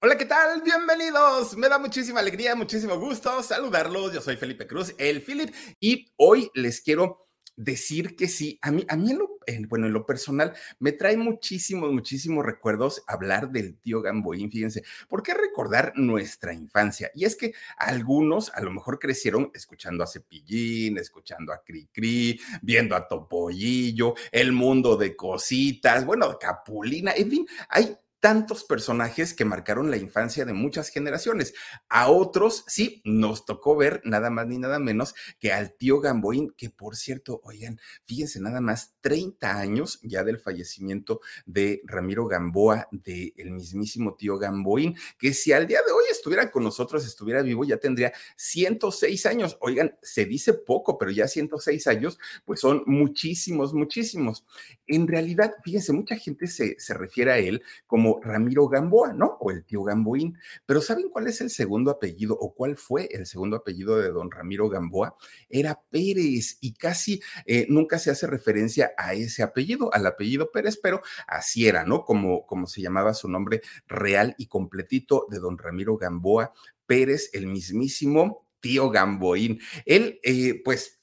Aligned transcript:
Hola, 0.00 0.16
¿qué 0.16 0.26
tal? 0.26 0.62
Bienvenidos. 0.62 1.56
Me 1.56 1.68
da 1.68 1.76
muchísima 1.76 2.20
alegría, 2.20 2.54
muchísimo 2.54 3.00
gusto 3.00 3.42
saludarlos. 3.42 4.12
Yo 4.12 4.20
soy 4.20 4.36
Felipe 4.36 4.64
Cruz, 4.64 4.94
el 4.96 5.20
Philip, 5.22 5.52
y 5.80 6.06
hoy 6.16 6.48
les 6.54 6.80
quiero 6.80 7.26
decir 7.56 8.14
que 8.14 8.28
sí, 8.28 8.60
a 8.62 8.70
mí, 8.70 8.86
a 8.88 8.94
mí 8.94 9.10
en 9.10 9.18
lo, 9.18 9.28
bueno, 9.68 9.86
en 9.86 9.92
lo 9.92 10.06
personal, 10.06 10.54
me 10.78 10.92
trae 10.92 11.16
muchísimos, 11.16 11.92
muchísimos 11.92 12.46
recuerdos 12.46 13.02
hablar 13.08 13.50
del 13.50 13.76
tío 13.80 14.00
Gamboín, 14.00 14.52
fíjense, 14.52 14.84
¿por 15.08 15.24
qué 15.24 15.34
recordar 15.34 15.92
nuestra 15.96 16.54
infancia? 16.54 17.10
Y 17.16 17.24
es 17.24 17.34
que 17.34 17.52
algunos 17.76 18.52
a 18.54 18.60
lo 18.60 18.70
mejor 18.70 19.00
crecieron 19.00 19.50
escuchando 19.52 20.04
a 20.04 20.06
Cepillín, 20.06 20.96
escuchando 20.98 21.52
a 21.52 21.64
Cricri, 21.64 22.38
viendo 22.62 22.94
a 22.94 23.08
Topollillo, 23.08 24.14
el 24.30 24.52
mundo 24.52 24.96
de 24.96 25.16
cositas, 25.16 26.06
bueno, 26.06 26.38
Capulina, 26.38 27.10
en 27.16 27.28
fin, 27.28 27.46
hay 27.68 27.98
tantos 28.20 28.64
personajes 28.64 29.34
que 29.34 29.44
marcaron 29.44 29.90
la 29.90 29.96
infancia 29.96 30.44
de 30.44 30.52
muchas 30.52 30.88
generaciones. 30.88 31.54
A 31.88 32.08
otros, 32.08 32.64
sí, 32.66 33.00
nos 33.04 33.44
tocó 33.44 33.76
ver 33.76 34.00
nada 34.04 34.30
más 34.30 34.46
ni 34.46 34.58
nada 34.58 34.78
menos 34.78 35.14
que 35.38 35.52
al 35.52 35.74
tío 35.76 36.00
Gamboín, 36.00 36.52
que 36.56 36.70
por 36.70 36.96
cierto, 36.96 37.40
oigan, 37.44 37.80
fíjense 38.06 38.40
nada 38.40 38.60
más, 38.60 38.94
30 39.00 39.58
años 39.58 40.00
ya 40.02 40.24
del 40.24 40.38
fallecimiento 40.38 41.20
de 41.46 41.80
Ramiro 41.84 42.26
Gamboa, 42.26 42.88
del 42.90 43.50
mismísimo 43.50 44.14
tío 44.14 44.38
Gamboín, 44.38 44.96
que 45.18 45.32
si 45.32 45.52
al 45.52 45.66
día 45.66 45.80
de 45.86 45.92
hoy 45.92 46.04
estuviera 46.10 46.50
con 46.50 46.64
nosotros, 46.64 47.06
estuviera 47.06 47.42
vivo, 47.42 47.64
ya 47.64 47.76
tendría 47.76 48.12
106 48.36 49.26
años. 49.26 49.56
Oigan, 49.60 49.96
se 50.02 50.24
dice 50.24 50.54
poco, 50.54 50.98
pero 50.98 51.10
ya 51.10 51.28
106 51.28 51.86
años, 51.86 52.18
pues 52.44 52.60
son 52.60 52.82
muchísimos, 52.86 53.74
muchísimos. 53.74 54.44
En 54.86 55.06
realidad, 55.06 55.54
fíjense, 55.62 55.92
mucha 55.92 56.16
gente 56.16 56.46
se, 56.46 56.78
se 56.78 56.94
refiere 56.94 57.32
a 57.32 57.38
él 57.38 57.62
como 57.86 58.07
Ramiro 58.22 58.68
Gamboa, 58.68 59.12
¿no? 59.12 59.36
O 59.40 59.50
el 59.50 59.64
tío 59.64 59.82
Gamboín. 59.82 60.38
Pero 60.66 60.80
¿saben 60.80 61.08
cuál 61.10 61.26
es 61.26 61.40
el 61.40 61.50
segundo 61.50 61.90
apellido 61.90 62.36
o 62.38 62.54
cuál 62.54 62.76
fue 62.76 63.08
el 63.12 63.26
segundo 63.26 63.56
apellido 63.56 63.98
de 63.98 64.10
don 64.10 64.30
Ramiro 64.30 64.68
Gamboa? 64.68 65.16
Era 65.48 65.80
Pérez 65.90 66.58
y 66.60 66.74
casi 66.74 67.20
eh, 67.46 67.66
nunca 67.68 67.98
se 67.98 68.10
hace 68.10 68.26
referencia 68.26 68.92
a 68.96 69.14
ese 69.14 69.42
apellido, 69.42 69.92
al 69.92 70.06
apellido 70.06 70.50
Pérez, 70.50 70.78
pero 70.82 71.02
así 71.26 71.66
era, 71.66 71.84
¿no? 71.84 72.04
Como, 72.04 72.46
como 72.46 72.66
se 72.66 72.80
llamaba 72.80 73.14
su 73.14 73.28
nombre 73.28 73.62
real 73.86 74.34
y 74.38 74.46
completito 74.46 75.26
de 75.30 75.38
don 75.38 75.58
Ramiro 75.58 75.96
Gamboa 75.96 76.52
Pérez, 76.86 77.30
el 77.34 77.46
mismísimo 77.46 78.46
tío 78.60 78.90
Gamboín. 78.90 79.60
Él, 79.84 80.18
eh, 80.22 80.60
pues, 80.64 80.97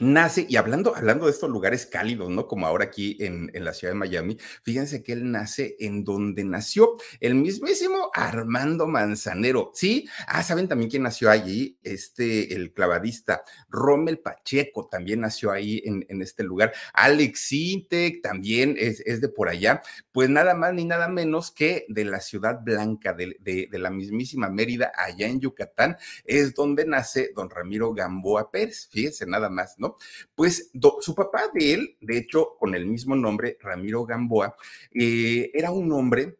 nace, 0.00 0.46
y 0.48 0.56
hablando, 0.56 0.96
hablando 0.96 1.26
de 1.26 1.32
estos 1.32 1.50
lugares 1.50 1.86
cálidos, 1.86 2.30
¿no? 2.30 2.48
Como 2.48 2.66
ahora 2.66 2.84
aquí 2.86 3.16
en, 3.20 3.50
en, 3.54 3.64
la 3.64 3.74
ciudad 3.74 3.92
de 3.92 3.98
Miami, 3.98 4.38
fíjense 4.62 5.02
que 5.02 5.12
él 5.12 5.30
nace 5.30 5.76
en 5.78 6.04
donde 6.04 6.42
nació 6.42 6.96
el 7.20 7.34
mismísimo 7.34 8.10
Armando 8.14 8.86
Manzanero, 8.86 9.70
¿sí? 9.74 10.08
Ah, 10.26 10.42
¿saben 10.42 10.68
también 10.68 10.90
quién 10.90 11.02
nació 11.02 11.30
allí? 11.30 11.78
Este, 11.82 12.54
el 12.54 12.72
clavadista 12.72 13.42
Rommel 13.68 14.18
Pacheco 14.18 14.88
también 14.88 15.20
nació 15.20 15.52
ahí 15.52 15.82
en, 15.84 16.04
en 16.08 16.22
este 16.22 16.42
lugar. 16.42 16.72
Alex 16.94 17.52
Intec 17.52 18.22
también 18.22 18.76
es, 18.78 19.00
es, 19.04 19.20
de 19.20 19.28
por 19.28 19.48
allá. 19.48 19.82
Pues 20.12 20.30
nada 20.30 20.54
más 20.54 20.72
ni 20.72 20.84
nada 20.86 21.08
menos 21.08 21.50
que 21.50 21.84
de 21.88 22.04
la 22.06 22.20
ciudad 22.20 22.60
blanca, 22.62 23.12
de, 23.12 23.36
de 23.38 23.78
la 23.78 23.90
mismísima 23.90 24.48
Mérida, 24.48 24.92
allá 24.96 25.26
en 25.26 25.40
Yucatán, 25.40 25.96
es 26.24 26.54
donde 26.54 26.86
nace 26.86 27.32
don 27.36 27.50
Ramiro 27.50 27.92
Gamboa 27.92 28.50
Pérez. 28.50 28.88
Fíjense 28.90 29.26
nada 29.26 29.50
más, 29.50 29.78
¿no? 29.78 29.89
Pues 30.34 30.70
do, 30.72 30.98
su 31.00 31.14
papá 31.14 31.50
de 31.52 31.74
él, 31.74 31.96
de 32.00 32.18
hecho, 32.18 32.56
con 32.58 32.74
el 32.74 32.86
mismo 32.86 33.14
nombre, 33.16 33.56
Ramiro 33.60 34.04
Gamboa, 34.04 34.54
eh, 34.92 35.50
era 35.54 35.70
un 35.70 35.92
hombre 35.92 36.39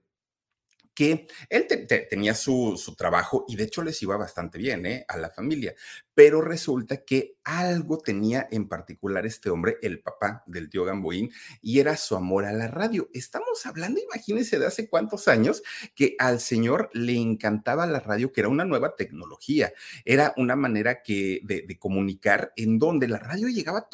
que 1.00 1.27
él 1.49 1.66
te, 1.66 1.78
te, 1.78 2.00
tenía 2.00 2.34
su, 2.34 2.77
su, 2.77 2.94
trabajo 2.94 3.47
y 3.49 3.56
de 3.56 3.65
hecho 3.65 3.83
les 3.83 4.03
iba 4.03 4.19
bastante 4.19 4.59
bien 4.59 4.84
¿eh? 4.84 5.06
a 5.09 5.16
la 5.16 5.31
familia, 5.31 5.75
pero 6.12 6.43
resulta 6.43 7.06
que 7.06 7.38
algo 7.43 7.97
tenía 7.97 8.47
en 8.50 8.69
particular 8.69 9.25
este 9.25 9.49
hombre, 9.49 9.78
el 9.81 10.03
papá 10.03 10.44
del 10.47 10.69
tío 10.69 10.84
Gamboín, 10.84 11.31
y 11.62 11.81
era 11.81 11.97
su 11.97 12.16
amor 12.16 12.44
a 12.44 12.53
la 12.53 12.69
radio. 12.69 13.09
Estamos 13.15 13.65
hablando, 13.65 13.99
imagínense, 13.99 14.59
de 14.59 14.66
hace 14.66 14.91
cuántos 14.91 15.27
años 15.27 15.62
que 15.94 16.16
al 16.19 16.39
señor 16.39 16.91
le 16.93 17.15
encantaba 17.15 17.87
la 17.87 18.00
radio, 18.00 18.31
que 18.31 18.43
era 18.43 18.50
una 18.50 18.66
nueva 18.66 18.94
tecnología, 18.94 19.72
era 20.05 20.34
una 20.37 20.55
manera 20.55 21.00
que, 21.03 21.41
de, 21.44 21.62
de 21.66 21.78
comunicar 21.78 22.53
en 22.56 22.78
donde 22.78 23.09
la 23.09 23.21
radio 23.21 23.49
llegaba 23.49 23.78
a 23.78 23.89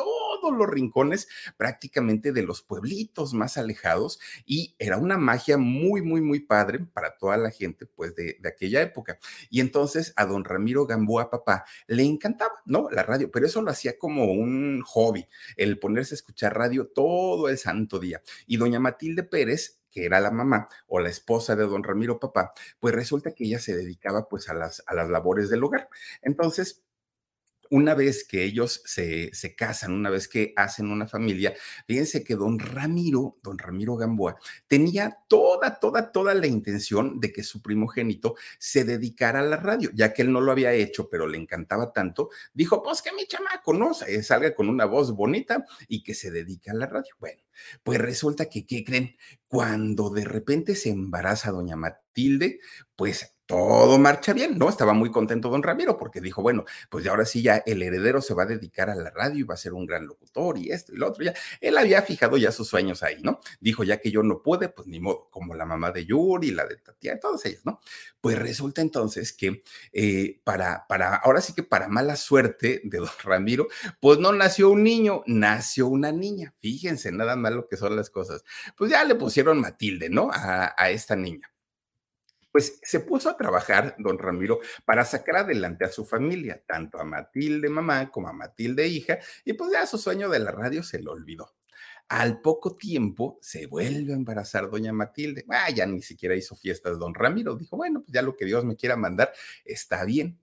los 0.55 0.69
rincones 0.69 1.29
prácticamente 1.57 2.33
de 2.33 2.43
los 2.43 2.63
pueblitos 2.63 3.35
más 3.35 3.57
alejados 3.57 4.19
y 4.45 4.75
era 4.79 4.99
una 4.99 5.19
magia 5.19 5.59
muy, 5.59 6.03
muy, 6.03 6.21
muy 6.21 6.41
padre 6.41 6.81
para 6.93 7.17
toda 7.17 7.37
la 7.37 7.51
gente 7.51 7.87
pues 7.87 8.15
de, 8.15 8.37
de 8.41 8.49
aquella 8.49 8.83
época. 8.83 9.19
Y 9.51 9.61
entonces 9.61 10.13
a 10.17 10.27
don 10.27 10.45
Ramiro 10.45 10.87
Gamboa, 10.87 11.31
papá, 11.31 11.65
le 11.87 12.03
encantaba, 12.03 12.55
¿no? 12.65 12.89
La 12.91 13.03
radio, 13.03 13.31
pero 13.31 13.47
eso 13.47 13.63
lo 13.63 13.71
hacía 13.71 13.99
como 13.99 14.25
un 14.25 14.83
hobby, 14.83 15.27
el 15.57 15.79
ponerse 15.79 16.15
a 16.15 16.17
escuchar 16.17 16.57
radio 16.57 16.89
todo 16.89 17.49
el 17.49 17.59
santo 17.59 17.99
día. 17.99 18.23
Y 18.47 18.57
doña 18.57 18.81
Matilde 18.81 19.23
Pérez, 19.23 19.81
que 19.91 20.05
era 20.05 20.21
la 20.21 20.31
mamá 20.31 20.69
o 20.87 21.01
la 21.01 21.09
esposa 21.09 21.57
de 21.57 21.65
don 21.65 21.83
Ramiro 21.83 22.21
papá, 22.21 22.53
pues 22.81 22.95
resulta 22.95 23.33
que 23.33 23.45
ella 23.45 23.59
se 23.59 23.75
dedicaba 23.75 24.29
pues 24.29 24.49
a 24.49 24.55
las, 24.55 24.83
a 24.87 24.95
las 24.95 25.09
labores 25.09 25.49
del 25.49 25.65
hogar. 25.65 25.89
Entonces, 26.23 26.85
una 27.71 27.95
vez 27.95 28.25
que 28.25 28.45
ellos 28.45 28.83
se, 28.85 29.35
se, 29.35 29.55
casan, 29.55 29.93
una 29.93 30.11
vez 30.11 30.29
que 30.29 30.53
hacen 30.57 30.91
una 30.91 31.07
familia, 31.07 31.55
fíjense 31.87 32.25
que 32.25 32.35
don 32.35 32.59
Ramiro, 32.59 33.39
don 33.43 33.59
Ramiro 33.59 33.97
Gamboa, 33.97 34.37
tenía 34.67 35.19
toda, 35.29 35.79
toda, 35.79 36.13
toda 36.13 36.35
la 36.35 36.47
intención 36.47 37.21
de 37.21 37.33
que 37.33 37.43
su 37.43 37.63
primogénito 37.63 38.35
se 38.59 38.85
dedicara 38.85 39.41
a 39.41 39.45
la 39.45 39.57
radio, 39.57 39.91
ya 39.95 40.13
que 40.13 40.23
él 40.23 40.33
no 40.33 40.41
lo 40.41 40.53
había 40.53 40.73
hecho, 40.73 41.09
pero 41.09 41.27
le 41.27 41.39
encantaba 41.39 41.93
tanto, 41.93 42.31
dijo, 42.53 42.83
pues 42.83 43.03
que 43.03 43.13
mi 43.13 43.27
chamaco, 43.27 43.73
¿no? 43.73 43.93
Salga 43.95 44.55
con 44.55 44.69
una 44.69 44.85
voz 44.85 45.13
bonita 45.13 45.65
y 45.89 46.03
que 46.03 46.15
se 46.15 46.31
dedique 46.31 46.71
a 46.71 46.75
la 46.75 46.87
radio. 46.87 47.15
Bueno, 47.19 47.43
pues 47.83 47.99
resulta 47.99 48.47
que, 48.49 48.67
¿qué 48.67 48.85
creen? 48.85 49.17
Cuando 49.49 50.11
de 50.11 50.25
repente 50.25 50.75
se 50.75 50.91
embaraza 50.91 51.51
doña 51.51 51.77
Matilde, 51.77 52.61
pues 52.97 53.36
todo 53.47 53.99
marcha 53.99 54.33
bien, 54.33 54.59
¿no? 54.59 54.69
Estaba 54.69 54.93
muy 54.93 55.11
contento 55.11 55.49
don 55.49 55.63
Ramiro 55.63 55.97
porque 55.97 56.21
dijo, 56.21 56.43
bueno, 56.43 56.65
pues 56.91 57.05
ya 57.05 57.13
ahora 57.13 57.25
sí 57.25 57.43
ya 57.43 57.63
el 57.65 57.83
heredero 57.83 58.21
se 58.21 58.35
va 58.35 58.43
a 58.43 58.47
dedicar 58.47 58.91
a 58.91 58.97
la 58.97 59.11
radio 59.11 59.39
y 59.39 59.43
va 59.45 59.55
a 59.55 59.59
ser 59.59 59.73
un 59.73 59.87
gran 59.87 60.07
locutor 60.07 60.59
y 60.59 60.71
esto 60.73 60.93
y 60.93 60.97
lo 60.97 61.09
otro. 61.09 61.25
Ya, 61.25 61.35
él 61.61 61.79
había 61.79 62.03
fijado 62.03 62.37
ya 62.37 62.51
sus 62.51 62.69
sueños 62.69 63.03
ahí, 63.03 63.19
¿no? 63.23 63.41
Dijo, 63.61 63.85
ya 63.85 63.99
que 63.99 64.11
yo 64.11 64.23
no 64.23 64.43
pude, 64.43 64.69
pues 64.69 64.89
ni 64.89 64.99
modo, 65.01 65.29
como 65.31 65.55
la 65.55 65.65
mamá 65.65 65.93
de 65.93 66.05
Yuri, 66.05 66.51
la 66.51 66.67
de 66.67 66.77
Tatiana, 66.77 67.21
todas 67.21 67.45
ellas, 67.47 67.63
¿no? 67.65 67.81
Pues 68.21 68.39
resulta 68.39 68.83
entonces 68.83 69.33
que 69.33 69.63
eh, 69.93 70.41
para, 70.45 70.87
para, 70.89 71.17
ahora 71.17 71.41
sí 71.41 71.55
que 71.55 71.63
para 71.63 71.89
mala 71.89 72.17
suerte 72.17 72.81
de 72.85 72.99
don 72.99 73.09
Ramiro, 73.23 73.69
pues 74.01 74.19
no 74.19 74.33
nació 74.33 74.71
un 74.71 74.83
niño, 74.83 75.23
nació 75.27 75.87
una 75.87 76.11
niña. 76.11 76.55
Fíjense 76.61 77.13
nada 77.13 77.37
más 77.37 77.53
lo 77.53 77.69
que 77.69 77.77
son 77.77 77.95
las 77.95 78.11
cosas. 78.11 78.45
Pues 78.77 78.91
ya 78.91 79.05
le 79.05 79.15
pusieron 79.15 79.61
Matilde, 79.61 80.11
¿no? 80.11 80.31
a 80.33 80.91
esta 80.91 81.17
niña 81.17 81.51
pues 82.57 82.81
se 82.83 83.01
puso 83.01 83.29
a 83.29 83.37
trabajar 83.37 83.95
don 83.99 84.19
Ramiro 84.19 84.61
para 84.87 85.05
sacar 85.05 85.37
adelante 85.37 85.85
a 85.85 85.93
su 85.93 86.07
familia, 86.07 86.63
tanto 86.67 86.99
a 86.99 87.05
Matilde 87.05 87.69
mamá 87.69 88.11
como 88.11 88.29
a 88.29 88.33
Matilde 88.33 88.89
hija, 88.89 89.19
y 89.45 89.53
pues 89.53 89.73
ya 89.73 89.85
su 89.85 89.99
sueño 89.99 90.31
de 90.31 90.39
la 90.39 90.53
radio 90.53 90.83
se 90.83 91.03
lo 91.03 91.13
olvidó. 91.13 91.53
Al 92.09 92.41
poco 92.41 92.75
tiempo 92.75 93.39
se 93.43 93.67
vuelve 93.67 94.15
a 94.15 94.17
embarazar 94.17 94.71
doña 94.71 94.95
Matilde. 94.95 95.45
Ah, 95.51 95.69
ya 95.69 95.85
ni 95.85 96.01
siquiera 96.01 96.35
hizo 96.35 96.57
fiestas 96.57 96.99
don 96.99 97.13
Ramiro. 97.13 97.57
Dijo, 97.57 97.77
bueno, 97.77 98.01
pues 98.01 98.15
ya 98.15 98.23
lo 98.23 98.35
que 98.35 98.47
Dios 98.47 98.65
me 98.65 98.75
quiera 98.75 98.97
mandar 98.97 99.35
está 99.63 100.07
bien. 100.07 100.41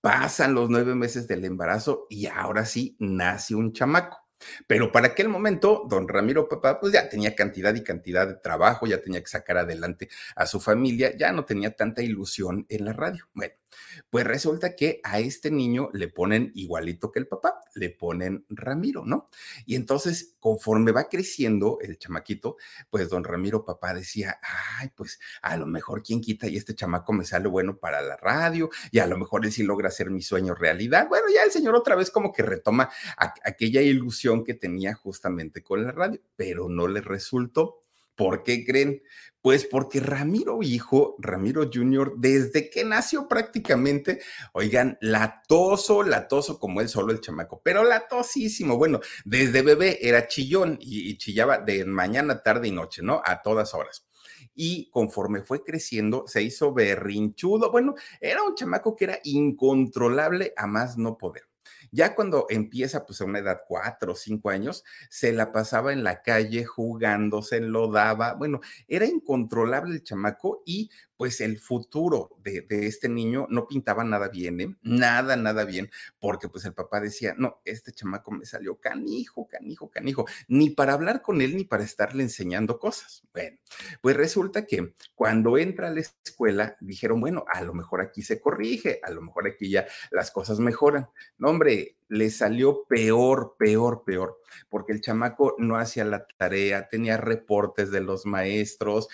Pasan 0.00 0.54
los 0.54 0.68
nueve 0.68 0.96
meses 0.96 1.28
del 1.28 1.44
embarazo 1.44 2.08
y 2.10 2.26
ahora 2.26 2.66
sí 2.66 2.96
nace 2.98 3.54
un 3.54 3.72
chamaco. 3.72 4.21
Pero 4.66 4.92
para 4.92 5.08
aquel 5.08 5.28
momento, 5.28 5.84
don 5.88 6.08
Ramiro 6.08 6.48
Papá, 6.48 6.80
pues 6.80 6.92
ya 6.92 7.08
tenía 7.08 7.34
cantidad 7.34 7.74
y 7.74 7.82
cantidad 7.82 8.26
de 8.26 8.34
trabajo, 8.34 8.86
ya 8.86 9.00
tenía 9.00 9.20
que 9.20 9.28
sacar 9.28 9.58
adelante 9.58 10.08
a 10.36 10.46
su 10.46 10.60
familia, 10.60 11.16
ya 11.16 11.32
no 11.32 11.44
tenía 11.44 11.74
tanta 11.74 12.02
ilusión 12.02 12.66
en 12.68 12.84
la 12.84 12.92
radio. 12.92 13.28
Bueno, 13.34 13.54
pues 14.10 14.24
resulta 14.26 14.76
que 14.76 15.00
a 15.04 15.20
este 15.20 15.50
niño 15.50 15.88
le 15.92 16.08
ponen 16.08 16.52
igualito 16.54 17.10
que 17.10 17.18
el 17.18 17.28
papá, 17.28 17.60
le 17.74 17.90
ponen 17.90 18.44
Ramiro, 18.48 19.04
¿no? 19.04 19.28
Y 19.66 19.76
entonces, 19.76 20.36
conforme 20.40 20.92
va 20.92 21.08
creciendo 21.08 21.78
el 21.80 21.98
chamaquito, 21.98 22.56
pues 22.90 23.08
don 23.08 23.24
Ramiro 23.24 23.64
papá 23.64 23.94
decía, 23.94 24.38
ay, 24.78 24.90
pues 24.94 25.18
a 25.42 25.56
lo 25.56 25.66
mejor 25.66 26.02
quien 26.02 26.20
quita 26.20 26.46
y 26.48 26.56
este 26.56 26.74
chamaco 26.74 27.12
me 27.12 27.24
sale 27.24 27.48
bueno 27.48 27.78
para 27.78 28.02
la 28.02 28.16
radio 28.16 28.70
y 28.90 28.98
a 28.98 29.06
lo 29.06 29.16
mejor 29.16 29.44
él 29.44 29.52
sí 29.52 29.62
logra 29.62 29.88
hacer 29.88 30.10
mi 30.10 30.22
sueño 30.22 30.54
realidad. 30.54 31.08
Bueno, 31.08 31.26
ya 31.34 31.44
el 31.44 31.50
señor 31.50 31.74
otra 31.74 31.96
vez 31.96 32.10
como 32.10 32.32
que 32.32 32.42
retoma 32.42 32.90
aquella 33.16 33.82
ilusión 33.82 34.44
que 34.44 34.54
tenía 34.54 34.94
justamente 34.94 35.62
con 35.62 35.84
la 35.84 35.92
radio, 35.92 36.20
pero 36.36 36.68
no 36.68 36.88
le 36.88 37.00
resultó. 37.00 37.81
¿Por 38.14 38.42
qué 38.42 38.64
creen? 38.64 39.02
Pues 39.40 39.66
porque 39.66 39.98
Ramiro 39.98 40.62
hijo, 40.62 41.16
Ramiro 41.18 41.68
Jr., 41.72 42.14
desde 42.16 42.70
que 42.70 42.84
nació 42.84 43.26
prácticamente, 43.26 44.20
oigan, 44.52 44.98
latoso, 45.00 46.04
latoso 46.04 46.60
como 46.60 46.80
él 46.80 46.88
solo 46.88 47.12
el 47.12 47.20
chamaco, 47.20 47.60
pero 47.64 47.82
latosísimo. 47.82 48.76
Bueno, 48.78 49.00
desde 49.24 49.62
bebé 49.62 49.98
era 50.00 50.28
chillón 50.28 50.78
y, 50.80 51.16
chillaba 51.18 51.58
de 51.58 51.84
mañana, 51.84 52.42
tarde 52.42 52.68
y 52.68 52.70
noche, 52.70 53.02
¿no? 53.02 53.20
A 53.24 53.42
todas 53.42 53.74
horas 53.74 54.06
y 54.54 54.90
conforme 54.90 55.42
fue 55.42 55.64
creciendo 55.64 56.24
se 56.26 56.42
hizo 56.42 56.72
berrinchudo. 56.74 57.70
Bueno, 57.70 57.94
era 58.20 58.42
un 58.42 58.54
chamaco 58.54 58.94
que 58.94 59.04
era 59.04 59.18
incontrolable 59.24 60.52
a 60.56 60.66
más 60.66 60.98
no 60.98 61.16
poder. 61.16 61.51
Ya 61.92 62.14
cuando 62.14 62.46
empieza, 62.48 63.04
pues 63.06 63.20
a 63.20 63.26
una 63.26 63.40
edad 63.40 63.60
cuatro 63.68 64.12
o 64.12 64.16
cinco 64.16 64.48
años, 64.50 64.82
se 65.10 65.32
la 65.32 65.52
pasaba 65.52 65.92
en 65.92 66.02
la 66.04 66.22
calle 66.22 66.64
jugando, 66.64 67.42
se 67.42 67.60
daba. 67.92 68.32
Bueno, 68.34 68.60
era 68.88 69.04
incontrolable 69.06 69.94
el 69.94 70.02
chamaco 70.02 70.62
y 70.64 70.90
pues 71.22 71.40
el 71.40 71.60
futuro 71.60 72.30
de, 72.42 72.66
este 72.68 73.08
niño 73.08 73.46
no 73.48 73.68
pintaba 73.68 74.02
nada 74.02 74.28
bien, 74.28 74.60
¿eh? 74.60 74.74
nada, 74.82 75.36
nada 75.36 75.64
bien, 75.64 75.88
porque 76.18 76.48
pues 76.48 76.64
el 76.64 76.74
papá 76.74 77.00
decía, 77.00 77.36
no, 77.38 77.60
este 77.64 77.92
chamaco 77.92 78.32
me 78.32 78.44
salió 78.44 78.80
canijo, 78.80 79.46
canijo, 79.46 79.88
canijo, 79.88 80.26
ni 80.48 80.70
para 80.70 80.94
hablar 80.94 81.22
con 81.22 81.40
él 81.40 81.56
ni 81.56 81.62
para 81.62 81.84
estarle 81.84 82.24
enseñando 82.24 82.80
cosas. 82.80 83.22
Bueno, 83.32 83.56
pues 84.00 84.16
resulta 84.16 84.66
que 84.66 84.94
cuando 85.14 85.58
entra 85.58 85.86
a 85.86 85.90
la 85.92 86.00
escuela, 86.00 86.76
dijeron, 86.80 87.20
bueno, 87.20 87.44
a 87.46 87.62
lo 87.62 87.72
mejor 87.72 88.00
aquí 88.00 88.22
se 88.22 88.40
corrige, 88.40 88.98
a 89.04 89.12
lo 89.12 89.22
mejor 89.22 89.46
aquí 89.46 89.70
ya 89.70 89.86
las 90.10 90.32
cosas 90.32 90.58
mejoran. 90.58 91.08
No, 91.38 91.50
hombre, 91.50 91.98
le 92.12 92.28
salió 92.28 92.84
peor, 92.84 93.56
peor, 93.58 94.04
peor, 94.04 94.38
porque 94.68 94.92
el 94.92 95.00
chamaco 95.00 95.56
no 95.58 95.78
hacía 95.78 96.04
la 96.04 96.26
tarea, 96.36 96.86
tenía 96.90 97.16
reportes 97.16 97.90
de 97.90 98.02
los 98.02 98.26
maestros, 98.26 99.08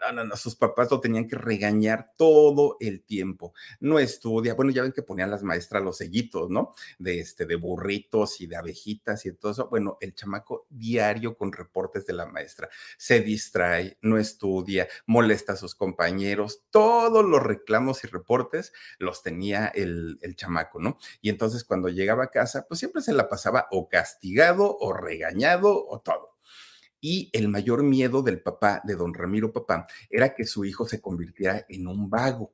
no, 0.00 0.12
no, 0.12 0.24
no, 0.24 0.36
sus 0.36 0.56
papás 0.56 0.90
lo 0.90 1.00
tenían 1.00 1.28
que 1.28 1.36
regañar 1.36 2.12
todo 2.16 2.78
el 2.80 3.02
tiempo, 3.02 3.52
no 3.78 3.98
estudia, 3.98 4.54
bueno, 4.54 4.70
ya 4.72 4.80
ven 4.80 4.92
que 4.92 5.02
ponían 5.02 5.30
las 5.30 5.42
maestras 5.42 5.82
los 5.82 5.98
sellitos, 5.98 6.48
¿no? 6.48 6.72
De 6.98 7.20
este, 7.20 7.44
de 7.44 7.56
burritos 7.56 8.40
y 8.40 8.46
de 8.46 8.56
abejitas 8.56 9.26
y 9.26 9.32
todo 9.32 9.52
eso, 9.52 9.68
bueno, 9.68 9.98
el 10.00 10.14
chamaco 10.14 10.66
diario 10.70 11.36
con 11.36 11.52
reportes 11.52 12.06
de 12.06 12.14
la 12.14 12.24
maestra, 12.24 12.70
se 12.96 13.20
distrae, 13.20 13.98
no 14.00 14.16
estudia, 14.16 14.88
molesta 15.04 15.52
a 15.52 15.56
sus 15.56 15.74
compañeros, 15.74 16.62
todos 16.70 17.22
los 17.22 17.42
reclamos 17.42 18.02
y 18.04 18.06
reportes 18.06 18.72
los 18.98 19.22
tenía 19.22 19.66
el, 19.66 20.18
el 20.22 20.36
chamaco, 20.36 20.80
¿no? 20.80 20.96
Y 21.20 21.28
entonces 21.28 21.64
cuando 21.64 21.90
llegaba 21.90 22.29
casa, 22.30 22.66
pues 22.68 22.80
siempre 22.80 23.02
se 23.02 23.12
la 23.12 23.28
pasaba 23.28 23.66
o 23.70 23.88
castigado 23.88 24.76
o 24.78 24.92
regañado 24.92 25.86
o 25.86 26.00
todo. 26.00 26.36
Y 27.00 27.30
el 27.32 27.48
mayor 27.48 27.82
miedo 27.82 28.22
del 28.22 28.42
papá, 28.42 28.82
de 28.84 28.94
don 28.94 29.14
Ramiro 29.14 29.52
Papá, 29.52 29.86
era 30.10 30.34
que 30.34 30.44
su 30.44 30.64
hijo 30.64 30.86
se 30.86 31.00
convirtiera 31.00 31.64
en 31.68 31.86
un 31.86 32.10
vago. 32.10 32.52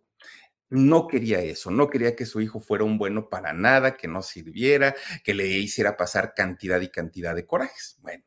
No 0.68 1.06
quería 1.06 1.40
eso, 1.40 1.70
no 1.70 1.88
quería 1.88 2.16
que 2.16 2.26
su 2.26 2.40
hijo 2.40 2.60
fuera 2.60 2.84
un 2.84 2.98
bueno 2.98 3.28
para 3.28 3.52
nada, 3.52 3.96
que 3.96 4.08
no 4.08 4.22
sirviera, 4.22 4.94
que 5.24 5.34
le 5.34 5.46
hiciera 5.46 5.96
pasar 5.96 6.34
cantidad 6.34 6.80
y 6.80 6.88
cantidad 6.90 7.34
de 7.34 7.46
corajes. 7.46 7.98
Bueno, 8.02 8.24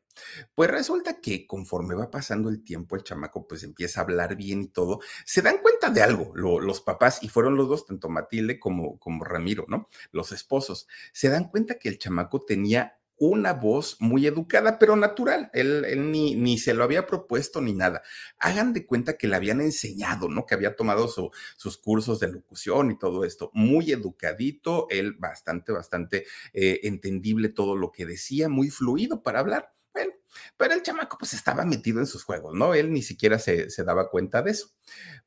pues 0.56 0.70
resulta 0.70 1.20
que 1.22 1.48
conforme 1.48 1.96
va 1.96 2.12
pasando 2.12 2.50
el 2.50 2.64
tiempo, 2.64 2.96
el 2.96 3.04
chamaco 3.04 3.48
pues 3.48 3.64
empieza 3.64 4.00
a 4.00 4.04
hablar 4.04 4.36
bien 4.36 4.62
y 4.64 4.68
todo, 4.68 5.00
se 5.26 5.42
dan 5.42 5.58
cuenta 5.62 5.90
de 5.90 6.02
algo, 6.02 6.32
los 6.36 6.82
papás, 6.82 7.20
y 7.22 7.30
fueron 7.30 7.56
los 7.56 7.68
dos, 7.68 7.86
tanto 7.86 8.10
Matilde 8.10 8.60
como, 8.60 9.00
como 9.00 9.24
Ramiro, 9.24 9.66
¿no? 9.68 9.90
Los 10.12 10.32
esposos, 10.32 10.88
se 11.14 11.30
dan 11.30 11.50
cuenta 11.50 11.76
que 11.80 11.90
el 11.90 12.00
chamaco 12.00 12.44
tenía 12.46 13.00
una 13.20 13.54
voz 13.54 13.98
muy 14.00 14.26
educada, 14.26 14.80
pero 14.80 14.96
natural. 14.96 15.50
Él, 15.54 16.10
ni, 16.10 16.36
ni, 16.36 16.58
se 16.58 16.74
lo 16.74 16.84
había 16.84 17.06
propuesto 17.06 17.62
ni 17.62 17.74
nada. 17.74 18.02
Hagan 18.40 18.74
de 18.74 18.86
cuenta 18.86 19.18
que 19.18 19.28
le 19.28 19.36
habían 19.36 19.62
enseñado, 19.62 20.30
¿no? 20.30 20.46
Que 20.46 20.56
había 20.56 20.76
tomado 20.76 21.08
sus 21.08 21.78
cursos 21.78 22.20
de 22.20 22.32
locución 22.32 22.92
y 22.92 22.98
todo 22.98 23.26
esto. 23.26 23.52
Muy 23.54 23.92
educadito, 23.92 24.88
él 24.90 25.14
bastante, 25.14 25.74
bastante 25.74 26.26
eh, 26.54 26.80
entendible 26.84 27.50
todo 27.50 27.76
lo 27.76 27.92
que 27.92 28.06
decía, 28.06 28.48
muy 28.48 28.70
fluido 28.70 29.22
para 29.22 29.40
hablar. 29.40 29.74
Bueno, 29.94 30.14
pero 30.58 30.74
el 30.74 30.84
chamaco 30.84 31.18
pues 31.18 31.34
estaba 31.34 31.66
metido 31.66 32.00
en 32.00 32.06
sus 32.06 32.24
juegos, 32.24 32.54
¿no? 32.54 32.74
Él 32.74 32.92
ni 32.92 33.02
siquiera 33.02 33.40
se, 33.40 33.70
se, 33.70 33.84
daba 33.84 34.10
cuenta 34.10 34.42
de 34.42 34.52
eso. 34.52 34.72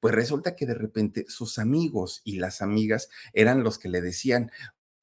Pues 0.01 0.15
resulta 0.15 0.55
que 0.55 0.67
de 0.67 0.75
repente 0.75 1.25
sus 1.29 1.59
amigos 1.59 2.21
y 2.25 2.39
las 2.39 2.63
amigas 2.63 3.09
eran 3.33 3.65
los 3.65 3.79
que 3.79 3.89
le 3.89 4.01
decían, 4.01 4.51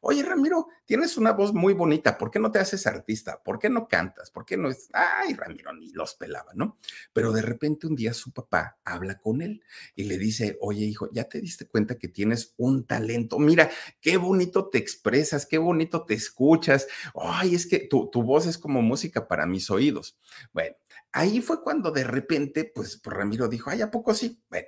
Oye, 0.01 0.23
Ramiro, 0.23 0.67
tienes 0.85 1.17
una 1.17 1.33
voz 1.33 1.53
muy 1.53 1.73
bonita, 1.73 2.17
¿por 2.17 2.31
qué 2.31 2.39
no 2.39 2.51
te 2.51 2.59
haces 2.59 2.87
artista? 2.87 3.43
¿Por 3.43 3.59
qué 3.59 3.69
no 3.69 3.85
cantas? 3.85 4.31
¿Por 4.31 4.45
qué 4.45 4.55
no 4.55 4.69
es? 4.69 4.89
Ay, 4.93 5.33
Ramiro, 5.33 5.73
ni 5.73 5.91
los 5.91 6.15
pelaba, 6.15 6.53
¿no? 6.55 6.77
Pero 7.11 7.33
de 7.33 7.41
repente 7.41 7.85
un 7.85 7.97
día 7.97 8.13
su 8.13 8.31
papá 8.31 8.79
habla 8.85 9.19
con 9.19 9.41
él 9.41 9.61
y 9.95 10.03
le 10.03 10.17
dice, 10.17 10.57
oye, 10.61 10.85
hijo, 10.85 11.09
ya 11.11 11.25
te 11.25 11.41
diste 11.41 11.67
cuenta 11.67 11.97
que 11.97 12.07
tienes 12.07 12.53
un 12.55 12.85
talento. 12.85 13.39
Mira, 13.39 13.69
qué 13.99 14.15
bonito 14.15 14.69
te 14.69 14.77
expresas, 14.77 15.45
qué 15.45 15.57
bonito 15.57 16.05
te 16.05 16.13
escuchas. 16.13 16.87
Ay, 17.13 17.55
es 17.55 17.67
que 17.67 17.79
tu, 17.79 18.09
voz 18.23 18.45
es 18.45 18.57
como 18.57 18.81
música 18.81 19.27
para 19.27 19.45
mis 19.45 19.69
oídos. 19.69 20.17
Bueno, 20.53 20.77
ahí 21.11 21.41
fue 21.41 21.61
cuando 21.61 21.91
de 21.91 22.05
repente, 22.05 22.71
pues, 22.73 22.95
pues 23.03 23.17
Ramiro 23.17 23.49
dijo, 23.49 23.69
ay, 23.69 23.81
¿a 23.81 23.91
poco 23.91 24.13
sí? 24.13 24.41
Bueno 24.49 24.67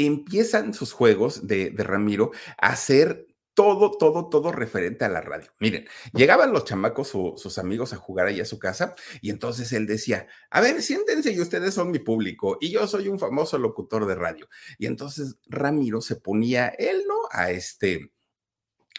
empiezan 0.00 0.74
sus 0.74 0.92
juegos 0.92 1.48
de, 1.48 1.70
de, 1.70 1.82
Ramiro 1.82 2.30
a 2.56 2.76
ser 2.76 3.26
todo, 3.58 3.90
todo, 3.90 4.28
todo 4.28 4.52
referente 4.52 5.04
a 5.04 5.08
la 5.08 5.20
radio. 5.20 5.50
Miren, 5.58 5.88
llegaban 6.12 6.52
los 6.52 6.64
chamacos, 6.64 7.08
sus 7.08 7.58
amigos 7.58 7.92
a 7.92 7.96
jugar 7.96 8.28
ahí 8.28 8.40
a 8.40 8.44
su 8.44 8.60
casa 8.60 8.94
y 9.20 9.30
entonces 9.30 9.72
él 9.72 9.84
decía, 9.84 10.28
a 10.48 10.60
ver, 10.60 10.80
siéntense 10.80 11.32
y 11.32 11.40
ustedes 11.40 11.74
son 11.74 11.90
mi 11.90 11.98
público 11.98 12.58
y 12.60 12.70
yo 12.70 12.86
soy 12.86 13.08
un 13.08 13.18
famoso 13.18 13.58
locutor 13.58 14.06
de 14.06 14.14
radio. 14.14 14.48
Y 14.78 14.86
entonces 14.86 15.38
Ramiro 15.48 16.00
se 16.00 16.14
ponía, 16.14 16.68
él, 16.68 17.02
¿no? 17.08 17.16
A 17.32 17.50
este... 17.50 18.12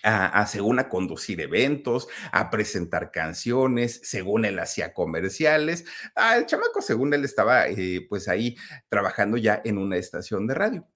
A, 0.02 0.46
según 0.48 0.80
a 0.80 0.88
conducir 0.88 1.42
eventos, 1.42 2.08
a 2.32 2.50
presentar 2.50 3.12
canciones, 3.12 4.00
según 4.04 4.46
él 4.46 4.58
hacía 4.60 4.94
comerciales. 4.94 5.84
el 6.38 6.46
chamaco, 6.46 6.82
según 6.82 7.14
él, 7.14 7.26
estaba 7.26 7.68
eh, 7.68 8.06
pues 8.08 8.30
ahí 8.30 8.56
trabajando 8.88 9.36
ya 9.36 9.62
en 9.66 9.78
una 9.78 9.98
estación 9.98 10.48
de 10.48 10.54
radio 10.54 10.88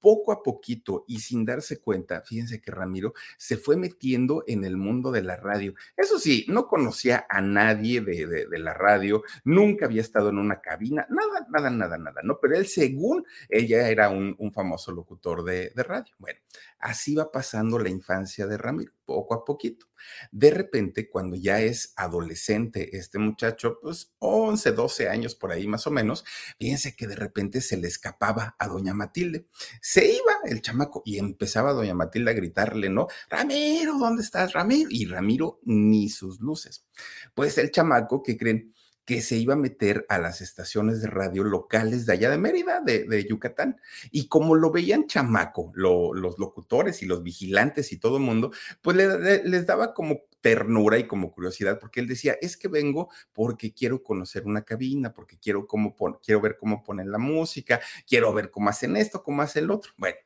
poco 0.00 0.32
a 0.32 0.42
poquito 0.42 1.04
y 1.06 1.20
sin 1.20 1.44
darse 1.44 1.80
cuenta, 1.80 2.22
fíjense 2.22 2.60
que 2.60 2.70
Ramiro 2.70 3.14
se 3.36 3.56
fue 3.56 3.76
metiendo 3.76 4.44
en 4.46 4.64
el 4.64 4.76
mundo 4.76 5.10
de 5.10 5.22
la 5.22 5.36
radio. 5.36 5.74
Eso 5.96 6.18
sí, 6.18 6.44
no 6.48 6.66
conocía 6.66 7.26
a 7.28 7.40
nadie 7.40 8.00
de, 8.00 8.46
la 8.58 8.74
radio, 8.74 9.22
nunca 9.44 9.86
había 9.86 10.00
estado 10.00 10.30
en 10.30 10.38
una 10.38 10.60
cabina, 10.60 11.06
nada, 11.10 11.46
nada, 11.50 11.70
nada, 11.70 11.98
nada, 11.98 12.20
¿no? 12.24 12.38
Pero 12.40 12.56
él, 12.56 12.66
según 12.66 13.24
ella, 13.48 13.88
era 13.88 14.08
un, 14.10 14.36
famoso 14.52 14.92
locutor 14.92 15.44
de, 15.44 15.70
de 15.74 15.82
radio. 15.82 16.14
Bueno, 16.18 16.40
así 16.78 17.14
va 17.14 17.30
pasando 17.30 17.78
la 17.78 17.90
infancia 17.90 18.46
de 18.46 18.56
Ramiro, 18.56 18.92
poco 19.08 19.32
a 19.32 19.42
poquito. 19.42 19.86
De 20.30 20.50
repente, 20.50 21.08
cuando 21.08 21.34
ya 21.34 21.62
es 21.62 21.94
adolescente 21.96 22.94
este 22.94 23.18
muchacho, 23.18 23.78
pues 23.80 24.12
11, 24.18 24.72
12 24.72 25.08
años 25.08 25.34
por 25.34 25.50
ahí 25.50 25.66
más 25.66 25.86
o 25.86 25.90
menos, 25.90 26.26
fíjense 26.58 26.94
que 26.94 27.06
de 27.06 27.16
repente 27.16 27.62
se 27.62 27.78
le 27.78 27.88
escapaba 27.88 28.54
a 28.58 28.68
doña 28.68 28.92
Matilde. 28.92 29.46
Se 29.80 30.04
iba 30.06 30.34
el 30.44 30.60
chamaco 30.60 31.00
y 31.06 31.16
empezaba 31.16 31.72
doña 31.72 31.94
Matilde 31.94 32.32
a 32.32 32.34
gritarle, 32.34 32.90
¿no? 32.90 33.08
Ramiro, 33.30 33.96
¿dónde 33.98 34.22
estás, 34.22 34.52
Ramiro? 34.52 34.90
Y 34.92 35.06
Ramiro 35.06 35.58
ni 35.64 36.10
sus 36.10 36.38
luces. 36.40 36.84
Pues 37.32 37.56
el 37.56 37.70
chamaco, 37.70 38.22
¿qué 38.22 38.36
creen? 38.36 38.74
Que 39.08 39.22
se 39.22 39.36
iba 39.36 39.54
a 39.54 39.56
meter 39.56 40.04
a 40.10 40.18
las 40.18 40.42
estaciones 40.42 41.00
de 41.00 41.08
radio 41.08 41.42
locales 41.42 42.04
de 42.04 42.12
allá 42.12 42.28
de 42.28 42.36
Mérida, 42.36 42.82
de, 42.82 43.26
Yucatán. 43.26 43.80
Y 44.10 44.28
como 44.28 44.54
lo 44.54 44.70
veían 44.70 45.06
chamaco, 45.06 45.72
los 45.74 46.38
locutores 46.38 47.02
y 47.02 47.06
los 47.06 47.22
vigilantes 47.22 47.90
y 47.94 47.96
todo 47.96 48.18
el 48.18 48.22
mundo, 48.22 48.52
pues 48.82 48.98
les 48.98 49.64
daba 49.64 49.94
como 49.94 50.24
ternura 50.42 50.98
y 50.98 51.06
como 51.06 51.32
curiosidad, 51.32 51.78
porque 51.78 52.00
él 52.00 52.06
decía, 52.06 52.36
es 52.42 52.58
que 52.58 52.68
vengo 52.68 53.08
porque 53.32 53.72
quiero 53.72 54.02
conocer 54.02 54.44
una 54.44 54.60
cabina, 54.60 55.14
porque 55.14 55.38
quiero, 55.38 55.66
cómo 55.66 55.96
quiero 56.22 56.42
ver 56.42 56.58
cómo 56.58 56.84
ponen 56.84 57.10
la 57.10 57.16
música, 57.16 57.80
quiero 58.06 58.34
ver 58.34 58.50
cómo 58.50 58.68
hacen 58.68 58.94
esto, 58.98 59.22
cómo 59.22 59.40
hacen 59.40 59.64
el 59.64 59.70
otro. 59.70 59.92
Bueno, 59.96 60.18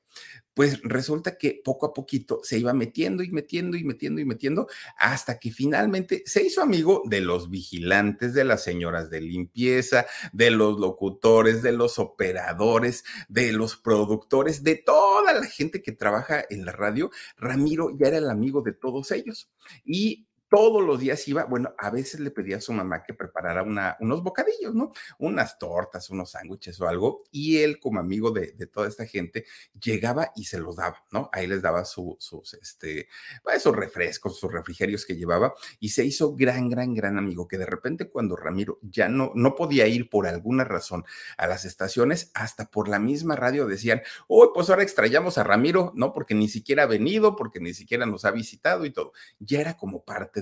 pues 0.54 0.80
resulta 0.82 1.38
que 1.38 1.60
poco 1.64 1.86
a 1.86 1.94
poquito 1.94 2.40
se 2.42 2.58
iba 2.58 2.72
metiendo 2.72 3.22
y 3.22 3.30
metiendo 3.30 3.76
y 3.76 3.84
metiendo 3.84 4.20
y 4.20 4.24
metiendo 4.24 4.68
hasta 4.98 5.38
que 5.38 5.50
finalmente 5.50 6.22
se 6.26 6.42
hizo 6.42 6.62
amigo 6.62 7.02
de 7.06 7.20
los 7.20 7.48
vigilantes, 7.48 8.34
de 8.34 8.44
las 8.44 8.62
señoras 8.62 9.10
de 9.10 9.20
limpieza, 9.20 10.06
de 10.32 10.50
los 10.50 10.78
locutores, 10.78 11.62
de 11.62 11.72
los 11.72 11.98
operadores, 11.98 13.04
de 13.28 13.52
los 13.52 13.76
productores, 13.76 14.62
de 14.62 14.76
toda 14.76 15.32
la 15.32 15.46
gente 15.46 15.82
que 15.82 15.92
trabaja 15.92 16.44
en 16.48 16.64
la 16.64 16.72
radio. 16.72 17.10
Ramiro 17.36 17.96
ya 17.96 18.08
era 18.08 18.18
el 18.18 18.28
amigo 18.28 18.62
de 18.62 18.72
todos 18.72 19.10
ellos 19.10 19.50
y 19.84 20.26
todos 20.52 20.84
los 20.84 21.00
días 21.00 21.26
iba, 21.28 21.44
bueno, 21.44 21.74
a 21.78 21.88
veces 21.88 22.20
le 22.20 22.30
pedía 22.30 22.58
a 22.58 22.60
su 22.60 22.74
mamá 22.74 23.02
que 23.02 23.14
preparara 23.14 23.62
unos 23.62 24.22
bocadillos, 24.22 24.74
¿no? 24.74 24.92
Unas 25.18 25.58
tortas, 25.58 26.10
unos 26.10 26.32
sándwiches 26.32 26.78
o 26.82 26.86
algo, 26.86 27.24
y 27.30 27.62
él 27.62 27.80
como 27.80 28.00
amigo 28.00 28.32
de, 28.32 28.52
toda 28.66 28.86
esta 28.86 29.06
gente 29.06 29.46
llegaba 29.80 30.30
y 30.36 30.44
se 30.44 30.58
los 30.58 30.76
daba, 30.76 31.06
¿no? 31.10 31.30
Ahí 31.32 31.46
les 31.46 31.62
daba 31.62 31.86
sus, 31.86 32.18
este, 32.60 33.08
pues, 33.42 33.56
esos 33.56 33.74
refrescos, 33.74 34.38
sus 34.38 34.52
refrigerios 34.52 35.06
que 35.06 35.16
llevaba, 35.16 35.54
y 35.80 35.88
se 35.88 36.04
hizo 36.04 36.36
gran, 36.36 36.68
gran, 36.68 36.92
gran 36.92 37.16
amigo, 37.16 37.48
que 37.48 37.56
de 37.56 37.64
repente 37.64 38.10
cuando 38.10 38.36
Ramiro 38.36 38.78
ya 38.82 39.08
no, 39.08 39.32
no 39.34 39.54
podía 39.54 39.86
ir 39.86 40.10
por 40.10 40.26
alguna 40.26 40.64
razón 40.64 41.06
a 41.38 41.46
las 41.46 41.64
estaciones, 41.64 42.30
hasta 42.34 42.70
por 42.70 42.88
la 42.88 42.98
misma 42.98 43.36
radio 43.36 43.66
decían, 43.66 44.02
oh, 44.28 44.52
pues 44.52 44.68
ahora 44.68 44.82
extrañamos 44.82 45.38
a 45.38 45.44
Ramiro, 45.44 45.92
¿no? 45.94 46.12
Porque 46.12 46.34
ni 46.34 46.48
siquiera 46.48 46.82
ha 46.82 46.86
venido, 46.86 47.36
porque 47.36 47.58
ni 47.58 47.72
siquiera 47.72 48.04
nos 48.04 48.26
ha 48.26 48.32
visitado 48.32 48.84
y 48.84 48.90
todo. 48.90 49.14
Ya 49.38 49.58
era 49.58 49.78
como 49.78 50.04
parte 50.04 50.41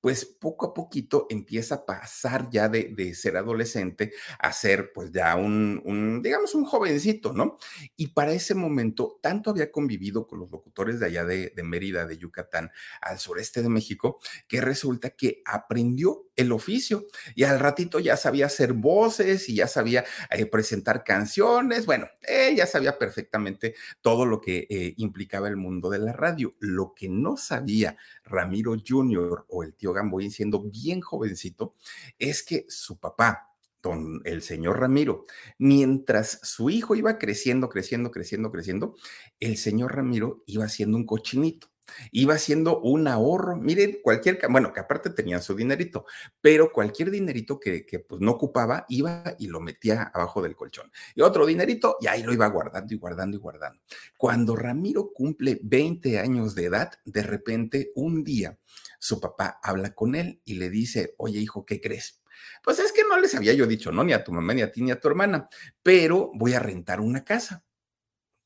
Pues 0.00 0.24
poco 0.24 0.66
a 0.66 0.74
poquito 0.74 1.26
empieza 1.28 1.76
a 1.76 1.86
pasar 1.86 2.48
ya 2.50 2.68
de, 2.68 3.14
ser 3.14 3.36
adolescente 3.36 4.12
a 4.38 4.52
ser 4.52 4.92
pues 4.92 5.10
ya 5.12 5.36
un, 5.36 6.20
digamos, 6.22 6.54
un 6.54 6.64
jovencito, 6.64 7.32
¿no? 7.32 7.58
Y 7.96 8.08
para 8.08 8.32
ese 8.32 8.54
momento, 8.54 9.18
tanto 9.22 9.50
había 9.50 9.70
convivido 9.70 10.26
con 10.26 10.40
los 10.40 10.50
locutores 10.50 11.00
de 11.00 11.06
allá 11.06 11.24
de, 11.24 11.52
de 11.54 11.62
Mérida, 11.62 12.06
de 12.06 12.18
Yucatán, 12.18 12.70
al 13.00 13.18
sureste 13.18 13.62
de 13.62 13.68
México, 13.68 14.20
que 14.48 14.60
resulta 14.60 15.10
que 15.10 15.42
aprendió 15.44 16.30
el 16.36 16.52
oficio 16.52 17.06
y 17.34 17.44
al 17.44 17.58
ratito 17.60 17.98
ya 17.98 18.16
sabía 18.16 18.46
hacer 18.46 18.72
voces 18.72 19.48
y 19.48 19.56
ya 19.56 19.68
sabía 19.68 20.04
eh, 20.30 20.46
presentar 20.46 21.04
canciones, 21.04 21.86
bueno, 21.86 22.08
él 22.22 22.56
ya 22.56 22.66
sabía 22.66 22.98
perfectamente 22.98 23.74
todo 24.00 24.26
lo 24.26 24.40
que 24.40 24.66
eh, 24.70 24.94
implicaba 24.96 25.48
el 25.48 25.56
mundo 25.56 25.90
de 25.90 25.98
la 25.98 26.12
radio. 26.12 26.54
Lo 26.58 26.94
que 26.94 27.08
no 27.08 27.36
sabía 27.36 27.96
Ramiro 28.24 28.74
Jr. 28.86 29.44
o 29.48 29.62
el 29.62 29.74
tío 29.74 29.89
Gamboín 29.92 30.30
siendo 30.30 30.62
bien 30.62 31.00
jovencito 31.00 31.74
es 32.18 32.42
que 32.42 32.66
su 32.68 32.98
papá, 32.98 33.48
don 33.82 34.20
el 34.24 34.42
señor 34.42 34.80
Ramiro, 34.80 35.24
mientras 35.58 36.40
su 36.42 36.70
hijo 36.70 36.94
iba 36.94 37.18
creciendo, 37.18 37.68
creciendo, 37.68 38.10
creciendo, 38.10 38.50
creciendo, 38.50 38.96
el 39.40 39.56
señor 39.56 39.96
Ramiro 39.96 40.42
iba 40.46 40.64
haciendo 40.64 40.96
un 40.96 41.06
cochinito 41.06 41.69
iba 42.12 42.34
haciendo 42.34 42.80
un 42.80 43.08
ahorro. 43.08 43.56
Miren, 43.56 43.98
cualquier, 44.02 44.38
bueno, 44.48 44.72
que 44.72 44.80
aparte 44.80 45.10
tenían 45.10 45.42
su 45.42 45.54
dinerito, 45.54 46.06
pero 46.40 46.72
cualquier 46.72 47.10
dinerito 47.10 47.58
que, 47.58 47.84
que, 47.84 48.00
pues 48.00 48.20
no 48.20 48.32
ocupaba, 48.32 48.86
iba 48.88 49.34
y 49.38 49.48
lo 49.48 49.60
metía 49.60 50.10
abajo 50.14 50.42
del 50.42 50.56
colchón. 50.56 50.90
Y 51.14 51.22
otro 51.22 51.46
dinerito, 51.46 51.96
y 52.00 52.06
ahí 52.06 52.22
lo 52.22 52.32
iba 52.32 52.46
guardando 52.48 52.94
y 52.94 52.98
guardando 52.98 53.36
y 53.36 53.40
guardando. 53.40 53.80
Cuando 54.16 54.56
Ramiro 54.56 55.12
cumple 55.12 55.58
20 55.62 56.18
años 56.18 56.54
de 56.54 56.64
edad, 56.64 56.92
de 57.04 57.22
repente 57.22 57.90
un 57.94 58.24
día 58.24 58.58
su 58.98 59.20
papá 59.20 59.58
habla 59.62 59.94
con 59.94 60.14
él 60.14 60.40
y 60.44 60.54
le 60.54 60.70
dice, 60.70 61.14
oye 61.18 61.40
hijo, 61.40 61.64
¿qué 61.64 61.80
crees? 61.80 62.20
Pues 62.62 62.78
es 62.78 62.92
que 62.92 63.02
no 63.08 63.18
les 63.18 63.34
había 63.34 63.52
yo 63.52 63.66
dicho, 63.66 63.92
no, 63.92 64.04
ni 64.04 64.12
a 64.12 64.24
tu 64.24 64.32
mamá, 64.32 64.54
ni 64.54 64.62
a 64.62 64.70
ti, 64.70 64.82
ni 64.82 64.90
a 64.90 65.00
tu 65.00 65.08
hermana, 65.08 65.48
pero 65.82 66.30
voy 66.34 66.54
a 66.54 66.60
rentar 66.60 67.00
una 67.00 67.24
casa 67.24 67.64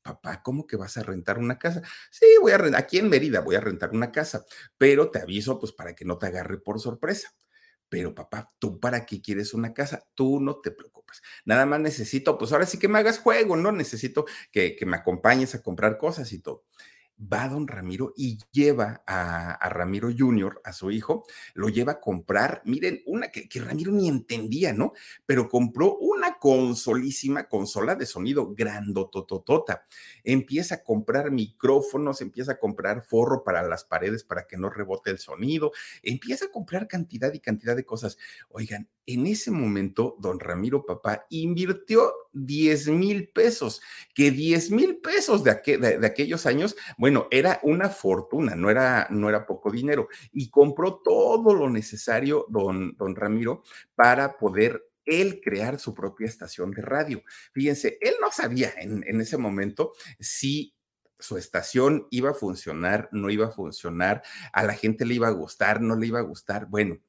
papá, 0.05 0.43
¿cómo 0.43 0.67
que 0.67 0.77
vas 0.77 0.97
a 0.97 1.03
rentar 1.03 1.39
una 1.39 1.57
casa? 1.57 1.81
Sí, 2.11 2.25
voy 2.39 2.51
a 2.51 2.59
rentar, 2.59 2.79
aquí 2.81 2.99
en 2.99 3.09
Mérida 3.09 3.41
voy 3.41 3.55
a 3.55 3.59
rentar 3.59 3.91
una 3.91 4.11
casa, 4.11 4.45
pero 4.77 5.09
te 5.09 5.19
aviso 5.19 5.59
pues 5.59 5.71
para 5.71 5.95
que 5.95 6.05
no 6.05 6.17
te 6.19 6.27
agarre 6.27 6.59
por 6.59 6.79
sorpresa. 6.79 7.33
Pero 7.89 8.13
papá, 8.15 8.51
¿tú 8.59 8.79
para 8.79 9.05
qué 9.05 9.21
quieres 9.21 9.53
una 9.53 9.73
casa? 9.73 10.05
Tú 10.15 10.39
no 10.39 10.59
te 10.59 10.71
preocupes. 10.71 11.21
Nada 11.45 11.65
más 11.65 11.79
necesito, 11.79 12.37
pues 12.37 12.51
ahora 12.51 12.65
sí 12.65 12.77
que 12.79 12.87
me 12.87 12.99
hagas 12.99 13.19
juego, 13.19 13.55
¿no? 13.57 13.71
Necesito 13.71 14.25
que, 14.51 14.75
que 14.75 14.85
me 14.85 14.97
acompañes 14.97 15.55
a 15.55 15.61
comprar 15.63 15.97
cosas 15.97 16.31
y 16.33 16.39
todo 16.39 16.65
va 17.19 17.47
don 17.47 17.67
Ramiro 17.67 18.13
y 18.15 18.37
lleva 18.51 19.03
a, 19.07 19.69
Ramiro 19.69 20.09
Jr., 20.15 20.61
a 20.63 20.73
su 20.73 20.91
hijo, 20.91 21.25
lo 21.53 21.69
lleva 21.69 21.93
a 21.93 21.99
comprar, 21.99 22.61
miren, 22.65 23.01
una 23.05 23.29
que, 23.29 23.47
que, 23.47 23.59
Ramiro 23.59 23.91
ni 23.91 24.07
entendía, 24.07 24.73
¿no? 24.73 24.93
Pero 25.25 25.49
compró 25.49 25.97
una 25.97 26.37
consolísima 26.37 27.47
consola 27.47 27.95
de 27.95 28.05
sonido 28.05 28.53
grandotototota. 28.53 29.85
Empieza 30.23 30.75
a 30.75 30.83
comprar 30.83 31.31
micrófonos, 31.31 32.21
empieza 32.21 32.53
a 32.53 32.59
comprar 32.59 33.03
forro 33.03 33.43
para 33.43 33.63
las 33.63 33.85
paredes 33.85 34.23
para 34.23 34.47
que 34.47 34.57
no 34.57 34.69
rebote 34.69 35.11
el 35.11 35.19
sonido, 35.19 35.71
empieza 36.03 36.45
a 36.45 36.51
comprar 36.51 36.87
cantidad 36.87 37.33
y 37.33 37.39
cantidad 37.39 37.75
de 37.75 37.85
cosas. 37.85 38.17
Oigan, 38.49 38.89
en 39.05 39.27
ese 39.27 39.51
momento, 39.51 40.15
don 40.19 40.39
Ramiro 40.39 40.85
Papá 40.85 41.25
invirtió 41.29 42.11
10 42.33 42.87
mil 42.89 43.29
pesos, 43.29 43.81
que 44.13 44.31
10 44.31 44.71
mil 44.71 44.97
pesos 44.97 45.43
de, 45.43 45.53
de, 45.53 46.05
aquellos 46.05 46.45
años, 46.45 46.75
bueno, 46.97 47.27
era 47.31 47.59
una 47.63 47.89
fortuna, 47.89 48.55
no 48.55 48.69
era, 48.69 49.07
no 49.09 49.29
era 49.29 49.45
poco 49.45 49.71
dinero, 49.71 50.07
y 50.31 50.49
compró 50.49 51.01
todo 51.03 51.53
lo 51.53 51.69
necesario, 51.69 52.45
don, 52.49 52.95
don 52.97 53.15
Ramiro, 53.15 53.63
para 53.95 54.37
poder 54.37 54.83
él 55.05 55.39
crear 55.43 55.79
su 55.79 55.93
propia 55.93 56.25
estación 56.25 56.71
de 56.71 56.81
radio. 56.81 57.21
Fíjense, 57.53 57.99
él 58.01 58.15
no 58.19 58.31
sabía 58.31 58.73
en, 58.77 59.03
en 59.07 59.21
ese 59.21 59.37
momento 59.37 59.93
si 60.19 60.73
su 61.19 61.37
estación 61.37 62.07
iba 62.09 62.31
a 62.31 62.33
funcionar, 62.33 63.07
no 63.11 63.29
iba 63.29 63.47
a 63.47 63.51
funcionar, 63.51 64.23
a 64.51 64.63
la 64.63 64.73
gente 64.73 65.05
le 65.05 65.13
iba 65.13 65.27
a 65.27 65.31
gustar, 65.31 65.81
no 65.81 65.95
le 65.95 66.07
iba 66.07 66.19
a 66.19 66.23
gustar. 66.23 66.67
Bueno, 66.67 66.99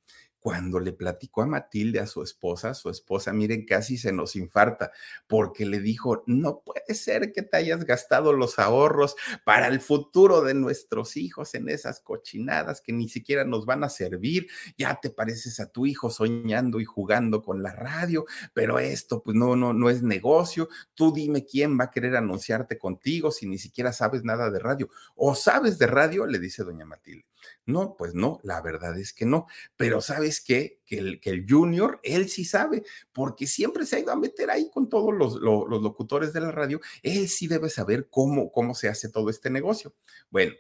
cuando 0.46 0.78
le 0.78 0.92
platicó 0.92 1.42
a 1.42 1.46
Matilde, 1.46 1.98
a 1.98 2.06
su 2.06 2.22
esposa, 2.22 2.72
su 2.72 2.88
esposa, 2.88 3.32
miren, 3.32 3.66
casi 3.66 3.98
se 3.98 4.12
nos 4.12 4.36
infarta, 4.36 4.92
porque 5.26 5.66
le 5.66 5.80
dijo, 5.80 6.22
no 6.28 6.60
puede 6.60 6.94
ser 6.94 7.32
que 7.32 7.42
te 7.42 7.56
hayas 7.56 7.84
gastado 7.84 8.32
los 8.32 8.60
ahorros 8.60 9.16
para 9.44 9.66
el 9.66 9.80
futuro 9.80 10.42
de 10.42 10.54
nuestros 10.54 11.16
hijos 11.16 11.56
en 11.56 11.68
esas 11.68 11.98
cochinadas 11.98 12.80
que 12.80 12.92
ni 12.92 13.08
siquiera 13.08 13.44
nos 13.44 13.66
van 13.66 13.82
a 13.82 13.88
servir, 13.88 14.46
ya 14.78 15.00
te 15.02 15.10
pareces 15.10 15.58
a 15.58 15.66
tu 15.66 15.84
hijo 15.84 16.10
soñando 16.10 16.78
y 16.78 16.84
jugando 16.84 17.42
con 17.42 17.64
la 17.64 17.72
radio, 17.72 18.24
pero 18.54 18.78
esto 18.78 19.24
pues 19.24 19.36
no, 19.36 19.56
no, 19.56 19.72
no 19.72 19.90
es 19.90 20.04
negocio, 20.04 20.68
tú 20.94 21.12
dime 21.12 21.44
quién 21.44 21.76
va 21.76 21.86
a 21.86 21.90
querer 21.90 22.14
anunciarte 22.14 22.78
contigo 22.78 23.32
si 23.32 23.48
ni 23.48 23.58
siquiera 23.58 23.92
sabes 23.92 24.22
nada 24.22 24.48
de 24.52 24.60
radio, 24.60 24.90
o 25.16 25.34
sabes 25.34 25.76
de 25.76 25.88
radio, 25.88 26.24
le 26.24 26.38
dice 26.38 26.62
doña 26.62 26.84
Matilde. 26.84 27.26
No, 27.64 27.96
pues 27.96 28.14
no, 28.14 28.40
la 28.42 28.60
verdad 28.60 28.98
es 28.98 29.12
que 29.12 29.26
no. 29.26 29.46
Pero 29.76 30.00
¿sabes 30.00 30.40
qué? 30.40 30.80
Que 30.86 30.98
el, 30.98 31.20
que 31.20 31.30
el 31.30 31.46
junior, 31.48 32.00
él 32.02 32.28
sí 32.28 32.44
sabe, 32.44 32.84
porque 33.12 33.46
siempre 33.46 33.86
se 33.86 33.96
ha 33.96 34.00
ido 34.00 34.12
a 34.12 34.16
meter 34.16 34.50
ahí 34.50 34.70
con 34.70 34.88
todos 34.88 35.14
los, 35.14 35.34
los, 35.36 35.68
los 35.68 35.82
locutores 35.82 36.32
de 36.32 36.40
la 36.40 36.52
radio. 36.52 36.80
Él 37.02 37.28
sí 37.28 37.46
debe 37.48 37.70
saber 37.70 38.08
cómo, 38.10 38.50
cómo 38.52 38.74
se 38.74 38.88
hace 38.88 39.08
todo 39.08 39.30
este 39.30 39.50
negocio. 39.50 39.94
Bueno, 40.30 40.54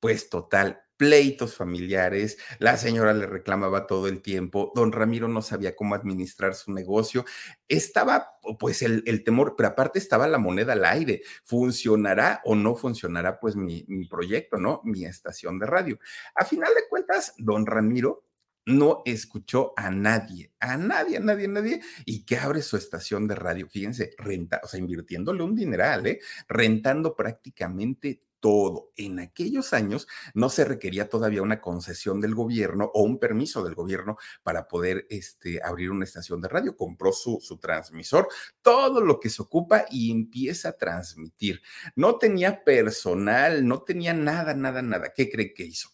pues 0.00 0.28
total, 0.28 0.82
pleitos 1.02 1.56
familiares, 1.56 2.38
la 2.60 2.76
señora 2.76 3.12
le 3.12 3.26
reclamaba 3.26 3.88
todo 3.88 4.06
el 4.06 4.22
tiempo, 4.22 4.70
don 4.72 4.92
Ramiro 4.92 5.26
no 5.26 5.42
sabía 5.42 5.74
cómo 5.74 5.96
administrar 5.96 6.54
su 6.54 6.72
negocio, 6.72 7.24
estaba 7.66 8.36
pues 8.60 8.82
el, 8.82 9.24
temor, 9.24 9.56
pero 9.56 9.70
aparte 9.70 9.98
estaba 9.98 10.28
la 10.28 10.38
moneda 10.38 10.74
al 10.74 10.84
aire, 10.84 11.22
funcionará 11.42 12.40
o 12.44 12.54
no 12.54 12.76
funcionará 12.76 13.40
pues 13.40 13.56
mi, 13.56 13.84
proyecto, 14.08 14.58
¿no? 14.58 14.80
Mi 14.84 15.04
estación 15.04 15.58
de 15.58 15.66
radio. 15.66 15.98
A 16.36 16.44
final 16.44 16.72
de 16.72 16.88
cuentas, 16.88 17.34
don 17.36 17.66
Ramiro 17.66 18.24
no 18.66 19.02
escuchó 19.04 19.72
a 19.76 19.90
nadie, 19.90 20.52
a 20.60 20.76
nadie, 20.76 21.16
a 21.16 21.20
nadie, 21.20 21.46
a 21.46 21.48
nadie, 21.48 21.80
y 22.04 22.24
que 22.24 22.36
abre 22.36 22.62
su 22.62 22.76
estación 22.76 23.26
de 23.26 23.34
radio, 23.34 23.68
fíjense, 23.68 24.14
renta, 24.18 24.60
o 24.62 24.68
sea, 24.68 24.78
invirtiéndole 24.78 25.42
un 25.42 25.56
dineral, 25.56 26.06
¿eh? 26.06 26.20
rentando 26.46 27.16
prácticamente 27.16 28.22
todo. 28.42 28.90
En 28.96 29.20
aquellos 29.20 29.72
años 29.72 30.08
no 30.34 30.50
se 30.50 30.64
requería 30.64 31.08
todavía 31.08 31.42
una 31.42 31.60
concesión 31.60 32.20
del 32.20 32.34
gobierno 32.34 32.90
o 32.92 33.04
un 33.04 33.18
permiso 33.18 33.62
del 33.62 33.76
gobierno 33.76 34.18
para 34.42 34.66
poder 34.66 35.06
este, 35.08 35.62
abrir 35.62 35.92
una 35.92 36.04
estación 36.04 36.40
de 36.42 36.48
radio. 36.48 36.76
Compró 36.76 37.12
su, 37.12 37.38
su 37.40 37.58
transmisor, 37.58 38.28
todo 38.60 39.00
lo 39.00 39.20
que 39.20 39.30
se 39.30 39.40
ocupa 39.40 39.86
y 39.90 40.10
empieza 40.10 40.70
a 40.70 40.76
transmitir. 40.76 41.62
No 41.94 42.18
tenía 42.18 42.64
personal, 42.64 43.66
no 43.66 43.82
tenía 43.82 44.12
nada, 44.12 44.54
nada, 44.54 44.82
nada. 44.82 45.12
¿Qué 45.14 45.30
cree 45.30 45.54
que 45.54 45.64
hizo? 45.64 45.90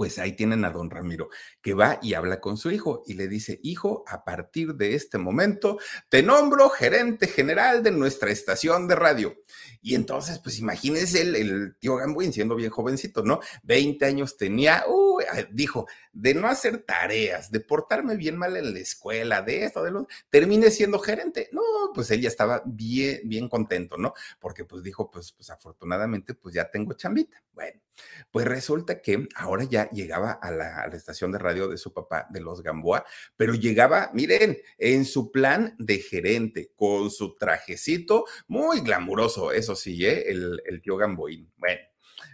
Pues 0.00 0.18
ahí 0.18 0.32
tienen 0.32 0.64
a 0.64 0.70
don 0.70 0.88
Ramiro, 0.88 1.28
que 1.60 1.74
va 1.74 1.98
y 2.00 2.14
habla 2.14 2.40
con 2.40 2.56
su 2.56 2.70
hijo 2.70 3.02
y 3.06 3.12
le 3.12 3.28
dice, 3.28 3.60
hijo, 3.62 4.02
a 4.06 4.24
partir 4.24 4.76
de 4.76 4.94
este 4.94 5.18
momento 5.18 5.78
te 6.08 6.22
nombro 6.22 6.70
gerente 6.70 7.26
general 7.26 7.82
de 7.82 7.90
nuestra 7.90 8.30
estación 8.30 8.88
de 8.88 8.94
radio. 8.94 9.36
Y 9.82 9.94
entonces, 9.94 10.38
pues 10.38 10.58
imagínense 10.58 11.20
el, 11.20 11.76
tío 11.78 11.96
Gamboín 11.96 12.32
siendo 12.32 12.56
bien 12.56 12.70
jovencito, 12.70 13.22
¿no? 13.22 13.40
20 13.64 14.06
años 14.06 14.38
tenía, 14.38 14.84
dijo, 15.50 15.86
de 16.14 16.32
no 16.32 16.48
hacer 16.48 16.78
tareas, 16.78 17.50
de 17.50 17.60
portarme 17.60 18.16
bien 18.16 18.38
mal 18.38 18.56
en 18.56 18.72
la 18.72 18.80
escuela, 18.80 19.42
de 19.42 19.64
esto, 19.64 19.82
de 19.82 19.90
lo, 19.90 20.08
termine 20.30 20.70
siendo 20.70 20.98
gerente. 20.98 21.50
No, 21.52 21.60
pues 21.94 22.10
ella 22.10 22.28
estaba 22.28 22.62
bien, 22.64 23.20
bien 23.24 23.50
contento, 23.50 23.98
¿no? 23.98 24.14
Porque 24.38 24.64
pues 24.64 24.82
dijo, 24.82 25.10
pues, 25.10 25.32
pues 25.32 25.50
afortunadamente, 25.50 26.32
pues 26.32 26.54
ya 26.54 26.70
tengo 26.70 26.94
chambita. 26.94 27.42
Bueno, 27.52 27.80
pues 28.30 28.46
resulta 28.46 29.00
que 29.00 29.28
ahora 29.34 29.64
ya 29.64 29.90
llegaba 29.90 30.32
a 30.32 30.50
la, 30.50 30.84
estación 30.92 31.32
de 31.32 31.38
radio 31.38 31.68
de 31.68 31.76
su 31.76 31.92
papá, 31.92 32.26
de 32.30 32.40
los 32.40 32.62
Gamboa, 32.62 33.04
pero 33.36 33.54
llegaba, 33.54 34.10
miren, 34.14 34.58
en 34.78 35.04
su 35.04 35.30
plan 35.30 35.74
de 35.78 35.98
gerente, 35.98 36.72
con 36.76 37.10
su 37.10 37.36
trajecito 37.36 38.24
muy 38.48 38.80
glamuroso, 38.80 39.52
eso 39.52 39.74
sí, 39.74 40.04
¿eh? 40.06 40.30
el, 40.30 40.62
el 40.66 40.80
tío 40.82 40.96
Gamboín. 40.96 41.50
Bueno, 41.56 41.80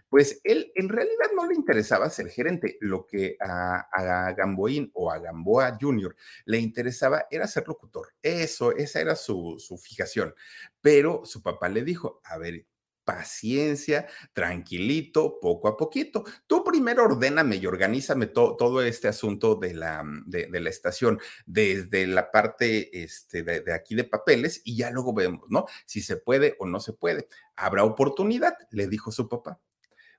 pues 0.09 0.41
él 0.45 0.73
en 0.75 0.89
realidad 0.89 1.31
no 1.35 1.47
le 1.47 1.55
interesaba 1.55 2.09
ser 2.11 2.29
gerente. 2.29 2.77
Lo 2.81 3.07
que 3.07 3.37
a, 3.41 3.87
a, 3.93 4.33
Gamboín 4.33 4.91
o 4.95 5.11
a 5.11 5.19
Gamboa 5.19 5.77
Jr. 5.81 6.15
le 6.45 6.59
interesaba 6.59 7.27
era 7.31 7.47
ser 7.47 7.67
locutor. 7.67 8.15
Eso, 8.23 8.73
esa 8.73 9.01
era 9.01 9.17
su, 9.17 9.57
su 9.59 9.77
fijación. 9.79 10.35
Pero 10.81 11.23
su 11.25 11.43
papá 11.43 11.69
le 11.69 11.83
dijo, 11.83 12.21
a 12.25 12.39
ver, 12.39 12.67
paciencia, 13.07 14.07
tranquilito, 14.35 15.39
poco 15.41 15.69
a 15.69 15.77
poquito. 15.79 16.25
Tú 16.47 16.63
primero 16.63 17.05
ordéname 17.05 17.57
y 17.57 17.65
organízame 17.65 18.27
todo 18.27 18.83
este 18.83 19.09
asunto 19.09 19.55
de 19.55 19.73
la, 19.73 20.03
mm, 20.03 20.25
de, 20.27 20.61
la 20.61 20.69
estación, 20.69 21.19
desde 21.47 22.07
la 22.07 22.31
parte 22.31 23.03
este, 23.03 23.43
de, 23.43 23.61
de, 23.61 23.73
aquí 23.73 23.95
de 23.95 24.05
papeles 24.05 24.61
y 24.65 24.77
ya 24.77 24.91
luego 24.91 25.15
vemos, 25.15 25.47
¿no? 25.49 25.65
Si 25.87 26.03
se 26.03 26.19
puede 26.19 26.57
o 26.59 26.67
no 26.67 26.81
se 26.81 26.93
puede. 26.93 27.29
Habrá 27.55 27.85
oportunidad, 27.85 28.55
le 28.71 28.89
dijo 28.89 29.11
su 29.11 29.29
papá. 29.29 29.61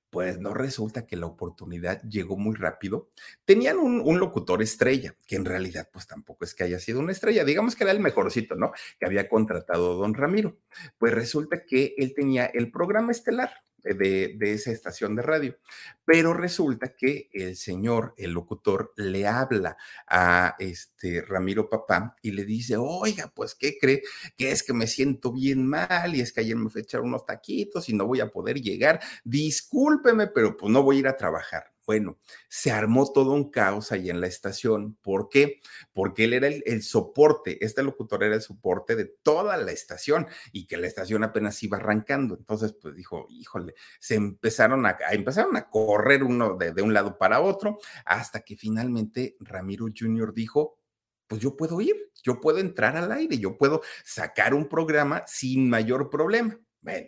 Pues 0.09 0.39
no 0.39 0.53
resulta 0.53 1.05
que 1.05 1.17
la 1.17 1.25
oportunidad 1.25 2.01
llegó 2.03 2.37
muy 2.37 2.55
rápido. 2.55 3.09
Tenían 3.45 3.77
un, 3.77 4.19
locutor 4.19 4.61
estrella, 4.61 5.15
que 5.27 5.35
en 5.35 5.45
realidad 5.45 5.89
pues 5.91 6.07
tampoco 6.07 6.45
es 6.45 6.55
que 6.55 6.63
haya 6.63 6.79
sido 6.79 6.99
una 6.99 7.11
estrella, 7.11 7.43
digamos 7.43 7.75
que 7.75 7.83
era 7.83 7.91
el 7.91 7.99
mejorcito, 7.99 8.55
¿no? 8.55 8.71
Que 8.99 9.05
había 9.05 9.27
contratado 9.27 9.95
don 9.95 10.13
Ramiro. 10.13 10.57
Pues 10.97 11.13
resulta 11.13 11.63
que 11.65 11.93
él 11.97 12.13
tenía 12.15 12.45
el 12.45 12.71
programa 12.71 13.11
estelar, 13.11 13.51
de, 13.93 14.37
esa 14.41 14.71
estación 14.71 15.15
de 15.15 15.21
radio. 15.21 15.57
Pero 16.05 16.33
resulta 16.33 16.95
que 16.95 17.29
el 17.33 17.55
señor, 17.55 18.13
el 18.17 18.31
locutor, 18.31 18.93
le 18.95 19.27
habla 19.27 19.77
a 20.07 20.55
este 20.59 21.21
Ramiro 21.21 21.69
Papá 21.69 22.15
y 22.21 22.31
le 22.31 22.45
dice, 22.45 22.77
oiga, 22.77 23.31
pues, 23.35 23.55
¿qué 23.55 23.77
cree? 23.79 24.01
Que 24.37 24.51
es 24.51 24.63
que 24.63 24.73
me 24.73 24.87
siento 24.87 25.31
bien 25.31 25.67
mal 25.67 26.15
y 26.15 26.21
es 26.21 26.31
que 26.31 26.41
ayer 26.41 26.55
me 26.55 26.69
fui 26.69 26.81
a 26.81 26.83
echar 26.83 27.01
unos 27.01 27.25
taquitos 27.25 27.89
y 27.89 27.93
no 27.93 28.05
voy 28.07 28.21
a 28.21 28.31
poder 28.31 28.61
llegar. 28.61 28.99
Discúlpeme, 29.23 30.27
pero 30.27 30.55
pues 30.57 30.71
no 30.71 30.83
voy 30.83 30.97
a 30.97 30.99
ir 30.99 31.07
a 31.07 31.17
trabajar. 31.17 31.76
Bueno, 31.87 32.19
se 32.49 32.69
armó 32.69 33.09
todo 33.13 33.31
un 33.31 33.49
caos 33.49 33.93
ahí 33.93 34.09
en 34.09 34.19
la 34.19 34.27
estación. 34.27 34.97
¿Por 35.01 35.29
qué? 35.29 35.61
Porque 35.93 36.25
él 36.25 36.33
era 36.33 36.47
el, 36.47 36.83
soporte, 36.83 37.63
este 37.63 37.81
locutor 37.81 38.25
era 38.25 38.35
el 38.35 38.41
soporte 38.41 38.97
de 38.97 39.05
toda 39.05 39.55
la 39.55 39.71
estación 39.71 40.27
y 40.51 40.67
que 40.67 40.75
la 40.75 40.85
estación 40.85 41.23
apenas 41.23 41.63
iba 41.63 41.77
arrancando. 41.77 42.35
Entonces, 42.35 42.73
pues 42.73 42.93
dijo, 42.93 43.25
híjole, 43.29 43.73
se 44.01 44.15
empezaron 44.15 44.85
a, 44.85 44.97
empezaron 45.11 45.55
a 45.55 45.69
correr 45.69 46.23
uno 46.23 46.57
de, 46.57 46.73
de 46.73 46.81
un 46.81 46.93
lado 46.93 47.17
para 47.17 47.39
otro 47.39 47.79
hasta 48.03 48.41
que 48.41 48.57
finalmente 48.57 49.37
Ramiro 49.39 49.85
Jr. 49.97 50.33
dijo, 50.33 50.81
pues 51.25 51.41
yo 51.41 51.55
puedo 51.55 51.79
ir, 51.79 51.95
yo 52.21 52.41
puedo 52.41 52.57
entrar 52.57 52.97
al 52.97 53.13
aire, 53.13 53.37
yo 53.37 53.57
puedo 53.57 53.81
sacar 54.03 54.53
un 54.53 54.67
programa 54.67 55.23
sin 55.25 55.69
mayor 55.69 56.09
problema. 56.09 56.59
Bueno, 56.81 57.07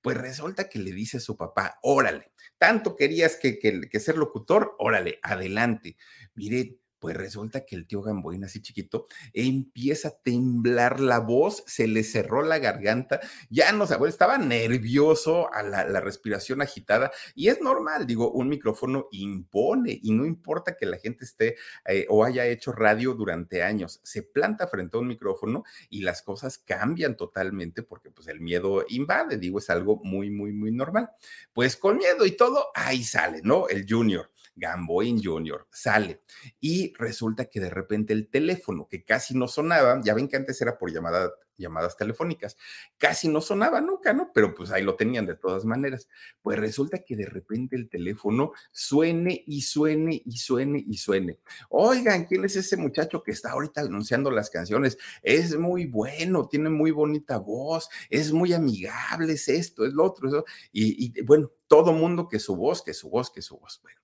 pues 0.00 0.16
resulta 0.16 0.68
que 0.68 0.78
le 0.78 0.92
dice 0.92 1.18
a 1.18 1.20
su 1.20 1.36
papá, 1.36 1.78
órale, 1.82 2.32
tanto 2.58 2.96
querías 2.96 3.36
que, 3.36 3.58
que, 3.58 4.00
ser 4.00 4.16
locutor, 4.16 4.74
órale, 4.78 5.18
adelante. 5.22 5.96
Mire, 6.34 6.78
pues 6.98 7.16
resulta 7.16 7.64
que 7.64 7.76
el 7.76 7.86
tío 7.86 8.02
Gamboín, 8.02 8.44
así 8.44 8.60
chiquito, 8.60 9.06
empieza 9.32 10.08
a 10.08 10.16
temblar 10.22 11.00
la 11.00 11.20
voz, 11.20 11.62
se 11.66 11.86
le 11.86 12.02
cerró 12.02 12.42
la 12.42 12.58
garganta, 12.58 13.20
ya 13.50 13.72
no 13.72 13.86
sabía, 13.86 14.08
estaba 14.08 14.38
nervioso, 14.38 15.52
a 15.52 15.62
la, 15.62 16.00
respiración 16.00 16.62
agitada, 16.62 17.10
y 17.34 17.48
es 17.48 17.60
normal, 17.60 18.06
digo, 18.06 18.30
un 18.30 18.48
micrófono 18.48 19.08
impone, 19.10 19.98
y 20.02 20.12
no 20.12 20.24
importa 20.26 20.76
que 20.76 20.86
la 20.86 20.98
gente 20.98 21.24
esté 21.24 21.56
eh, 21.86 22.06
o 22.08 22.24
haya 22.24 22.46
hecho 22.46 22.72
radio 22.72 23.14
durante 23.14 23.62
años, 23.62 24.00
se 24.02 24.22
planta 24.22 24.66
frente 24.66 24.96
a 24.96 25.00
un 25.00 25.08
micrófono 25.08 25.64
y 25.90 26.02
las 26.02 26.22
cosas 26.22 26.58
cambian 26.58 27.16
totalmente 27.16 27.82
porque 27.82 28.10
pues 28.10 28.28
el 28.28 28.40
miedo 28.40 28.84
invade, 28.88 29.38
digo, 29.38 29.58
es 29.58 29.70
algo 29.70 30.00
muy, 30.02 30.30
muy, 30.30 30.52
muy 30.52 30.72
normal. 30.72 31.10
Pues 31.52 31.76
con 31.76 31.98
miedo 31.98 32.26
y 32.26 32.32
todo, 32.36 32.68
ahí 32.74 33.02
sale, 33.04 33.40
¿no? 33.42 33.68
El 33.68 33.86
junior. 33.88 34.30
Gamboín 34.56 35.22
Jr. 35.22 35.66
sale 35.70 36.22
y 36.60 36.92
resulta 36.94 37.44
que 37.44 37.60
de 37.60 37.70
repente 37.70 38.12
el 38.12 38.28
teléfono 38.28 38.88
que 38.88 39.04
casi 39.04 39.36
no 39.36 39.46
sonaba, 39.46 40.00
ya 40.02 40.14
ven 40.14 40.28
que 40.28 40.36
antes 40.36 40.60
era 40.60 40.78
por 40.78 40.90
llamada, 40.90 41.30
llamadas 41.58 41.96
telefónicas, 41.96 42.56
casi 42.96 43.28
no 43.28 43.40
sonaba 43.40 43.80
nunca, 43.80 44.12
¿no? 44.12 44.30
Pero 44.32 44.54
pues 44.54 44.70
ahí 44.70 44.82
lo 44.82 44.96
tenían 44.96 45.26
de 45.26 45.36
todas 45.36 45.64
maneras. 45.64 46.08
Pues 46.42 46.58
resulta 46.58 47.02
que 47.04 47.16
de 47.16 47.26
repente 47.26 47.76
el 47.76 47.88
teléfono 47.88 48.52
suene 48.72 49.42
y 49.46 49.62
suene 49.62 50.22
y 50.24 50.38
suene 50.38 50.84
y 50.86 50.96
suene. 50.98 51.38
Oigan, 51.68 52.24
¿quién 52.24 52.44
es 52.44 52.56
ese 52.56 52.76
muchacho 52.76 53.22
que 53.22 53.32
está 53.32 53.52
ahorita 53.52 53.82
anunciando 53.82 54.30
las 54.30 54.50
canciones? 54.50 54.98
Es 55.22 55.56
muy 55.58 55.86
bueno, 55.86 56.48
tiene 56.48 56.70
muy 56.70 56.90
bonita 56.90 57.38
voz, 57.38 57.88
es 58.10 58.32
muy 58.32 58.52
amigable, 58.52 59.32
es 59.32 59.48
esto, 59.48 59.84
es 59.84 59.92
lo 59.92 60.04
otro. 60.04 60.44
Y, 60.72 61.06
y 61.18 61.22
bueno, 61.22 61.50
todo 61.66 61.92
mundo 61.92 62.28
que 62.28 62.38
su 62.38 62.56
voz, 62.56 62.82
que 62.82 62.94
su 62.94 63.10
voz, 63.10 63.30
que 63.30 63.42
su 63.42 63.58
voz. 63.58 63.80
Bueno, 63.82 64.00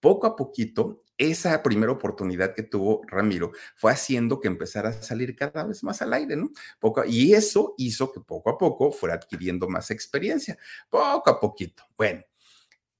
poco 0.00 0.26
a 0.26 0.36
poquito, 0.36 1.02
esa 1.16 1.62
primera 1.62 1.92
oportunidad 1.92 2.54
que 2.54 2.64
tuvo 2.64 3.02
Ramiro 3.06 3.52
fue 3.76 3.92
haciendo 3.92 4.40
que 4.40 4.48
empezara 4.48 4.88
a 4.88 5.02
salir 5.02 5.36
cada 5.36 5.64
vez 5.64 5.84
más 5.84 6.02
al 6.02 6.12
aire, 6.12 6.36
¿no? 6.36 6.50
Poco, 6.80 7.04
y 7.06 7.34
eso 7.34 7.74
hizo 7.78 8.12
que 8.12 8.20
poco 8.20 8.50
a 8.50 8.58
poco 8.58 8.90
fuera 8.92 9.14
adquiriendo 9.14 9.68
más 9.68 9.90
experiencia, 9.90 10.58
poco 10.90 11.30
a 11.30 11.38
poquito. 11.40 11.84
Bueno, 11.96 12.22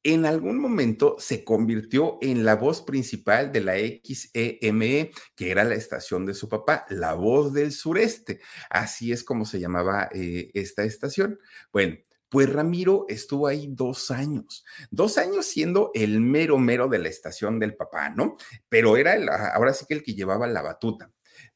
en 0.04 0.26
algún 0.26 0.58
momento 0.60 1.16
se 1.18 1.44
convirtió 1.44 2.18
en 2.20 2.44
la 2.44 2.56
voz 2.56 2.82
principal 2.82 3.50
de 3.52 3.60
la 3.62 3.74
XEME, 3.76 5.00
e, 5.00 5.10
que 5.34 5.50
era 5.50 5.64
la 5.64 5.74
estación 5.74 6.26
de 6.26 6.34
su 6.34 6.48
papá, 6.48 6.84
la 6.90 7.14
voz 7.14 7.54
del 7.54 7.72
sureste. 7.72 8.40
Así 8.68 9.12
es 9.12 9.24
como 9.24 9.46
se 9.46 9.58
llamaba 9.58 10.10
eh, 10.12 10.50
esta 10.52 10.84
estación. 10.84 11.38
Bueno, 11.72 11.96
pues 12.34 12.52
Ramiro 12.52 13.06
estuvo 13.08 13.46
ahí 13.46 13.68
dos 13.70 14.10
años, 14.10 14.64
dos 14.90 15.18
años 15.18 15.46
siendo 15.46 15.92
el 15.94 16.20
mero 16.20 16.58
mero 16.58 16.88
de 16.88 16.98
la 16.98 17.08
estación 17.08 17.60
del 17.60 17.76
papá, 17.76 18.10
¿no? 18.10 18.36
Pero 18.68 18.96
era 18.96 19.14
el, 19.14 19.28
ahora 19.28 19.72
sí 19.72 19.84
que 19.86 19.94
el 19.94 20.02
que 20.02 20.14
llevaba 20.14 20.48
la 20.48 20.60
batuta. 20.60 21.12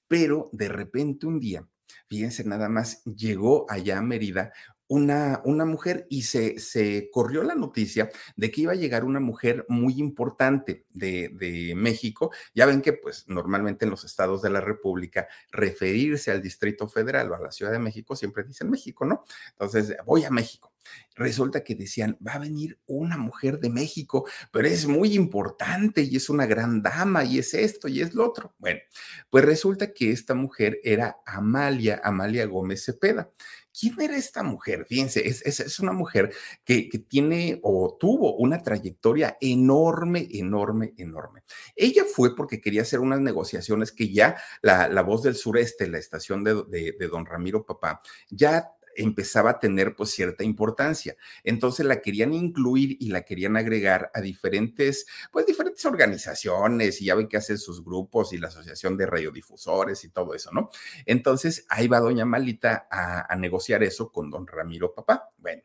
Pero 0.07 0.49
de 0.53 0.69
repente 0.69 1.27
un 1.27 1.41
día, 1.41 1.67
fíjense 2.07 2.45
nada 2.45 2.69
más, 2.69 3.03
llegó 3.03 3.67
allá 3.69 3.99
a 3.99 4.03
Mérida 4.03 4.53
una, 4.87 5.43
una 5.45 5.65
mujer 5.65 6.07
y 6.09 6.23
se, 6.23 6.61
se 6.61 7.11
corrió 7.13 7.43
la 7.43 7.57
noticia 7.57 8.09
de 8.37 8.51
que 8.53 8.61
iba 8.61 8.73
a 8.73 8.77
llegar 8.77 9.05
una 9.05 9.19
mujer 9.19 9.67
muy 9.69 9.99
importante 9.99 10.87
de, 10.91 11.31
de, 11.31 11.75
México. 11.75 12.33
Ya 12.55 12.67
ven 12.67 12.83
que 12.83 12.95
pues 12.95 13.25
normalmente 13.29 13.85
en 13.85 13.91
los 13.91 14.05
estados 14.05 14.43
de 14.43 14.51
la 14.51 14.61
República 14.61 15.27
referirse 15.51 16.31
al 16.31 16.41
Distrito 16.41 16.89
Federal 16.89 17.33
o 17.33 17.35
a 17.35 17.41
la 17.41 17.51
Ciudad 17.51 17.73
de 17.73 17.79
México 17.81 18.17
siempre 18.17 18.45
dicen 18.45 18.71
México, 18.71 19.05
¿no? 19.05 19.25
Entonces, 19.51 19.97
voy 20.07 20.25
a 20.25 20.31
México. 20.31 20.68
Resulta 21.15 21.65
que 21.65 21.75
decían, 21.75 22.17
va 22.25 22.35
a 22.35 22.39
venir 22.39 22.79
una 22.87 23.17
mujer 23.17 23.59
de 23.59 23.71
México, 23.71 24.29
pero 24.53 24.69
es 24.69 24.87
muy 24.87 25.15
importante 25.15 26.03
y 26.03 26.17
es 26.17 26.31
una 26.31 26.47
gran 26.47 26.81
dama 26.81 27.25
y 27.25 27.39
es 27.39 27.55
esto 27.55 27.89
y 27.89 28.01
es 28.01 28.15
lo 28.15 28.25
otro. 28.25 28.55
Bueno, 28.59 28.81
pues 29.29 29.45
resulta 29.45 29.93
que 29.93 30.13
esta 30.13 30.35
mujer 30.35 30.79
era 30.85 31.19
Amalia, 31.27 32.01
Amalia 32.05 32.47
Gómez 32.47 32.85
Cepeda. 32.85 33.31
¿Quién 33.79 34.01
era 34.01 34.17
esta 34.17 34.43
mujer? 34.43 34.87
Fíjense, 34.89 35.29
es, 35.29 35.43
es, 35.45 35.79
una 35.79 35.93
mujer 35.93 36.33
que, 36.65 36.89
que, 36.89 36.99
tiene 36.99 37.61
o 37.63 37.97
tuvo 37.99 38.35
una 38.37 38.61
trayectoria 38.61 39.37
enorme, 39.41 40.27
enorme, 40.33 40.95
enorme. 40.97 41.45
Ella 41.77 42.05
fue 42.05 42.35
porque 42.35 42.61
quería 42.61 42.83
hacer 42.83 42.99
unas 42.99 43.21
negociaciones 43.21 43.93
que 43.93 44.13
ya 44.13 44.37
la, 44.63 44.89
la 44.89 45.03
voz 45.03 45.23
del 45.23 45.37
sureste, 45.37 45.87
la 45.87 45.99
estación 45.99 46.43
de, 46.43 46.65
de 46.99 47.09
don 47.09 47.25
Ramiro 47.25 47.65
Papá, 47.65 48.01
ya 48.31 48.73
empezaba 48.99 49.51
a 49.51 49.59
tener 49.59 49.95
pues 49.95 50.11
cierta 50.11 50.45
importancia. 50.45 51.17
Entonces 51.45 51.87
la 51.87 52.01
querían 52.01 52.35
incluir 52.35 52.97
y 53.01 53.09
la 53.09 53.23
querían 53.23 53.57
agregar 53.57 54.11
a 54.15 54.21
diferentes, 54.21 55.07
pues 55.33 55.47
diferentes 55.47 55.85
organizaciones 55.85 57.01
y 57.01 57.07
ya 57.07 57.15
ven 57.15 57.29
que 57.29 57.37
hacen 57.37 57.59
sus 57.59 57.85
grupos 57.85 58.33
y 58.33 58.39
la 58.39 58.49
Asociación 58.49 58.97
de 58.97 59.07
Radiodifusores 59.07 60.05
y 60.05 60.11
todo 60.11 60.35
eso, 60.35 60.51
¿no? 60.53 60.71
Entonces 61.07 61.67
ahí 61.69 61.89
va 61.89 62.01
doña 62.01 62.25
Malita 62.25 62.89
a, 62.91 63.33
a 63.33 63.37
negociar 63.37 63.83
eso 63.83 64.11
con 64.11 64.31
don 64.31 64.47
Ramiro 64.47 64.95
Papá. 64.95 65.31
Bueno, 65.39 65.63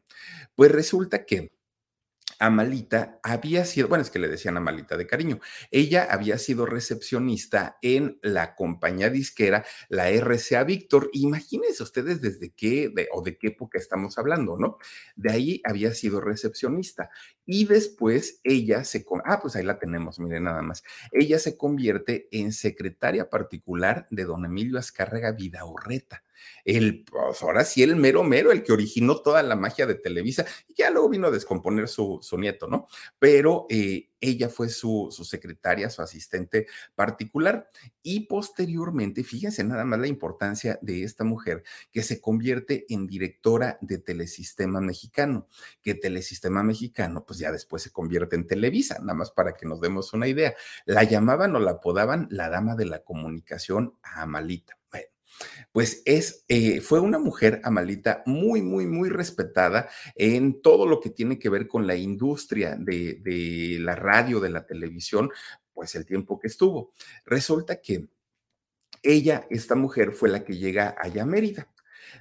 pues 0.56 0.72
resulta 0.72 1.26
que 1.26 1.52
Amalita 2.39 3.19
había 3.24 3.65
sido, 3.65 3.88
bueno, 3.88 4.02
es 4.02 4.10
que 4.10 4.19
le 4.19 4.28
decían 4.28 4.58
Amalita 4.58 4.98
de 4.98 5.08
cariño, 5.08 5.39
ella 5.72 6.08
había 6.10 6.38
sido 6.38 6.65
recepcionista 6.65 7.78
en 7.82 8.19
la 8.22 8.56
compañía 8.56 9.10
disquera, 9.10 9.65
la 9.89 10.10
RCA 10.10 10.63
Víctor. 10.63 11.10
Imagínense 11.13 11.84
ustedes 11.84 12.22
desde 12.22 12.52
qué 12.52 12.93
o 13.12 13.22
de 13.22 13.38
qué 13.38 13.48
época 13.48 13.78
estamos 13.78 14.17
hablando, 14.17 14.58
¿no? 14.58 14.78
De 15.15 15.32
ahí 15.32 15.62
había 15.63 15.93
sido 15.93 16.22
recepcionista 16.22 17.10
y 17.46 17.65
después 17.65 18.39
ella 18.43 18.84
se, 18.84 19.06
ah, 19.26 19.39
pues 19.41 19.56
ahí 19.56 19.63
la 19.63 19.80
tenemos, 19.80 20.19
miren 20.19 20.43
nada 20.43 20.62
más, 20.62 20.84
ella 21.12 21.39
se 21.39 21.58
convierte 21.58 22.28
en 22.32 22.54
secretaria 22.54 23.30
particular 23.30 24.08
de 24.10 24.24
don 24.26 24.46
Emilio 24.46 24.80
Azcárraga 24.80 25.32
Vidaurreta 25.32 26.22
el, 26.65 27.03
pues 27.03 27.41
ahora 27.41 27.65
sí, 27.65 27.84
el 27.84 27.95
mero 27.95 28.23
mero, 28.23 28.51
el 28.51 28.63
que 28.63 28.73
originó 28.73 29.21
toda 29.21 29.43
la 29.43 29.56
magia 29.56 29.86
de 29.86 29.95
Televisa, 29.95 30.45
y 30.67 30.75
ya 30.75 30.89
luego 30.89 31.10
vino 31.10 31.27
a 31.27 31.32
descomponer 31.32 31.88
su, 31.88 32.19
su 32.21 32.38
nieto, 32.38 32.67
¿no? 32.67 32.88
Pero 33.19 33.65
eh, 33.69 34.10
ella 34.19 34.47
fue 34.47 34.69
su, 34.69 35.10
su, 35.12 35.25
secretaria, 35.25 35.89
su 35.89 36.01
asistente 36.01 36.67
particular, 36.95 37.69
y 38.01 38.21
posteriormente, 38.21 39.23
fíjense 39.23 39.63
nada 39.63 39.84
más 39.84 39.99
la 39.99 40.08
importancia 40.08 40.79
de 40.82 41.03
esta 41.03 41.23
mujer, 41.23 41.63
que 41.91 42.03
se 42.03 42.21
convierte 42.21 42.86
en 42.89 43.06
directora 43.06 43.77
de 43.82 43.97
Telesistema 43.97 44.79
Mexicano, 44.79 45.47
que 45.82 45.95
Telesistema 45.95 46.63
Mexicano, 46.63 47.25
pues 47.25 47.39
ya 47.39 47.51
después 47.51 47.84
se 47.84 47.91
convierte 47.91 48.36
en 48.38 48.47
Televisa, 48.47 48.99
nada 48.99 49.13
más 49.13 49.32
para 49.32 49.53
que 49.53 49.65
nos 49.65 49.82
demos 49.82 50.13
una 50.13 50.27
idea. 50.27 50.56
La 50.86 51.03
llamaban 51.03 51.56
o 51.56 51.60
la 51.60 51.71
apodaban 51.71 52.27
la 52.32 52.49
dama 52.49 52.75
de 52.75 52.86
la 52.86 53.03
comunicación 53.03 53.97
Amalita 54.03 54.77
pues 55.72 56.02
es, 56.06 56.46
eh, 56.48 56.82
fue 56.82 57.00
una 57.00 57.19
mujer, 57.19 57.62
Amalita, 57.63 58.24
muy, 58.26 58.62
muy, 58.62 58.86
muy 58.86 59.10
respetada 59.10 59.89
en 60.15 60.62
todo 60.62 60.86
lo 60.86 61.00
que 61.00 61.10
tiene 61.10 61.39
que 61.39 61.50
ver 61.50 61.67
con 61.67 61.88
la 61.88 61.96
industria 61.96 62.76
de, 62.78 63.78
la 63.80 63.96
radio, 63.96 64.39
de 64.39 64.50
la 64.50 64.65
televisión, 64.65 65.32
pues 65.74 65.96
el 65.96 66.06
tiempo 66.06 66.39
que 66.39 66.48
estuvo. 66.48 66.93
Resulta 67.26 67.82
que 67.82 68.08
ella, 69.02 69.48
esta 69.50 69.76
mujer, 69.76 70.13
fue 70.13 70.30
la 70.30 70.43
que 70.43 70.58
llega 70.58 70.96
allá 71.00 71.24
a 71.24 71.28
Mérida. 71.28 71.74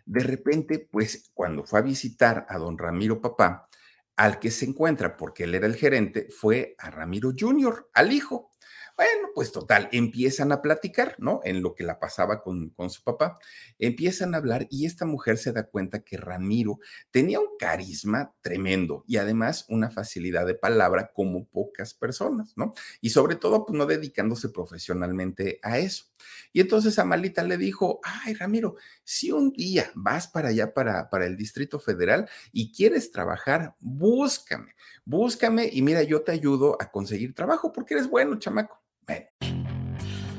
De 0.07 0.20
repente, 0.20 0.79
pues 0.79 1.31
cuando 1.35 1.64
fue 1.64 1.81
a 1.81 1.83
visitar 1.83 2.46
a 2.48 2.59
don 2.59 2.79
Ramiro 2.79 3.20
Papá, 3.20 3.68
al 4.16 4.38
que 4.38 4.51
se 4.51 4.64
encuentra, 4.64 5.16
porque 5.16 5.44
él 5.44 5.55
era 5.55 5.66
el 5.66 5.77
gerente, 5.77 6.29
fue 6.31 6.75
a 6.79 6.90
Ramiro 6.90 7.33
Jr., 7.38 7.90
al 7.92 8.12
hijo. 8.12 8.51
Bueno, 8.96 9.28
pues 9.35 9.52
total, 9.52 9.88
empiezan 9.92 10.52
a 10.52 10.61
platicar, 10.61 11.16
¿no? 11.18 11.40
En 11.44 11.62
lo 11.62 11.74
que 11.74 11.83
la 11.83 11.98
pasaba 11.98 12.42
con, 12.42 12.70
con, 12.70 12.90
su 12.90 13.02
papá. 13.02 13.38
Empiezan 13.78 14.35
a 14.35 14.38
hablar 14.38 14.66
y 14.70 14.85
esta 14.87 15.07
mujer 15.07 15.38
se 15.38 15.52
da 15.52 15.64
cuenta 15.64 16.00
que 16.00 16.18
Ramiro 16.18 16.78
tenía 17.11 17.40
un 17.40 17.57
carisma 17.59 18.35
tremendo 18.42 19.05
y 19.09 19.16
además 19.16 19.64
una 19.68 19.90
facilidad 19.90 20.46
de 20.46 20.55
palabra 20.55 21.11
como 21.14 21.46
pocas 21.46 21.94
personas, 21.94 22.52
¿no? 22.57 22.74
Y 23.00 23.11
sobre 23.11 23.37
todo, 23.37 23.64
pues 23.64 23.76
no 23.78 23.87
dedicándose 23.87 24.50
profesionalmente 24.50 25.59
a 25.62 25.78
eso. 25.78 26.05
Y 26.52 26.61
entonces 26.61 26.98
Amalita 26.98 27.42
le 27.42 27.57
dijo, 27.57 28.00
ay, 28.02 28.35
Ramiro, 28.35 28.76
si 29.05 29.33
un 29.33 29.52
día 29.52 29.90
vas 29.94 30.28
para 30.28 30.50
allá, 30.50 30.74
para, 30.74 31.09
para 31.09 31.26
el 31.26 31.37
Distrito 31.37 31.78
Federal 31.81 32.28
y 32.52 32.72
quieres 32.72 33.11
trabajar, 33.11 33.74
búscame, 33.81 34.74
búscame 35.05 35.68
y 35.72 35.83
mira, 35.83 36.02
yo 36.02 36.22
te 36.22 36.33
ayudo 36.33 36.76
a 36.81 36.90
conseguir 36.90 37.35
trabajo 37.35 37.72
porque 37.72 37.94
eres 37.94 38.09
bueno, 38.09 38.38
chamaco. 38.38 38.81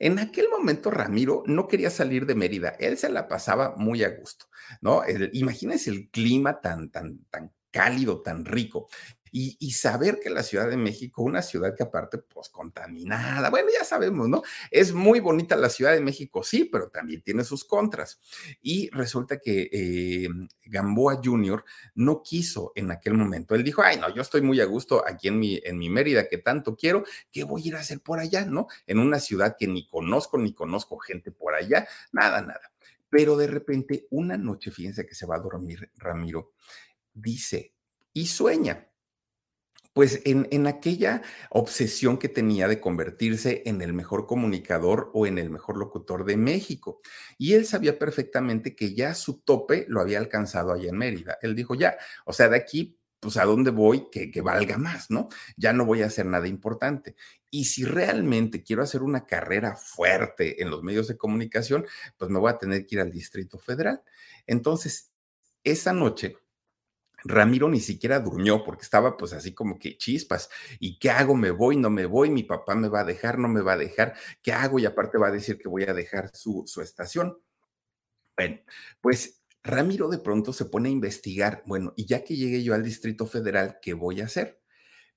En 0.00 0.18
aquel 0.18 0.48
momento 0.48 0.90
Ramiro 0.90 1.42
no 1.46 1.68
quería 1.68 1.90
salir 1.90 2.24
de 2.24 2.34
Mérida, 2.34 2.70
él 2.80 2.96
se 2.96 3.10
la 3.10 3.28
pasaba 3.28 3.74
muy 3.76 4.02
a 4.02 4.08
gusto, 4.08 4.46
¿no? 4.80 5.02
imagínense 5.32 5.90
el 5.90 6.08
clima 6.10 6.60
tan, 6.62 6.90
tan, 6.90 7.18
tan 7.30 7.52
cálido, 7.70 8.22
tan 8.22 8.46
rico. 8.46 8.88
Y, 9.32 9.70
saber 9.70 10.18
que 10.20 10.28
la 10.28 10.42
Ciudad 10.42 10.68
de 10.68 10.76
México, 10.76 11.22
una 11.22 11.42
ciudad 11.42 11.74
que 11.76 11.84
aparte, 11.84 12.18
pues 12.18 12.48
contaminada, 12.48 13.48
bueno, 13.48 13.68
ya 13.72 13.84
sabemos, 13.84 14.28
¿no? 14.28 14.42
Es 14.70 14.92
muy 14.92 15.20
bonita 15.20 15.56
la 15.56 15.68
Ciudad 15.68 15.92
de 15.92 16.00
México, 16.00 16.42
sí, 16.42 16.64
pero 16.64 16.88
también 16.88 17.22
tiene 17.22 17.44
sus 17.44 17.64
contras. 17.64 18.20
Y 18.60 18.90
resulta 18.90 19.38
que 19.38 19.70
eh, 19.72 20.28
Gamboa 20.66 21.20
Jr. 21.22 21.64
no 21.94 22.22
quiso 22.22 22.72
en 22.74 22.90
aquel 22.90 23.14
momento. 23.14 23.54
Él 23.54 23.62
dijo, 23.62 23.82
ay, 23.82 23.98
no, 23.98 24.12
yo 24.14 24.22
estoy 24.22 24.42
muy 24.42 24.60
a 24.60 24.64
gusto 24.64 25.04
aquí 25.06 25.28
en 25.28 25.38
mi, 25.38 25.60
en 25.62 25.78
mi 25.78 25.88
Mérida, 25.88 26.28
que 26.28 26.38
tanto 26.38 26.76
quiero, 26.76 27.04
¿qué 27.30 27.44
voy 27.44 27.62
a 27.62 27.68
ir 27.68 27.76
a 27.76 27.80
hacer 27.80 28.00
por 28.00 28.18
allá, 28.18 28.44
no? 28.44 28.66
En 28.86 28.98
una 28.98 29.20
ciudad 29.20 29.56
que 29.58 29.66
ni 29.66 29.86
conozco, 29.86 30.38
ni 30.38 30.52
conozco 30.52 30.98
gente 30.98 31.30
por 31.30 31.54
allá, 31.54 31.86
nada, 32.12 32.40
nada. 32.40 32.72
Pero 33.08 33.36
de 33.36 33.46
repente, 33.46 34.06
una 34.10 34.36
noche, 34.36 34.70
fíjense 34.70 35.06
que 35.06 35.14
se 35.14 35.26
va 35.26 35.36
a 35.36 35.40
dormir 35.40 35.90
Ramiro, 35.96 36.52
dice 37.14 37.72
y 38.12 38.26
sueña 38.26 38.89
pues 39.92 40.22
en, 40.24 40.66
aquella 40.66 41.22
obsesión 41.50 42.18
que 42.18 42.28
tenía 42.28 42.68
de 42.68 42.80
convertirse 42.80 43.62
en 43.66 43.82
el 43.82 43.92
mejor 43.92 44.26
comunicador 44.26 45.10
o 45.14 45.26
en 45.26 45.38
el 45.38 45.50
mejor 45.50 45.76
locutor 45.76 46.24
de 46.24 46.36
México. 46.36 47.00
Y 47.38 47.54
él 47.54 47.66
sabía 47.66 47.98
perfectamente 47.98 48.76
que 48.76 48.94
ya 48.94 49.14
su 49.14 49.40
tope 49.40 49.86
lo 49.88 50.00
había 50.00 50.18
alcanzado 50.18 50.72
allá 50.72 50.90
en 50.90 50.96
Mérida. 50.96 51.38
Él 51.42 51.56
dijo, 51.56 51.74
ya, 51.74 51.96
o 52.24 52.32
sea, 52.32 52.48
de 52.48 52.56
aquí, 52.56 52.98
pues 53.18 53.36
a 53.36 53.44
dónde 53.44 53.70
voy 53.70 54.08
que, 54.10 54.30
que 54.30 54.40
valga 54.40 54.78
más, 54.78 55.10
¿no? 55.10 55.28
Ya 55.56 55.72
no 55.72 55.84
voy 55.84 56.02
a 56.02 56.06
hacer 56.06 56.24
nada 56.24 56.46
importante. 56.46 57.16
Y 57.50 57.64
si 57.64 57.84
realmente 57.84 58.62
quiero 58.62 58.82
hacer 58.82 59.02
una 59.02 59.26
carrera 59.26 59.76
fuerte 59.76 60.62
en 60.62 60.70
los 60.70 60.82
medios 60.84 61.08
de 61.08 61.18
comunicación, 61.18 61.84
pues 62.16 62.30
me 62.30 62.38
voy 62.38 62.50
a 62.50 62.58
tener 62.58 62.86
que 62.86 62.94
ir 62.94 63.00
al 63.00 63.10
Distrito 63.10 63.58
Federal. 63.58 64.02
Entonces, 64.46 65.10
esa 65.64 65.92
noche 65.92 66.36
Ramiro 67.24 67.68
ni 67.68 67.80
siquiera 67.80 68.20
durmió 68.20 68.64
porque 68.64 68.82
estaba 68.82 69.16
pues 69.16 69.32
así 69.32 69.54
como 69.54 69.78
que 69.78 69.96
chispas. 69.96 70.50
¿Y 70.78 70.98
qué 70.98 71.10
hago? 71.10 71.34
¿Me 71.34 71.50
voy? 71.50 71.76
¿No 71.76 71.90
me 71.90 72.06
voy? 72.06 72.30
¿Mi 72.30 72.42
papá 72.44 72.74
me 72.74 72.88
va 72.88 73.00
a 73.00 73.04
dejar? 73.04 73.38
¿No 73.38 73.48
me 73.48 73.60
va 73.62 73.74
a 73.74 73.78
dejar? 73.78 74.14
¿Qué 74.42 74.52
hago? 74.52 74.78
Y 74.78 74.86
aparte 74.86 75.18
va 75.18 75.28
a 75.28 75.32
decir 75.32 75.58
que 75.58 75.68
voy 75.68 75.84
a 75.84 75.94
dejar 75.94 76.30
su, 76.34 76.64
su 76.66 76.80
estación. 76.82 77.38
Bueno, 78.36 78.60
pues 79.00 79.42
Ramiro 79.62 80.08
de 80.08 80.18
pronto 80.18 80.52
se 80.52 80.64
pone 80.64 80.88
a 80.88 80.92
investigar, 80.92 81.62
bueno, 81.66 81.92
y 81.96 82.06
ya 82.06 82.24
que 82.24 82.36
llegué 82.36 82.62
yo 82.62 82.74
al 82.74 82.82
Distrito 82.82 83.26
Federal, 83.26 83.78
¿qué 83.82 83.92
voy 83.92 84.22
a 84.22 84.24
hacer? 84.24 84.59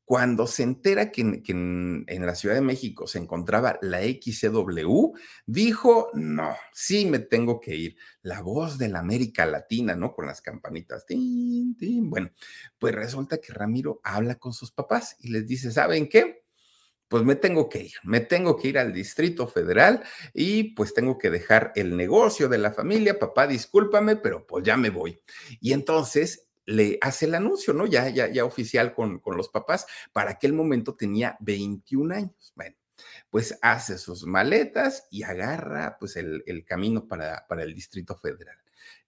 Cuando 0.06 0.48
se 0.48 0.64
entera 0.64 1.12
que, 1.12 1.22
en, 1.22 2.06
la 2.08 2.36
Ciudad 2.36 2.56
de 2.56 2.62
México 2.62 3.08
se 3.08 3.20
encontraba 3.20 3.80
la 3.82 4.02
XCW, 4.02 5.14
dijo, 5.46 6.10
no, 6.14 6.56
sí 6.74 7.06
me 7.06 7.20
tengo 7.20 7.62
que 7.62 7.76
ir. 7.76 7.98
La 8.22 8.42
voz 8.42 8.78
de 8.78 8.90
la 8.90 9.00
América 9.00 9.46
Latina, 9.46 9.96
¿no? 9.96 10.14
Con 10.14 10.26
las 10.26 10.42
campanitas. 10.42 11.06
Bueno, 11.10 12.32
pues 12.78 12.94
resulta 12.94 13.38
que 13.38 13.54
Ramiro 13.54 14.02
habla 14.04 14.36
con 14.36 14.54
sus 14.54 14.72
papás 14.72 15.16
y 15.20 15.30
les 15.30 15.48
dice, 15.48 15.72
¿saben 15.72 16.10
qué? 16.10 16.44
Pues 17.08 17.24
me 17.24 17.36
tengo 17.36 17.70
que 17.70 17.84
ir, 17.84 17.94
me 18.04 18.22
tengo 18.22 18.58
que 18.58 18.70
ir 18.70 18.80
al 18.80 18.92
Distrito 18.92 19.48
Federal 19.48 20.04
y 20.34 20.74
pues 20.74 20.94
tengo 20.94 21.18
que 21.18 21.30
dejar 21.30 21.72
el 21.76 21.96
negocio 21.96 22.50
de 22.50 22.58
la 22.58 22.72
familia. 22.72 23.20
Papá, 23.20 23.46
discúlpame, 23.46 24.16
pero 24.16 24.48
pues 24.48 24.66
ya 24.66 24.78
me 24.78 24.90
voy. 24.90 25.22
Y 25.62 25.74
entonces 25.74 26.48
le 26.66 26.98
hace 27.02 27.26
el 27.26 27.36
anuncio, 27.36 27.74
¿no? 27.74 27.86
Ya, 27.86 28.10
ya, 28.10 28.28
ya 28.32 28.46
oficial 28.46 28.94
con, 28.94 29.20
con 29.20 29.38
los 29.38 29.50
papás. 29.50 29.86
Para 30.12 30.32
aquel 30.32 30.54
momento 30.54 30.96
tenía 30.96 31.38
21 31.42 32.16
años. 32.16 32.54
Bueno, 32.56 32.76
pues 33.30 33.58
hace 33.62 33.98
sus 33.98 34.26
maletas 34.26 35.08
y 35.12 35.24
agarra 35.24 35.98
pues 36.00 36.16
el, 36.16 36.44
el 36.46 36.64
camino 36.66 37.08
para, 37.08 37.46
para 37.48 37.64
el 37.64 37.74
Distrito 37.74 38.16
Federal. 38.16 38.63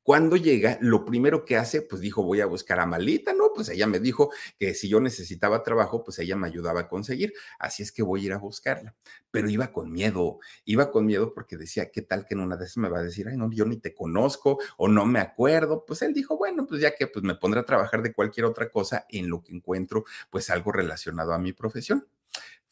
Cuando 0.06 0.36
llega, 0.38 0.78
lo 0.82 1.04
primero 1.04 1.46
que 1.46 1.58
hace, 1.58 1.82
pues 1.82 2.00
dijo, 2.00 2.22
voy 2.22 2.40
a 2.40 2.46
buscar 2.46 2.80
a 2.80 2.86
Malita, 2.86 3.34
¿no? 3.34 3.46
Pues 3.56 3.70
ella 3.70 3.88
me 3.88 4.00
dijo 4.00 4.30
que 4.60 4.76
si 4.76 4.88
yo 4.88 5.00
necesitaba 5.00 5.64
trabajo, 5.64 6.04
pues 6.04 6.20
ella 6.20 6.36
me 6.36 6.46
ayudaba 6.46 6.82
a 6.82 6.88
conseguir. 6.88 7.34
Así 7.58 7.82
es 7.82 7.92
que 7.92 8.04
voy 8.04 8.22
a 8.22 8.26
ir 8.26 8.34
a 8.34 8.38
buscarla. 8.38 8.94
Pero 9.32 9.50
iba 9.50 9.72
con 9.72 9.92
miedo, 9.92 10.38
iba 10.64 10.92
con 10.92 11.08
miedo 11.08 11.34
porque 11.34 11.58
decía, 11.58 11.90
¿qué 11.90 12.04
tal 12.04 12.28
que 12.28 12.36
en 12.36 12.42
una 12.42 12.56
de 12.56 12.66
esas 12.66 12.78
me 12.78 12.88
va 12.88 13.00
a 13.00 13.04
decir, 13.04 13.28
ay, 13.28 13.36
no, 13.36 13.50
yo 13.52 13.66
ni 13.66 13.78
te 13.78 13.96
conozco 13.96 14.60
o 14.78 14.88
no 14.88 15.08
me 15.08 15.20
acuerdo? 15.20 15.86
Pues 15.88 16.04
él 16.04 16.14
dijo, 16.14 16.38
bueno, 16.38 16.68
pues 16.68 16.82
ya 16.82 16.94
que 16.94 17.08
pues 17.08 17.26
me 17.26 17.34
pondré 17.34 17.62
a 17.62 17.66
trabajar 17.66 18.04
de 18.04 18.14
cualquier 18.14 18.46
otra 18.46 18.70
cosa 18.70 19.08
en 19.10 19.28
lo 19.32 19.42
que 19.42 19.56
encuentro, 19.56 20.06
pues 20.30 20.52
algo 20.52 20.72
relacionado 20.72 21.34
a 21.34 21.40
mi 21.40 21.52
profesión 21.52 22.08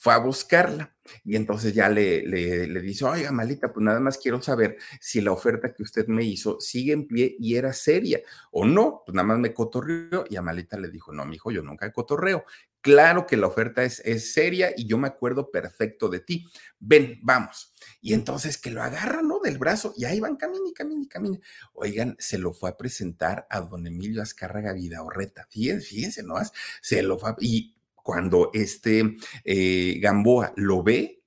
fue 0.04 0.14
a 0.14 0.18
buscarla 0.18 0.94
y 1.24 1.38
entonces 1.38 1.74
ya 1.74 1.88
le, 1.88 2.28
le, 2.28 2.68
le, 2.68 2.82
dice, 2.82 3.06
oiga, 3.06 3.32
Malita, 3.32 3.72
pues 3.72 3.86
nada 3.86 4.02
más 4.02 4.18
quiero 4.18 4.42
saber 4.42 4.78
si 5.00 5.22
la 5.22 5.32
oferta 5.32 5.74
que 5.74 5.82
usted 5.82 6.08
me 6.08 6.26
hizo 6.26 6.60
sigue 6.60 6.92
en 6.92 7.08
pie 7.08 7.38
y 7.40 7.56
era 7.56 7.72
seria 7.72 8.20
o 8.52 8.66
no, 8.66 9.04
pues 9.06 9.16
nada 9.16 9.26
más 9.26 9.40
me 9.40 9.54
cotorreó 9.54 10.26
y 10.30 10.36
a 10.36 10.42
Malita 10.42 10.78
le 10.78 10.90
dijo, 10.90 11.14
no, 11.14 11.26
mijo, 11.26 11.52
yo 11.52 11.64
nunca 11.64 11.90
cotorreo. 11.94 12.44
Claro 12.82 13.26
que 13.26 13.38
la 13.38 13.48
oferta 13.48 13.86
es, 13.86 14.02
es 14.04 14.34
seria 14.34 14.74
y 14.76 14.88
yo 14.88 14.98
me 14.98 15.08
acuerdo 15.08 15.52
perfecto 15.52 16.10
de 16.10 16.20
ti. 16.20 16.50
Ven, 16.80 17.22
vamos. 17.24 17.74
Y 18.02 18.14
entonces 18.14 18.58
que 18.58 18.72
lo 18.72 18.84
agarra, 18.84 19.22
¿no? 19.22 19.40
Del 19.40 19.58
brazo 19.58 19.94
y 19.96 20.04
ahí 20.04 20.20
van, 20.20 20.36
camine, 20.36 20.74
camine, 20.74 21.08
camine. 21.08 21.40
Oigan, 21.72 22.18
se 22.20 22.38
lo 22.38 22.52
fue 22.52 22.72
a 22.72 22.76
presentar 22.76 23.48
a 23.50 23.62
don 23.62 23.88
Emilio 23.88 24.22
Azcárraga 24.22 24.74
Vidaorreta. 24.74 25.48
Fíjense, 25.50 25.88
fíjense, 25.88 26.24
¿no? 26.24 26.36
Se 26.82 27.02
lo 27.04 27.18
fue 27.18 27.30
a, 27.30 27.36
y 27.40 27.74
cuando 28.04 28.52
este 28.54 29.16
eh, 29.44 29.98
Gamboa 30.00 30.54
lo 30.56 30.84
ve, 30.84 31.24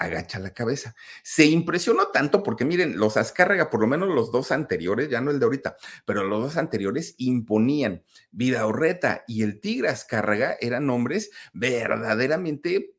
agacha 0.00 0.38
la 0.38 0.54
cabeza. 0.54 0.94
Se 1.22 1.44
impresionó 1.44 2.08
tanto 2.08 2.42
porque 2.42 2.64
miren, 2.64 2.96
los 2.96 3.18
Azcárraga, 3.18 3.68
por 3.68 3.80
lo 3.80 3.86
menos 3.86 4.08
los 4.08 4.32
dos 4.32 4.50
anteriores, 4.50 5.10
ya 5.10 5.20
no 5.20 5.30
el 5.30 5.38
de 5.38 5.44
ahorita, 5.44 5.76
pero 6.06 6.24
los 6.24 6.42
dos 6.42 6.56
anteriores 6.56 7.14
imponían. 7.18 8.02
Vidaurreta 8.30 9.24
y 9.28 9.42
el 9.42 9.60
Tigre 9.60 9.90
Azcárraga 9.90 10.56
eran 10.60 10.88
hombres 10.88 11.30
verdaderamente 11.52 12.94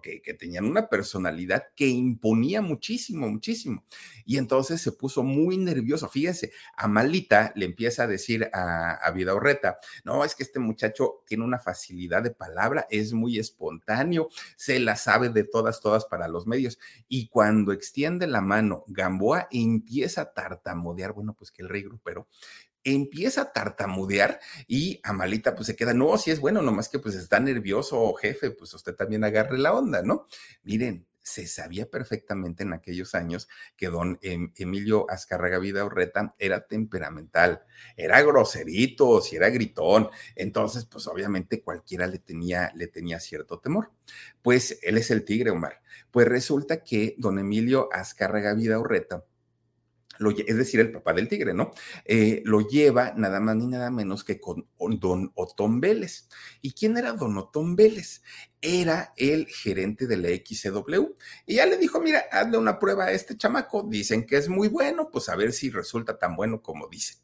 que, 0.00 0.20
tenían 0.34 0.64
una 0.64 0.88
personalidad 0.88 1.68
que 1.74 1.88
imponía 1.88 2.62
muchísimo, 2.62 3.28
muchísimo. 3.28 3.84
Y 4.24 4.38
entonces 4.38 4.80
se 4.80 4.92
puso 4.92 5.22
muy 5.22 5.58
nervioso. 5.58 6.08
Fíjense, 6.08 6.52
a 6.76 6.88
Malita 6.88 7.52
le 7.54 7.66
empieza 7.66 8.04
a 8.04 8.06
decir 8.06 8.48
a, 8.52 8.92
a 8.94 9.10
Vidaurreta, 9.10 9.78
no, 10.04 10.24
es 10.24 10.34
que 10.34 10.42
este 10.42 10.58
muchacho 10.58 11.22
tiene 11.26 11.44
una 11.44 11.58
facilidad 11.58 12.22
de 12.22 12.30
palabra, 12.30 12.86
es 12.90 13.12
muy 13.12 13.38
espontáneo, 13.38 14.28
se 14.56 14.78
la 14.80 14.96
sabe 14.96 15.28
de 15.28 15.44
todas, 15.44 15.80
todas 15.80 16.06
para 16.06 16.28
los 16.28 16.46
medios. 16.46 16.78
Y 17.08 17.28
cuando 17.28 17.72
extiende 17.72 18.26
la 18.26 18.40
mano, 18.40 18.84
Gamboa 18.88 19.48
empieza 19.50 20.22
a 20.22 20.32
tartamudear, 20.32 21.12
bueno, 21.12 21.34
pues 21.34 21.50
que 21.50 21.62
el 21.62 21.68
rey 21.68 21.82
grupero 21.82 22.28
empieza 22.84 23.42
a 23.42 23.52
tartamudear 23.52 24.40
y 24.66 25.00
Amalita 25.02 25.54
pues 25.54 25.66
se 25.66 25.76
queda, 25.76 25.94
no, 25.94 26.18
si 26.18 26.30
es 26.30 26.40
bueno, 26.40 26.62
nomás 26.62 26.88
que 26.88 26.98
pues 26.98 27.14
está 27.14 27.40
nervioso, 27.40 28.12
jefe, 28.14 28.50
pues 28.50 28.74
usted 28.74 28.94
también 28.94 29.24
agarre 29.24 29.58
la 29.58 29.72
onda, 29.72 30.02
¿no? 30.02 30.26
Miren, 30.62 31.06
se 31.22 31.46
sabía 31.46 31.88
perfectamente 31.88 32.64
en 32.64 32.72
aquellos 32.72 33.14
años 33.14 33.48
que 33.76 33.88
don 33.88 34.18
em, 34.22 34.52
Emilio 34.56 35.06
Azcárraga 35.08 35.58
Vida 35.58 35.84
Urreta 35.84 36.34
era 36.38 36.66
temperamental, 36.66 37.62
era 37.96 38.20
groserito, 38.22 39.20
si 39.20 39.36
era 39.36 39.50
gritón, 39.50 40.10
entonces 40.34 40.84
pues 40.84 41.06
obviamente 41.06 41.62
cualquiera 41.62 42.06
le 42.06 42.18
tenía, 42.18 42.72
le 42.74 42.88
tenía 42.88 43.20
cierto 43.20 43.60
temor. 43.60 43.92
Pues 44.42 44.78
él 44.82 44.98
es 44.98 45.10
el 45.10 45.24
tigre, 45.24 45.50
Omar. 45.50 45.80
Pues 46.10 46.26
resulta 46.28 46.82
que 46.82 47.14
don 47.18 47.38
Emilio 47.38 47.88
Azcárraga 47.92 48.54
Vida 48.54 48.78
Urreta 50.20 50.42
es 50.46 50.56
decir, 50.56 50.80
el 50.80 50.92
papá 50.92 51.12
del 51.12 51.28
tigre, 51.28 51.54
¿no? 51.54 51.72
Eh, 52.04 52.42
lo 52.44 52.60
lleva 52.60 53.12
nada 53.16 53.40
más 53.40 53.56
ni 53.56 53.66
nada 53.66 53.90
menos 53.90 54.24
que 54.24 54.40
con 54.40 54.66
don 54.78 55.32
Otón 55.34 55.80
Vélez. 55.80 56.28
¿Y 56.60 56.72
quién 56.72 56.96
era 56.96 57.12
don 57.12 57.36
Otón 57.38 57.76
Vélez? 57.76 58.22
Era 58.60 59.12
el 59.16 59.46
gerente 59.46 60.06
de 60.06 60.16
la 60.16 60.28
XCW. 60.28 61.14
Y 61.46 61.56
ya 61.56 61.66
le 61.66 61.76
dijo, 61.76 62.00
mira, 62.00 62.24
hazle 62.30 62.58
una 62.58 62.78
prueba 62.78 63.06
a 63.06 63.12
este 63.12 63.36
chamaco. 63.36 63.82
Dicen 63.88 64.26
que 64.26 64.36
es 64.36 64.48
muy 64.48 64.68
bueno, 64.68 65.10
pues 65.10 65.28
a 65.28 65.36
ver 65.36 65.52
si 65.52 65.70
resulta 65.70 66.18
tan 66.18 66.36
bueno 66.36 66.62
como 66.62 66.88
dice. 66.88 67.16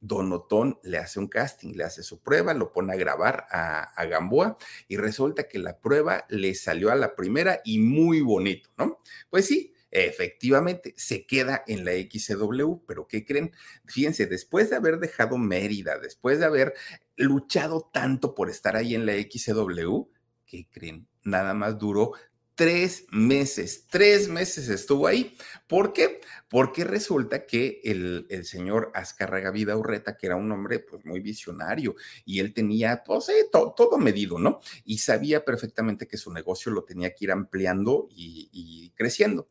Don 0.00 0.30
Otón 0.32 0.78
le 0.82 0.98
hace 0.98 1.18
un 1.18 1.28
casting, 1.28 1.72
le 1.74 1.84
hace 1.84 2.02
su 2.02 2.20
prueba, 2.20 2.52
lo 2.52 2.72
pone 2.72 2.92
a 2.92 2.96
grabar 2.96 3.46
a, 3.50 3.84
a, 3.84 4.04
Gamboa 4.04 4.58
y 4.86 4.98
resulta 4.98 5.48
que 5.48 5.58
la 5.58 5.78
prueba 5.78 6.26
le 6.28 6.54
salió 6.54 6.90
a 6.90 6.94
la 6.94 7.16
primera 7.16 7.62
y 7.64 7.78
muy 7.78 8.20
bonito, 8.20 8.68
¿no? 8.76 8.98
Pues 9.30 9.46
sí, 9.46 9.73
efectivamente 9.94 10.92
se 10.96 11.24
queda 11.24 11.62
en 11.66 11.84
la 11.84 11.92
XCW, 11.92 12.84
pero 12.86 13.06
¿qué 13.06 13.24
creen? 13.24 13.52
Fíjense, 13.86 14.26
después 14.26 14.68
de 14.68 14.76
haber 14.76 14.98
dejado 14.98 15.38
Mérida, 15.38 15.98
después 15.98 16.40
de 16.40 16.46
haber 16.46 16.74
luchado 17.16 17.88
tanto 17.92 18.34
por 18.34 18.50
estar 18.50 18.74
ahí 18.74 18.94
en 18.94 19.06
la 19.06 19.14
XCW, 19.14 20.08
¿qué 20.46 20.68
creen? 20.70 21.06
Nada 21.22 21.54
más 21.54 21.78
duró 21.78 22.12
tres 22.56 23.06
meses, 23.10 23.86
tres 23.88 24.28
meses 24.28 24.68
estuvo 24.68 25.06
ahí. 25.06 25.36
¿Por 25.68 25.92
qué? 25.92 26.20
Porque 26.48 26.84
resulta 26.84 27.46
que 27.46 27.80
el, 27.84 28.26
señor 28.44 28.90
Azcárraga 28.94 29.52
Vida 29.52 29.76
Urreta, 29.76 30.16
que 30.16 30.26
era 30.26 30.36
un 30.36 30.50
hombre 30.50 30.80
pues 30.80 31.04
muy 31.04 31.20
visionario 31.20 31.94
y 32.24 32.40
él 32.40 32.52
tenía 32.52 33.02
pues, 33.04 33.28
eh, 33.28 33.48
todo 33.52 33.98
medido, 33.98 34.38
¿no? 34.40 34.60
Y 34.84 34.98
sabía 34.98 35.44
perfectamente 35.44 36.08
que 36.08 36.16
su 36.16 36.32
negocio 36.32 36.72
lo 36.72 36.84
tenía 36.84 37.14
que 37.14 37.26
ir 37.26 37.32
ampliando 37.32 38.08
y 38.10 38.90
creciendo. 38.96 39.48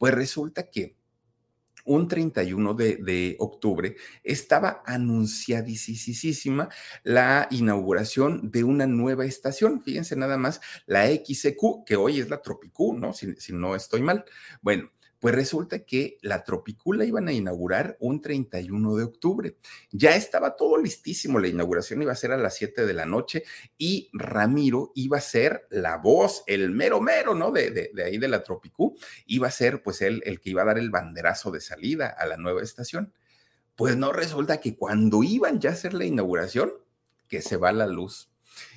Pues 0.00 0.14
resulta 0.14 0.70
que 0.70 0.96
un 1.84 2.08
31 2.08 2.72
de, 2.72 2.96
de, 2.96 3.36
octubre 3.38 3.96
estaba 4.24 4.82
anunciadísima 4.86 6.70
la 7.02 7.48
inauguración 7.50 8.50
de 8.50 8.64
una 8.64 8.86
nueva 8.86 9.26
estación. 9.26 9.82
Fíjense 9.82 10.16
nada 10.16 10.38
más, 10.38 10.62
la 10.86 11.06
XQ, 11.06 11.84
que 11.84 11.96
hoy 11.96 12.20
es 12.20 12.30
la 12.30 12.40
Tropicú, 12.40 12.96
¿no? 12.96 13.12
Si, 13.12 13.36
si 13.36 13.52
no 13.52 13.76
estoy 13.76 14.00
mal. 14.00 14.24
Bueno, 14.62 14.90
pues 15.20 15.34
resulta 15.34 15.84
que 15.84 16.18
la 16.22 16.42
Tropicula 16.44 17.04
iban 17.04 17.28
a 17.28 17.32
inaugurar 17.32 17.96
un 18.00 18.22
31 18.22 18.96
de 18.96 19.04
octubre. 19.04 19.56
Ya 19.92 20.16
estaba 20.16 20.56
todo 20.56 20.78
listísimo, 20.78 21.38
la 21.38 21.48
inauguración 21.48 22.00
iba 22.02 22.12
a 22.12 22.16
ser 22.16 22.32
a 22.32 22.38
las 22.38 22.56
7 22.56 22.86
de 22.86 22.94
la 22.94 23.04
noche 23.04 23.44
y 23.76 24.08
Ramiro 24.14 24.92
iba 24.94 25.18
a 25.18 25.20
ser 25.20 25.66
la 25.70 25.98
voz, 25.98 26.42
el 26.46 26.70
mero 26.70 27.02
mero, 27.02 27.34
¿no? 27.34 27.52
De, 27.52 27.70
de, 27.70 27.90
de 27.92 28.04
ahí 28.04 28.16
de 28.16 28.28
la 28.28 28.42
Tropicú, 28.42 28.96
iba 29.26 29.46
a 29.46 29.52
ser 29.52 29.82
pues 29.82 30.00
él 30.00 30.22
el 30.24 30.40
que 30.40 30.50
iba 30.50 30.62
a 30.62 30.66
dar 30.66 30.78
el 30.78 30.90
banderazo 30.90 31.50
de 31.50 31.60
salida 31.60 32.08
a 32.08 32.24
la 32.24 32.38
nueva 32.38 32.62
estación. 32.62 33.12
Pues 33.76 33.96
no 33.96 34.12
resulta 34.12 34.58
que 34.58 34.74
cuando 34.74 35.22
iban 35.22 35.60
ya 35.60 35.70
a 35.70 35.72
hacer 35.74 35.92
la 35.92 36.06
inauguración, 36.06 36.72
que 37.28 37.42
se 37.42 37.58
va 37.58 37.72
la 37.72 37.86
luz 37.86 38.29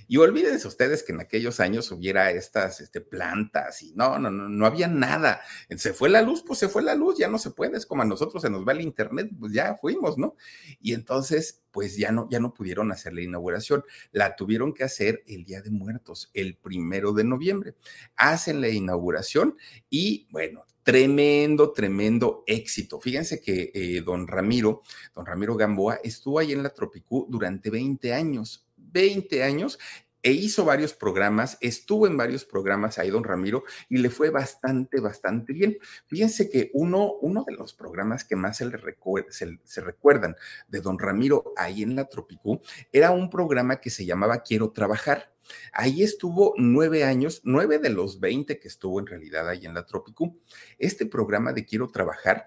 y 0.07 0.17
olvídense 0.17 0.67
ustedes 0.67 1.03
que 1.03 1.11
en 1.11 1.21
aquellos 1.21 1.59
años 1.59 1.91
hubiera 1.91 2.31
estas 2.31 2.81
este, 2.81 3.01
plantas 3.01 3.81
y 3.81 3.93
no, 3.93 4.19
no, 4.19 4.29
no, 4.29 4.49
no 4.49 4.65
había 4.65 4.87
nada. 4.87 5.41
Se 5.77 5.93
fue 5.93 6.09
la 6.09 6.21
luz, 6.21 6.43
pues 6.45 6.59
se 6.59 6.69
fue 6.69 6.83
la 6.83 6.95
luz, 6.95 7.17
ya 7.17 7.27
no 7.27 7.37
se 7.37 7.51
puede, 7.51 7.77
es 7.77 7.85
como 7.85 8.01
a 8.01 8.05
nosotros 8.05 8.41
se 8.41 8.49
nos 8.49 8.67
va 8.67 8.73
el 8.73 8.81
internet, 8.81 9.29
pues 9.39 9.53
ya 9.53 9.75
fuimos, 9.75 10.17
¿no? 10.17 10.35
Y 10.81 10.93
entonces, 10.93 11.63
pues 11.71 11.97
ya 11.97 12.11
no, 12.11 12.27
ya 12.29 12.39
no 12.39 12.53
pudieron 12.53 12.91
hacer 12.91 13.13
la 13.13 13.21
inauguración. 13.21 13.83
La 14.11 14.35
tuvieron 14.35 14.73
que 14.73 14.83
hacer 14.83 15.23
el 15.27 15.43
Día 15.43 15.61
de 15.61 15.71
Muertos, 15.71 16.29
el 16.33 16.55
primero 16.55 17.13
de 17.13 17.23
noviembre. 17.23 17.75
Hacen 18.15 18.61
la 18.61 18.69
inauguración 18.69 19.57
y 19.89 20.27
bueno, 20.29 20.65
tremendo, 20.83 21.71
tremendo 21.71 22.43
éxito. 22.45 22.99
Fíjense 22.99 23.41
que 23.41 23.71
eh, 23.73 24.01
don 24.05 24.27
Ramiro, 24.27 24.83
don 25.15 25.25
Ramiro 25.25 25.55
Gamboa, 25.55 25.99
estuvo 26.03 26.39
ahí 26.39 26.51
en 26.51 26.61
la 26.61 26.73
Tropicú 26.73 27.25
durante 27.29 27.69
20 27.69 28.13
años 28.13 28.67
20 28.93 29.43
años 29.43 29.79
e 30.23 30.31
hizo 30.31 30.63
varios 30.63 30.93
programas, 30.93 31.57
estuvo 31.59 32.07
en 32.07 32.15
varios 32.15 32.45
programas 32.45 32.97
ahí, 32.97 33.09
don 33.09 33.25
Ramiro, 33.25 33.65
y 33.89 33.97
le 33.97 34.09
fue 34.09 34.29
bastante, 34.29 35.01
bastante 35.01 35.51
bien. 35.51 35.77
Fíjense 36.07 36.49
que 36.49 36.71
uno, 36.73 37.15
uno 37.21 37.43
de 37.45 37.53
los 37.53 37.73
programas 37.73 38.23
que 38.23 38.37
más 38.37 38.57
se, 38.57 38.65
le 38.65 38.79
se, 39.29 39.59
se, 39.65 39.81
recuerdan 39.81 40.37
de 40.69 40.79
don 40.79 40.97
Ramiro 40.97 41.53
ahí 41.57 41.83
en 41.83 41.97
la 41.97 42.05
Tropicú 42.05 42.61
era 42.93 43.11
un 43.11 43.29
programa 43.29 43.81
que 43.81 43.89
se 43.89 44.05
llamaba 44.05 44.43
Quiero 44.43 44.71
Trabajar. 44.71 45.33
Ahí 45.73 46.03
estuvo 46.03 46.53
nueve 46.57 47.03
años, 47.03 47.41
nueve 47.43 47.77
de 47.77 47.89
los 47.89 48.21
veinte 48.21 48.59
que 48.59 48.69
estuvo 48.69 49.01
en 49.01 49.07
realidad 49.07 49.49
ahí 49.49 49.65
en 49.65 49.73
la 49.73 49.85
Tropicú. 49.85 50.39
Este 50.77 51.05
programa 51.05 51.51
de 51.51 51.65
Quiero 51.65 51.89
Trabajar 51.89 52.45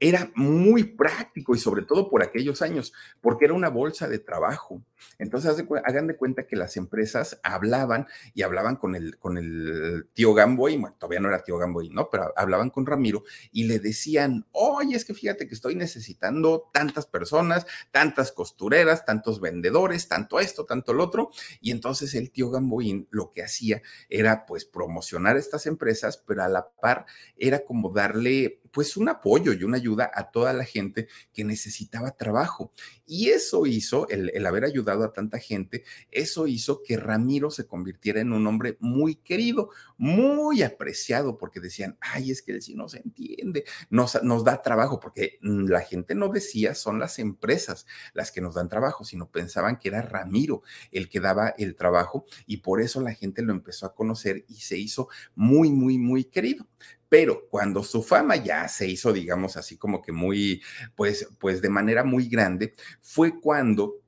era 0.00 0.30
muy 0.34 0.84
práctico 0.84 1.54
y 1.54 1.58
sobre 1.58 1.82
todo 1.82 2.08
por 2.08 2.22
aquellos 2.22 2.62
años, 2.62 2.92
porque 3.20 3.46
era 3.46 3.54
una 3.54 3.68
bolsa 3.68 4.08
de 4.08 4.18
trabajo. 4.18 4.82
Entonces, 5.18 5.64
hagan 5.84 6.06
de 6.06 6.16
cuenta 6.16 6.46
que 6.46 6.56
las 6.56 6.76
empresas 6.76 7.40
hablaban 7.42 8.06
y 8.34 8.42
hablaban 8.42 8.76
con 8.76 8.94
el, 8.94 9.18
con 9.18 9.38
el 9.38 10.08
tío 10.12 10.34
Gamboy, 10.34 10.76
bueno, 10.76 10.96
todavía 10.98 11.20
no 11.20 11.28
era 11.28 11.42
tío 11.42 11.58
Gamboy, 11.58 11.88
¿no? 11.90 12.08
Pero 12.10 12.32
hablaban 12.36 12.70
con 12.70 12.86
Ramiro 12.86 13.24
y 13.52 13.64
le 13.64 13.78
decían, 13.78 14.46
oye, 14.52 14.96
es 14.96 15.04
que 15.04 15.14
fíjate 15.14 15.48
que 15.48 15.54
estoy 15.54 15.74
necesitando 15.74 16.70
tantas 16.72 17.06
personas, 17.06 17.66
tantas 17.90 18.32
costureras, 18.32 19.04
tantos 19.04 19.40
vendedores, 19.40 20.08
tanto 20.08 20.40
esto, 20.40 20.64
tanto 20.64 20.92
lo 20.92 21.04
otro. 21.04 21.30
Y 21.60 21.70
entonces 21.70 22.14
el 22.14 22.30
tío 22.30 22.50
Gamboy 22.50 23.08
lo 23.10 23.30
que 23.30 23.42
hacía 23.42 23.82
era 24.08 24.46
pues 24.46 24.64
promocionar 24.64 25.36
estas 25.36 25.66
empresas, 25.66 26.18
pero 26.18 26.42
a 26.42 26.48
la 26.48 26.68
par 26.70 27.06
era 27.36 27.64
como 27.64 27.90
darle 27.90 28.60
pues 28.78 28.96
un 28.96 29.08
apoyo 29.08 29.52
y 29.54 29.64
una 29.64 29.78
ayuda 29.78 30.08
a 30.14 30.30
toda 30.30 30.52
la 30.52 30.62
gente 30.62 31.08
que 31.32 31.42
necesitaba 31.42 32.12
trabajo. 32.12 32.70
Y 33.06 33.30
eso 33.30 33.66
hizo, 33.66 34.08
el, 34.08 34.30
el, 34.32 34.46
haber 34.46 34.64
ayudado 34.64 35.02
a 35.02 35.12
tanta 35.12 35.40
gente, 35.40 35.82
eso 36.12 36.46
hizo 36.46 36.80
que 36.84 36.96
Ramiro 36.96 37.50
se 37.50 37.66
convirtiera 37.66 38.20
en 38.20 38.32
un 38.32 38.46
hombre 38.46 38.76
muy 38.78 39.16
querido, 39.16 39.70
muy 39.96 40.62
apreciado, 40.62 41.38
porque 41.38 41.58
decían, 41.58 41.98
ay, 42.00 42.30
es 42.30 42.40
que 42.40 42.52
él 42.52 42.62
sí 42.62 42.76
nos 42.76 42.94
entiende, 42.94 43.64
nos, 43.90 44.22
nos 44.22 44.44
da 44.44 44.62
trabajo, 44.62 45.00
porque 45.00 45.40
la 45.40 45.80
gente 45.80 46.14
no 46.14 46.28
decía, 46.28 46.76
son 46.76 47.00
las 47.00 47.18
empresas 47.18 47.84
las 48.14 48.30
que 48.30 48.40
nos 48.40 48.54
dan 48.54 48.68
trabajo, 48.68 49.04
sino 49.04 49.28
pensaban 49.28 49.80
que 49.80 49.88
era 49.88 50.02
Ramiro 50.02 50.62
el 50.92 51.08
que 51.08 51.18
daba 51.18 51.48
el 51.48 51.74
trabajo 51.74 52.26
y 52.46 52.58
por 52.58 52.80
eso 52.80 53.00
la 53.00 53.12
gente 53.12 53.42
lo 53.42 53.50
empezó 53.50 53.86
a 53.86 53.94
conocer 53.96 54.44
y 54.46 54.60
se 54.60 54.78
hizo 54.78 55.08
muy, 55.34 55.72
muy, 55.72 55.98
muy 55.98 56.22
querido. 56.22 56.68
Pero 57.08 57.48
cuando 57.48 57.82
su 57.82 58.02
fama 58.02 58.36
ya 58.36 58.68
se 58.68 58.86
hizo, 58.86 59.12
digamos 59.12 59.56
así 59.56 59.76
como 59.76 60.02
que 60.02 60.12
muy, 60.12 60.62
pues, 60.94 61.28
pues 61.38 61.62
de 61.62 61.70
manera 61.70 62.04
muy 62.04 62.28
grande, 62.28 62.74
fue 63.00 63.40
cuando 63.40 64.02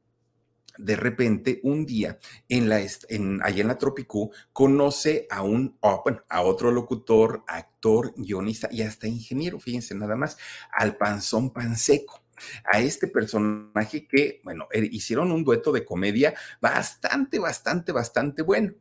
de 0.78 0.96
repente 0.96 1.60
un 1.62 1.84
día 1.84 2.18
en 2.48 2.68
la 2.68 2.80
en, 3.08 3.40
allá 3.42 3.60
en 3.60 3.68
la 3.68 3.78
Tropicú 3.78 4.32
conoce 4.52 5.26
a 5.30 5.42
un 5.42 5.76
oh, 5.80 6.02
a 6.28 6.42
otro 6.42 6.70
locutor, 6.70 7.44
actor, 7.46 8.14
guionista 8.16 8.68
y 8.70 8.82
hasta 8.82 9.06
ingeniero, 9.06 9.60
fíjense 9.60 9.94
nada 9.94 10.16
más, 10.16 10.38
al 10.72 10.96
Panzón 10.96 11.52
Panseco 11.52 12.19
a 12.64 12.80
este 12.80 13.08
personaje 13.08 14.06
que, 14.06 14.40
bueno, 14.44 14.68
er, 14.70 14.84
hicieron 14.84 15.32
un 15.32 15.44
dueto 15.44 15.72
de 15.72 15.84
comedia 15.84 16.34
bastante, 16.60 17.38
bastante, 17.38 17.92
bastante 17.92 18.42
bueno. 18.42 18.72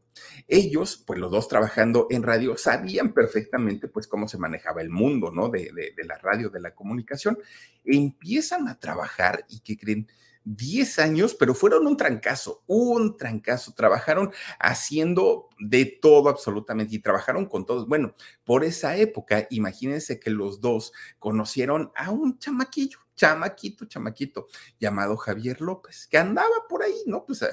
Ellos, 0.47 1.03
pues 1.05 1.19
los 1.19 1.31
dos 1.31 1.47
trabajando 1.47 2.07
en 2.09 2.23
radio, 2.23 2.57
sabían 2.57 3.13
perfectamente 3.13 3.87
pues 3.87 4.07
cómo 4.07 4.27
se 4.27 4.37
manejaba 4.37 4.81
el 4.81 4.89
mundo, 4.89 5.31
¿no? 5.31 5.49
De, 5.49 5.71
de, 5.95 6.03
la 6.05 6.17
radio, 6.17 6.49
de 6.49 6.59
la 6.59 6.75
comunicación. 6.75 7.37
Empiezan 7.85 8.67
a 8.67 8.79
trabajar 8.79 9.45
y 9.49 9.61
que 9.61 9.77
creen, 9.77 10.07
10 10.55 10.97
años, 10.97 11.35
pero 11.35 11.53
fueron 11.53 11.85
un 11.85 11.95
trancazo, 11.95 12.63
un 12.65 13.17
trancazo. 13.17 13.73
Trabajaron 13.73 14.31
haciendo 14.59 15.49
de 15.59 15.85
todo 15.85 16.29
absolutamente 16.29 16.95
y 16.95 16.99
trabajaron 16.99 17.45
con 17.45 17.65
todos. 17.65 17.87
Bueno, 17.87 18.15
por 18.43 18.63
esa 18.63 18.97
época, 18.97 19.45
imagínense 19.51 20.19
que 20.19 20.31
los 20.31 20.59
dos 20.59 20.91
conocieron 21.19 21.91
a 21.95 22.09
un 22.09 22.39
chamaquillo, 22.39 22.97
chamaquito, 23.15 23.85
chamaquito, 23.85 24.47
llamado 24.79 25.17
Javier 25.17 25.61
López, 25.61 26.07
que 26.07 26.17
andaba 26.17 26.67
por 26.67 26.81
ahí, 26.81 27.03
¿no? 27.05 27.25
Pues 27.25 27.45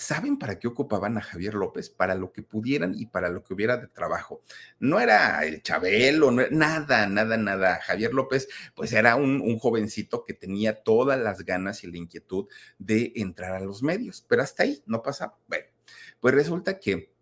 ¿Saben 0.00 0.38
para 0.38 0.58
qué 0.58 0.66
ocupaban 0.66 1.18
a 1.18 1.20
Javier 1.20 1.52
López? 1.52 1.90
Para 1.90 2.14
lo 2.14 2.32
que 2.32 2.42
pudieran 2.42 2.94
y 2.96 3.04
para 3.04 3.28
lo 3.28 3.44
que 3.44 3.52
hubiera 3.52 3.76
de 3.76 3.86
trabajo. 3.86 4.40
No 4.78 4.98
era 4.98 5.44
el 5.44 5.62
Chabelo, 5.62 6.30
no, 6.30 6.42
nada, 6.50 7.06
nada, 7.06 7.36
nada. 7.36 7.80
Javier 7.82 8.14
López, 8.14 8.48
pues 8.74 8.94
era 8.94 9.16
un, 9.16 9.42
un, 9.42 9.58
jovencito 9.58 10.24
que 10.24 10.32
tenía 10.32 10.82
todas 10.82 11.20
las 11.20 11.44
ganas 11.44 11.84
y 11.84 11.90
la 11.90 11.98
inquietud 11.98 12.48
de 12.78 13.12
entrar 13.16 13.52
a 13.52 13.60
los 13.60 13.82
medios, 13.82 14.24
pero 14.26 14.42
hasta 14.42 14.62
ahí 14.62 14.82
no 14.86 15.02
pasaba. 15.02 15.38
Bueno, 15.46 15.66
pues 16.18 16.34
resulta 16.34 16.78
que 16.78 17.12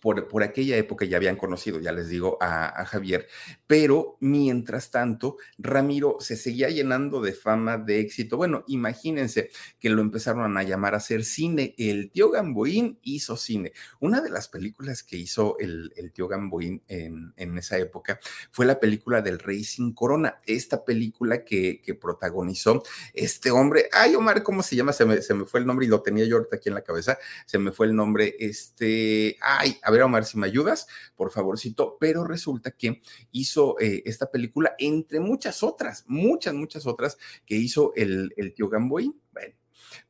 por, 0.00 0.42
aquella 0.42 0.76
época 0.76 1.04
ya 1.04 1.16
habían 1.16 1.36
conocido, 1.36 1.78
ya 1.78 1.92
les 1.92 2.08
digo, 2.08 2.38
a, 2.40 2.84
Javier, 2.86 3.28
pero 3.66 4.16
mientras 4.20 4.90
tanto, 4.90 5.36
Ramiro 5.58 6.16
se 6.20 6.36
seguía 6.36 6.68
llenando 6.70 7.20
de 7.20 7.32
fama, 7.32 7.76
de 7.78 8.00
éxito. 8.00 8.36
Bueno, 8.36 8.64
imagínense 8.66 9.50
que 9.78 9.90
lo 9.90 10.00
empezaron 10.00 10.56
a 10.56 10.62
llamar 10.62 10.94
a 10.94 10.98
hacer 10.98 11.24
cine. 11.24 11.74
El 11.78 12.10
tío 12.10 12.30
Gamboín 12.30 12.98
hizo 13.02 13.36
cine. 13.36 13.72
Una 14.00 14.20
de 14.20 14.30
las 14.30 14.48
películas 14.48 15.02
que 15.02 15.16
hizo 15.16 15.58
el, 15.58 15.92
tío 16.14 16.28
Gamboín 16.28 16.82
en, 16.88 17.58
esa 17.58 17.78
época 17.78 18.18
fue 18.50 18.64
la 18.64 18.80
película 18.80 19.20
del 19.20 19.38
Rey 19.38 19.64
sin 19.64 19.92
Corona, 19.92 20.38
esta 20.46 20.84
película 20.84 21.44
que, 21.44 21.80
protagonizó 22.00 22.82
este 23.12 23.50
hombre. 23.50 23.88
Ay, 23.92 24.14
Omar, 24.14 24.42
¿cómo 24.42 24.62
se 24.62 24.76
llama? 24.76 24.92
Se 24.92 25.04
me, 25.04 25.20
se 25.20 25.34
me 25.34 25.44
fue 25.44 25.60
el 25.60 25.66
nombre 25.66 25.84
y 25.84 25.88
lo 25.88 26.02
tenía 26.02 26.24
yo 26.24 26.36
ahorita 26.36 26.56
aquí 26.56 26.68
en 26.68 26.76
la 26.76 26.82
cabeza. 26.82 27.18
Se 27.46 27.58
me 27.58 27.72
fue 27.72 27.86
el 27.86 27.94
nombre, 27.94 28.36
este, 28.38 29.36
ay, 29.40 29.78
a 29.90 29.92
ver, 29.92 30.02
Omar, 30.02 30.24
si 30.24 30.38
me 30.38 30.46
ayudas, 30.46 30.86
por 31.16 31.30
favorcito, 31.30 31.96
pero 32.00 32.24
resulta 32.24 32.70
que 32.70 33.02
hizo 33.32 33.78
eh, 33.80 34.02
esta 34.06 34.30
película 34.30 34.74
entre 34.78 35.20
muchas 35.20 35.62
otras, 35.62 36.04
muchas, 36.06 36.54
muchas 36.54 36.86
otras 36.86 37.18
que 37.44 37.56
hizo 37.56 37.92
el, 37.96 38.32
el 38.36 38.54
tío 38.54 38.68
Gamboy. 38.68 39.12
Bueno, 39.32 39.54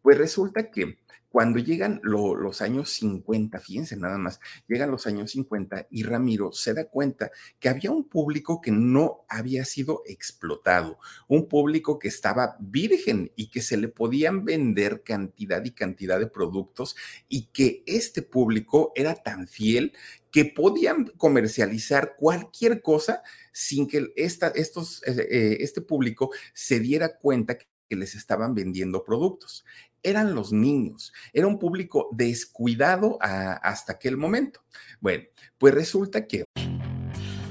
pues 0.02 0.18
resulta 0.18 0.70
que 0.70 0.98
cuando 1.30 1.60
llegan 1.60 2.00
los 2.02 2.60
años 2.60 2.90
50, 2.90 3.60
fíjense 3.60 3.96
nada 3.96 4.18
más, 4.18 4.40
llegan 4.66 4.90
los 4.90 5.06
años 5.06 5.30
50 5.30 5.86
y 5.90 6.02
Ramiro 6.02 6.52
se 6.52 6.74
da 6.74 6.86
cuenta 6.86 7.30
que 7.60 7.68
había 7.68 7.92
un 7.92 8.08
público 8.08 8.60
que 8.60 8.72
no 8.72 9.24
había 9.28 9.64
sido 9.64 10.02
explotado, 10.06 10.98
un 11.28 11.48
público 11.48 12.00
que 12.00 12.08
estaba 12.08 12.56
virgen 12.58 13.30
y 13.36 13.48
que 13.48 13.62
se 13.62 13.76
le 13.76 13.86
podían 13.86 14.44
vender 14.44 15.02
cantidad 15.04 15.64
y 15.64 15.70
cantidad 15.70 16.18
de 16.18 16.26
productos 16.26 16.96
y 17.28 17.46
que 17.46 17.84
este 17.86 18.22
público 18.22 18.92
era 18.96 19.14
tan 19.14 19.46
fiel 19.46 19.92
que 20.32 20.44
podían 20.44 21.06
comercializar 21.16 22.16
cualquier 22.16 22.82
cosa 22.82 23.22
sin 23.52 23.86
que 23.86 24.12
esta, 24.16 24.48
estos, 24.48 25.02
eh, 25.06 25.28
eh, 25.30 25.56
este 25.60 25.80
público 25.80 26.30
se 26.54 26.80
diera 26.80 27.18
cuenta 27.18 27.56
que 27.56 27.96
les 27.96 28.14
estaban 28.14 28.54
vendiendo 28.54 29.04
productos 29.04 29.64
eran 30.02 30.34
los 30.34 30.52
niños, 30.52 31.12
era 31.32 31.46
un 31.46 31.58
público 31.58 32.08
descuidado 32.12 33.18
hasta 33.20 33.92
aquel 33.92 34.16
momento. 34.16 34.60
Bueno, 35.00 35.24
pues 35.58 35.74
resulta 35.74 36.26
que... 36.26 36.44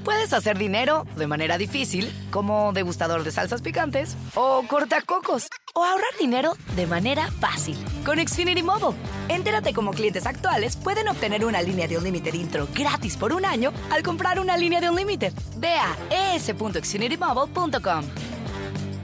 Puedes 0.04 0.32
hacer 0.32 0.56
dinero 0.56 1.06
de 1.16 1.26
manera 1.26 1.58
difícil, 1.58 2.10
como 2.30 2.72
degustador 2.72 3.22
de 3.22 3.30
salsas 3.30 3.60
picantes, 3.60 4.16
o 4.34 4.64
cortacocos, 4.66 5.48
o 5.74 5.84
ahorrar 5.84 6.08
dinero 6.18 6.54
de 6.74 6.86
manera 6.86 7.30
fácil 7.32 7.76
con 8.04 8.18
Xfinity 8.18 8.62
Mobile. 8.62 8.98
Entérate 9.28 9.74
cómo 9.74 9.92
clientes 9.92 10.26
actuales 10.26 10.76
pueden 10.76 11.06
obtener 11.08 11.44
una 11.44 11.60
línea 11.60 11.86
de 11.86 11.98
un 11.98 12.04
límite 12.04 12.34
intro 12.34 12.66
gratis 12.74 13.16
por 13.18 13.34
un 13.34 13.44
año 13.44 13.72
al 13.90 14.02
comprar 14.02 14.40
una 14.40 14.56
línea 14.56 14.80
de 14.80 14.88
un 14.88 14.96
límite. 14.96 15.32
Ve 15.58 15.74
a 15.74 16.34
es.xfinitymobile.com. 16.34 18.04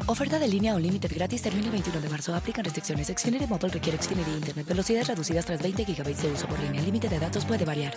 Oferta 0.09 0.39
de 0.39 0.47
línea 0.47 0.77
o 0.77 0.79
límite 0.79 1.09
gratis 1.09 1.43
termina 1.43 1.67
el 1.67 1.73
21 1.73 2.01
de 2.01 2.09
marzo. 2.09 2.33
Aplican 2.33 2.65
restricciones. 2.65 3.09
Xfinity 3.09 3.45
Mobile 3.49 3.73
requiere 3.73 4.01
Xfinity 4.01 4.31
Internet. 4.31 4.65
Velocidades 4.65 5.09
reducidas 5.09 5.45
tras 5.45 5.61
20 5.61 5.83
GB 5.83 6.15
de 6.15 6.31
uso 6.31 6.47
por 6.47 6.61
línea. 6.61 6.79
El 6.79 6.87
límite 6.87 7.09
de 7.09 7.19
datos 7.19 7.45
puede 7.45 7.65
variar. 7.65 7.93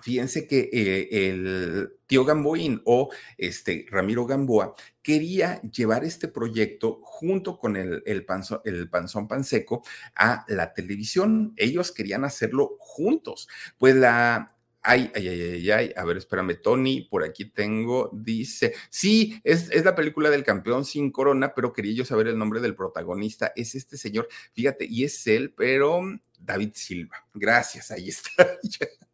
Fíjense 0.00 0.46
que 0.46 0.70
eh, 0.72 1.28
el 1.28 1.90
tío 2.06 2.24
Gamboín 2.24 2.80
o 2.84 3.10
este 3.36 3.84
Ramiro 3.90 4.26
Gamboa 4.26 4.74
quería 5.02 5.60
llevar 5.62 6.04
este 6.04 6.28
proyecto 6.28 7.00
junto 7.02 7.58
con 7.58 7.74
el, 7.76 8.04
el, 8.06 8.24
el 8.64 8.88
Panzón 8.88 9.26
Panseco 9.26 9.82
a 10.14 10.44
la 10.46 10.72
televisión. 10.72 11.52
Ellos 11.56 11.90
querían 11.90 12.24
hacerlo 12.24 12.76
juntos. 12.78 13.48
Pues 13.76 13.96
la 13.96 14.57
Ay, 14.90 15.12
ay, 15.14 15.28
ay, 15.28 15.40
ay, 15.42 15.70
ay, 15.70 15.92
a 15.94 16.04
ver, 16.06 16.16
espérame, 16.16 16.62
Tony, 16.62 17.02
por 17.02 17.22
aquí 17.22 17.44
tengo, 17.44 18.08
dice, 18.10 18.72
sí, 18.88 19.38
es, 19.44 19.70
es, 19.70 19.84
la 19.84 19.94
película 19.94 20.30
del 20.30 20.44
campeón 20.44 20.86
sin 20.86 21.12
corona, 21.12 21.52
pero 21.54 21.74
quería 21.74 21.92
yo 21.92 22.06
saber 22.06 22.26
el 22.28 22.38
nombre 22.38 22.62
del 22.62 22.74
protagonista, 22.74 23.52
es 23.54 23.74
este 23.74 23.98
señor, 23.98 24.28
fíjate, 24.54 24.86
y 24.88 25.04
es 25.04 25.26
él, 25.26 25.52
pero 25.54 26.00
David 26.40 26.70
Silva, 26.72 27.16
gracias, 27.34 27.90
ahí 27.90 28.08
está. 28.08 28.48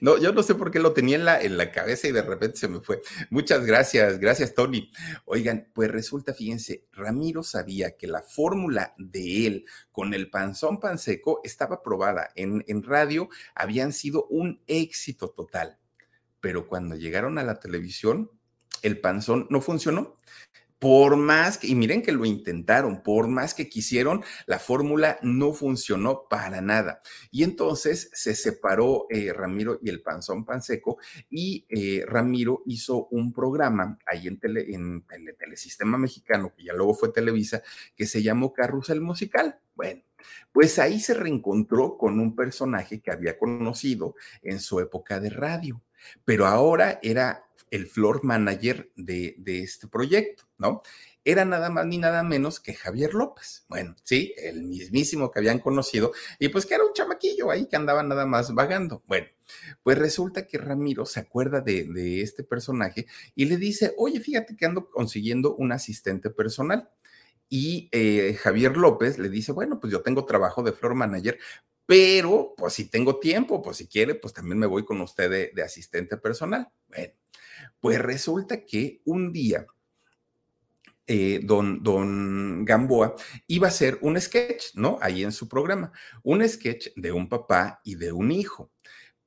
No, 0.00 0.18
yo 0.18 0.32
no 0.32 0.42
sé 0.42 0.54
por 0.54 0.70
qué 0.70 0.78
lo 0.78 0.92
tenía 0.92 1.16
en 1.16 1.24
la, 1.24 1.40
en 1.40 1.56
la 1.56 1.70
cabeza 1.70 2.08
y 2.08 2.12
de 2.12 2.22
repente 2.22 2.56
se 2.58 2.68
me 2.68 2.80
fue. 2.80 3.00
Muchas 3.30 3.64
gracias, 3.64 4.18
gracias 4.18 4.54
Tony. 4.54 4.90
Oigan, 5.24 5.68
pues 5.74 5.90
resulta, 5.90 6.34
fíjense, 6.34 6.86
Ramiro 6.92 7.42
sabía 7.42 7.96
que 7.96 8.06
la 8.06 8.22
fórmula 8.22 8.94
de 8.98 9.46
él 9.46 9.64
con 9.92 10.14
el 10.14 10.30
panzón 10.30 10.80
panseco 10.80 11.40
estaba 11.44 11.82
probada 11.82 12.30
en, 12.34 12.64
en 12.66 12.82
radio, 12.82 13.28
habían 13.54 13.92
sido 13.92 14.26
un 14.26 14.62
éxito 14.66 15.30
total. 15.30 15.78
Pero 16.40 16.66
cuando 16.66 16.96
llegaron 16.96 17.38
a 17.38 17.44
la 17.44 17.60
televisión, 17.60 18.30
el 18.82 19.00
panzón 19.00 19.46
no 19.50 19.60
funcionó 19.60 20.16
por 20.80 21.16
más 21.16 21.58
que, 21.58 21.66
y 21.66 21.74
miren 21.74 22.00
que 22.00 22.10
lo 22.10 22.24
intentaron, 22.24 23.02
por 23.02 23.28
más 23.28 23.52
que 23.52 23.68
quisieron, 23.68 24.24
la 24.46 24.58
fórmula 24.58 25.18
no 25.20 25.52
funcionó 25.52 26.26
para 26.28 26.62
nada. 26.62 27.02
Y 27.30 27.44
entonces 27.44 28.10
se 28.14 28.34
separó 28.34 29.06
eh, 29.10 29.32
Ramiro 29.34 29.78
y 29.82 29.90
el 29.90 30.00
Panzón 30.00 30.46
Panseco 30.46 30.96
y 31.28 31.66
eh, 31.68 32.04
Ramiro 32.06 32.62
hizo 32.64 33.08
un 33.08 33.34
programa 33.34 33.98
ahí 34.06 34.26
en, 34.26 34.40
el 34.42 35.36
Telesistema 35.36 35.98
Mexicano, 35.98 36.54
que 36.56 36.64
ya 36.64 36.72
luego 36.72 36.94
fue 36.94 37.12
Televisa, 37.12 37.62
que 37.94 38.06
se 38.06 38.22
llamó 38.22 38.54
Carrusel 38.54 39.02
Musical. 39.02 39.60
Bueno, 39.74 40.02
pues 40.50 40.78
ahí 40.78 40.98
se 40.98 41.12
reencontró 41.12 41.98
con 41.98 42.18
un 42.18 42.34
personaje 42.34 43.02
que 43.02 43.10
había 43.10 43.38
conocido 43.38 44.14
en 44.42 44.60
su 44.60 44.80
época 44.80 45.20
de 45.20 45.28
radio, 45.28 45.82
pero 46.24 46.46
ahora 46.46 46.98
era 47.02 47.44
el 47.70 47.86
floor 47.86 48.24
manager 48.24 48.90
de, 48.96 49.36
este 49.46 49.88
proyecto, 49.88 50.44
¿no? 50.58 50.82
Era 51.24 51.44
nada 51.44 51.70
más 51.70 51.86
ni 51.86 51.98
nada 51.98 52.22
menos 52.22 52.60
que 52.60 52.74
Javier 52.74 53.14
López. 53.14 53.64
Bueno, 53.68 53.94
sí, 54.02 54.34
el 54.38 54.62
mismísimo 54.62 55.30
que 55.30 55.38
habían 55.38 55.58
conocido 55.58 56.12
y 56.38 56.48
pues 56.48 56.66
que 56.66 56.74
era 56.74 56.84
un 56.84 56.94
chamaquillo 56.94 57.50
ahí 57.50 57.66
que 57.66 57.76
andaba 57.76 58.02
nada 58.02 58.26
más 58.26 58.54
vagando. 58.54 59.02
Bueno, 59.06 59.26
pues 59.82 59.98
resulta 59.98 60.46
que 60.46 60.58
Ramiro 60.58 61.04
se 61.06 61.20
acuerda 61.20 61.60
de, 61.60 62.22
este 62.22 62.42
personaje 62.42 63.06
y 63.34 63.44
le 63.44 63.56
dice, 63.56 63.94
oye, 63.98 64.20
fíjate 64.20 64.56
que 64.56 64.66
ando 64.66 64.90
consiguiendo 64.90 65.54
un 65.54 65.72
asistente 65.72 66.30
personal. 66.30 66.90
Y 67.52 67.88
eh, 67.90 68.38
Javier 68.40 68.76
López 68.76 69.18
le 69.18 69.28
dice, 69.28 69.52
bueno, 69.52 69.80
pues 69.80 69.92
yo 69.92 70.02
tengo 70.02 70.24
trabajo 70.24 70.62
de 70.62 70.72
floor 70.72 70.94
manager, 70.94 71.38
pero 71.90 72.54
pues 72.56 72.74
si 72.74 72.88
tengo 72.88 73.18
tiempo, 73.18 73.60
pues 73.60 73.78
si 73.78 73.88
quiere, 73.88 74.14
pues 74.14 74.32
también 74.32 74.60
me 74.60 74.66
voy 74.66 74.84
con 74.84 75.00
usted 75.00 75.50
de, 75.52 75.62
asistente 75.64 76.16
personal. 76.16 76.68
Bueno, 76.86 77.14
pues 77.80 77.98
resulta 77.98 78.64
que 78.64 79.02
un 79.06 79.32
día 79.32 79.66
eh, 81.04 81.40
don, 81.42 81.82
don 81.82 82.64
Gamboa 82.64 83.16
iba 83.48 83.66
a 83.66 83.70
hacer 83.70 83.98
un 84.02 84.20
sketch, 84.20 84.66
¿no? 84.74 84.98
Ahí 85.02 85.24
en 85.24 85.32
su 85.32 85.48
programa, 85.48 85.90
un 86.22 86.48
sketch 86.48 86.90
de 86.94 87.10
un 87.10 87.28
papá 87.28 87.80
y 87.82 87.96
de 87.96 88.12
un 88.12 88.30
hijo 88.30 88.70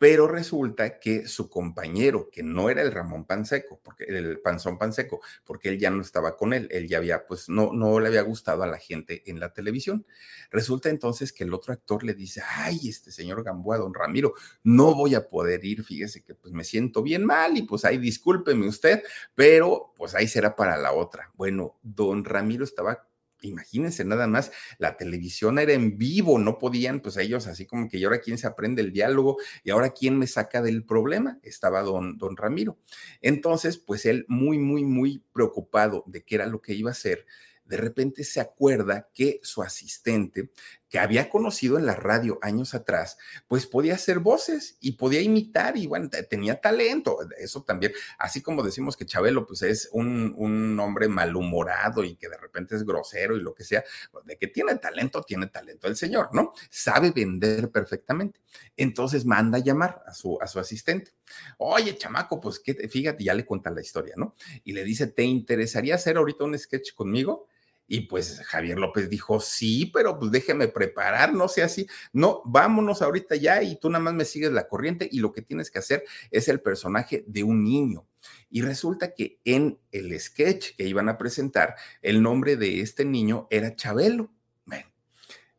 pero 0.03 0.27
resulta 0.27 0.99
que 0.99 1.29
su 1.29 1.49
compañero, 1.49 2.29
que 2.29 2.43
no 2.43 2.69
era 2.69 2.81
el 2.81 2.91
Ramón 2.91 3.23
Panseco, 3.23 3.79
porque 3.81 4.03
el 4.03 4.41
Panzón 4.41 4.77
Panseco, 4.77 5.21
porque 5.45 5.69
él 5.69 5.79
ya 5.79 5.89
no 5.91 6.01
estaba 6.01 6.35
con 6.35 6.51
él, 6.51 6.67
él 6.71 6.89
ya 6.89 6.97
había, 6.97 7.25
pues 7.25 7.47
no, 7.47 7.71
no 7.71 8.01
le 8.01 8.09
había 8.09 8.21
gustado 8.23 8.63
a 8.63 8.67
la 8.67 8.79
gente 8.79 9.23
en 9.27 9.39
la 9.39 9.53
televisión. 9.53 10.05
Resulta 10.51 10.89
entonces 10.89 11.31
que 11.31 11.45
el 11.45 11.53
otro 11.53 11.71
actor 11.71 12.03
le 12.03 12.15
dice, 12.15 12.41
ay, 12.45 12.89
este 12.89 13.13
señor 13.13 13.45
Gamboa, 13.45 13.77
don 13.77 13.93
Ramiro, 13.93 14.33
no 14.61 14.93
voy 14.93 15.15
a 15.15 15.25
poder 15.25 15.63
ir, 15.63 15.85
fíjese 15.85 16.21
que 16.21 16.35
pues 16.35 16.53
me 16.53 16.65
siento 16.65 17.01
bien 17.01 17.23
mal 17.23 17.55
y 17.55 17.61
pues 17.61 17.85
ahí 17.85 17.97
discúlpeme 17.97 18.67
usted, 18.67 19.03
pero 19.35 19.93
pues 19.95 20.15
ahí 20.15 20.27
será 20.27 20.53
para 20.53 20.75
la 20.75 20.91
otra. 20.91 21.31
Bueno, 21.35 21.79
don 21.81 22.25
Ramiro 22.25 22.65
estaba 22.65 23.07
imagínense 23.47 24.03
nada 24.05 24.27
más, 24.27 24.51
la 24.77 24.97
televisión 24.97 25.59
era 25.59 25.73
en 25.73 25.97
vivo, 25.97 26.39
no 26.39 26.57
podían, 26.57 26.99
pues 26.99 27.17
ellos 27.17 27.47
así 27.47 27.65
como 27.65 27.87
que, 27.87 27.97
¿y 27.97 28.03
ahora 28.03 28.19
quién 28.19 28.37
se 28.37 28.47
aprende 28.47 28.81
el 28.81 28.91
diálogo? 28.91 29.37
¿Y 29.63 29.71
ahora 29.71 29.91
quién 29.91 30.17
me 30.17 30.27
saca 30.27 30.61
del 30.61 30.83
problema? 30.83 31.39
Estaba 31.43 31.81
don, 31.81 32.17
don 32.17 32.37
Ramiro. 32.37 32.77
Entonces, 33.21 33.77
pues 33.77 34.05
él 34.05 34.25
muy, 34.27 34.57
muy, 34.57 34.83
muy 34.83 35.23
preocupado 35.33 36.03
de 36.07 36.23
qué 36.23 36.35
era 36.35 36.47
lo 36.47 36.61
que 36.61 36.73
iba 36.73 36.89
a 36.89 36.93
hacer, 36.93 37.25
de 37.65 37.77
repente 37.77 38.23
se 38.23 38.41
acuerda 38.41 39.09
que 39.13 39.39
su 39.41 39.61
asistente 39.63 40.51
que 40.93 40.99
había 40.99 41.27
conocido 41.27 41.79
en 41.79 41.87
la 41.87 41.95
radio 41.95 42.37
años 42.43 42.75
atrás, 42.75 43.17
pues 43.47 43.65
podía 43.65 43.95
hacer 43.95 44.19
voces 44.19 44.77
y 44.79 44.91
podía 44.91 45.21
imitar 45.21 45.75
y 45.75 45.87
bueno, 45.87 46.07
tenía 46.29 46.61
talento. 46.61 47.17
Eso 47.39 47.63
también, 47.63 47.93
así 48.19 48.43
como 48.43 48.61
decimos 48.61 48.95
que 48.95 49.07
Chabelo 49.07 49.47
pues 49.47 49.63
es 49.63 49.89
un, 49.91 50.35
un 50.37 50.79
hombre 50.79 51.07
malhumorado 51.07 52.03
y 52.03 52.15
que 52.15 52.29
de 52.29 52.37
repente 52.37 52.75
es 52.75 52.85
grosero 52.85 53.35
y 53.35 53.41
lo 53.41 53.55
que 53.55 53.63
sea, 53.63 53.83
pues, 54.11 54.23
de 54.25 54.37
que 54.37 54.45
tiene 54.45 54.75
talento, 54.75 55.23
tiene 55.23 55.47
talento 55.47 55.87
el 55.87 55.95
señor, 55.95 56.29
¿no? 56.31 56.53
Sabe 56.69 57.09
vender 57.09 57.71
perfectamente. 57.71 58.41
Entonces 58.77 59.25
manda 59.25 59.57
a 59.57 59.61
llamar 59.61 60.03
a 60.05 60.13
su, 60.13 60.37
a 60.39 60.45
su 60.45 60.59
asistente. 60.59 61.09
Oye, 61.57 61.97
chamaco, 61.97 62.39
pues 62.39 62.59
que 62.59 62.75
fíjate, 62.87 63.23
ya 63.23 63.33
le 63.33 63.47
cuenta 63.47 63.71
la 63.71 63.81
historia, 63.81 64.13
¿no? 64.15 64.35
Y 64.63 64.73
le 64.73 64.83
dice, 64.83 65.07
¿te 65.07 65.23
interesaría 65.23 65.95
hacer 65.95 66.17
ahorita 66.17 66.43
un 66.43 66.55
sketch 66.55 66.93
conmigo? 66.93 67.47
Y 67.87 68.01
pues 68.01 68.41
Javier 68.45 68.79
López 68.79 69.09
dijo, 69.09 69.39
sí, 69.39 69.91
pero 69.93 70.17
pues 70.17 70.31
déjeme 70.31 70.67
preparar, 70.67 71.33
no 71.33 71.47
sea 71.47 71.65
así. 71.65 71.87
No, 72.11 72.41
vámonos 72.45 73.01
ahorita 73.01 73.35
ya 73.35 73.61
y 73.61 73.77
tú 73.77 73.89
nada 73.89 74.03
más 74.03 74.13
me 74.13 74.25
sigues 74.25 74.51
la 74.51 74.67
corriente 74.67 75.07
y 75.11 75.19
lo 75.19 75.31
que 75.31 75.41
tienes 75.41 75.69
que 75.69 75.79
hacer 75.79 76.03
es 76.31 76.47
el 76.47 76.61
personaje 76.61 77.23
de 77.27 77.43
un 77.43 77.63
niño. 77.63 78.07
Y 78.49 78.61
resulta 78.61 79.13
que 79.13 79.39
en 79.43 79.79
el 79.91 80.17
sketch 80.19 80.75
que 80.75 80.85
iban 80.85 81.09
a 81.09 81.17
presentar, 81.17 81.75
el 82.01 82.21
nombre 82.21 82.55
de 82.55 82.81
este 82.81 83.05
niño 83.05 83.47
era 83.49 83.75
Chabelo. 83.75 84.31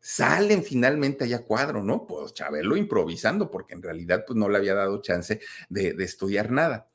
Salen 0.07 0.63
finalmente 0.63 1.23
allá 1.23 1.43
cuadro, 1.43 1.81
¿no? 1.83 2.05
Pues 2.05 2.31
Chabelo 2.35 2.77
improvisando, 2.77 3.49
porque 3.49 3.73
en 3.73 3.81
realidad 3.81 4.23
pues 4.27 4.37
no 4.37 4.47
le 4.47 4.59
había 4.59 4.75
dado 4.75 5.01
chance 5.01 5.39
de 5.67 5.95
estudiar 5.97 6.51
nada. 6.51 6.91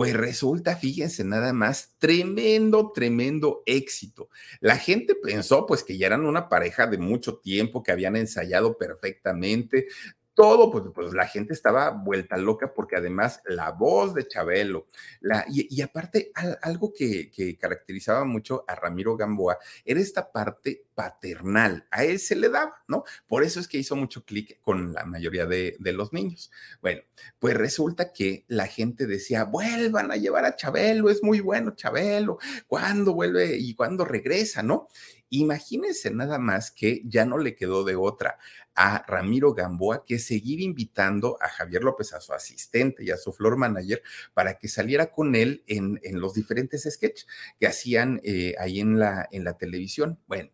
Pues 0.00 0.14
resulta, 0.14 0.76
fíjense 0.76 1.24
nada 1.24 1.52
más, 1.52 1.94
tremendo, 1.98 2.90
tremendo 2.90 3.62
éxito. 3.66 4.30
La 4.58 4.78
gente 4.78 5.14
pensó 5.14 5.66
pues 5.66 5.84
que 5.84 5.98
ya 5.98 6.06
eran 6.06 6.24
una 6.24 6.48
pareja 6.48 6.86
de 6.86 6.96
mucho 6.96 7.36
tiempo, 7.36 7.82
que 7.82 7.92
habían 7.92 8.16
ensayado 8.16 8.78
perfectamente, 8.78 9.88
todo, 10.34 10.70
pues, 10.70 10.84
pues, 10.94 11.12
la 11.12 11.26
gente 11.26 11.52
estaba 11.52 11.90
vuelta 11.90 12.36
loca 12.36 12.72
porque 12.72 12.96
además 12.96 13.40
la 13.44 13.72
voz 13.72 14.14
de 14.14 14.26
Chabelo, 14.26 14.86
la, 15.20 15.44
y, 15.48 15.80
aparte 15.82 16.32
algo 16.62 16.92
que, 16.92 17.30
caracterizaba 17.60 18.24
mucho 18.24 18.64
a 18.66 18.74
Ramiro 18.74 19.16
Gamboa 19.16 19.58
era 19.84 20.00
esta 20.00 20.30
parte 20.30 20.86
paternal, 20.94 21.86
a 21.90 22.04
él 22.04 22.18
se 22.18 22.36
le 22.36 22.48
daba, 22.48 22.82
¿no? 22.88 23.04
Por 23.26 23.42
eso 23.42 23.60
es 23.60 23.68
que 23.68 23.78
hizo 23.78 23.96
mucho 23.96 24.24
clic 24.24 24.60
con 24.60 24.92
la 24.92 25.04
mayoría 25.04 25.46
de, 25.46 25.76
de, 25.78 25.92
los 25.92 26.12
niños. 26.12 26.50
Bueno, 26.80 27.02
pues 27.38 27.54
resulta 27.56 28.12
que 28.12 28.44
la 28.48 28.66
gente 28.66 29.06
decía, 29.06 29.44
vuelvan 29.44 30.10
a 30.10 30.16
llevar 30.16 30.44
a 30.44 30.56
Chabelo, 30.56 31.10
es 31.10 31.22
muy 31.22 31.40
bueno 31.40 31.74
Chabelo, 31.74 32.38
¿cuándo 32.66 33.14
vuelve 33.14 33.56
y 33.56 33.74
cuándo 33.74 34.04
regresa, 34.04 34.62
no? 34.62 34.88
Imagínense 35.30 36.10
nada 36.10 36.38
más 36.38 36.70
que 36.70 37.02
ya 37.04 37.24
no 37.24 37.38
le 37.38 37.54
quedó 37.54 37.84
de 37.84 37.96
otra 37.96 38.38
a 38.74 39.04
Ramiro 39.06 39.54
Gamboa 39.54 40.04
que 40.04 40.18
seguir 40.18 40.60
invitando 40.60 41.38
a 41.40 41.48
Javier 41.48 41.84
López, 41.84 42.12
a 42.12 42.20
su 42.20 42.32
asistente 42.32 43.04
y 43.04 43.10
a 43.10 43.16
su 43.16 43.32
floor 43.32 43.56
manager, 43.56 44.02
para 44.34 44.58
que 44.58 44.68
saliera 44.68 45.12
con 45.12 45.34
él 45.34 45.62
en, 45.66 46.00
los 46.20 46.34
diferentes 46.34 46.88
sketches 46.90 47.26
que 47.58 47.66
hacían 47.66 48.20
eh, 48.24 48.54
ahí 48.58 48.80
en 48.80 48.98
la, 48.98 49.28
en 49.30 49.44
la 49.44 49.56
televisión. 49.56 50.18
Bueno. 50.26 50.50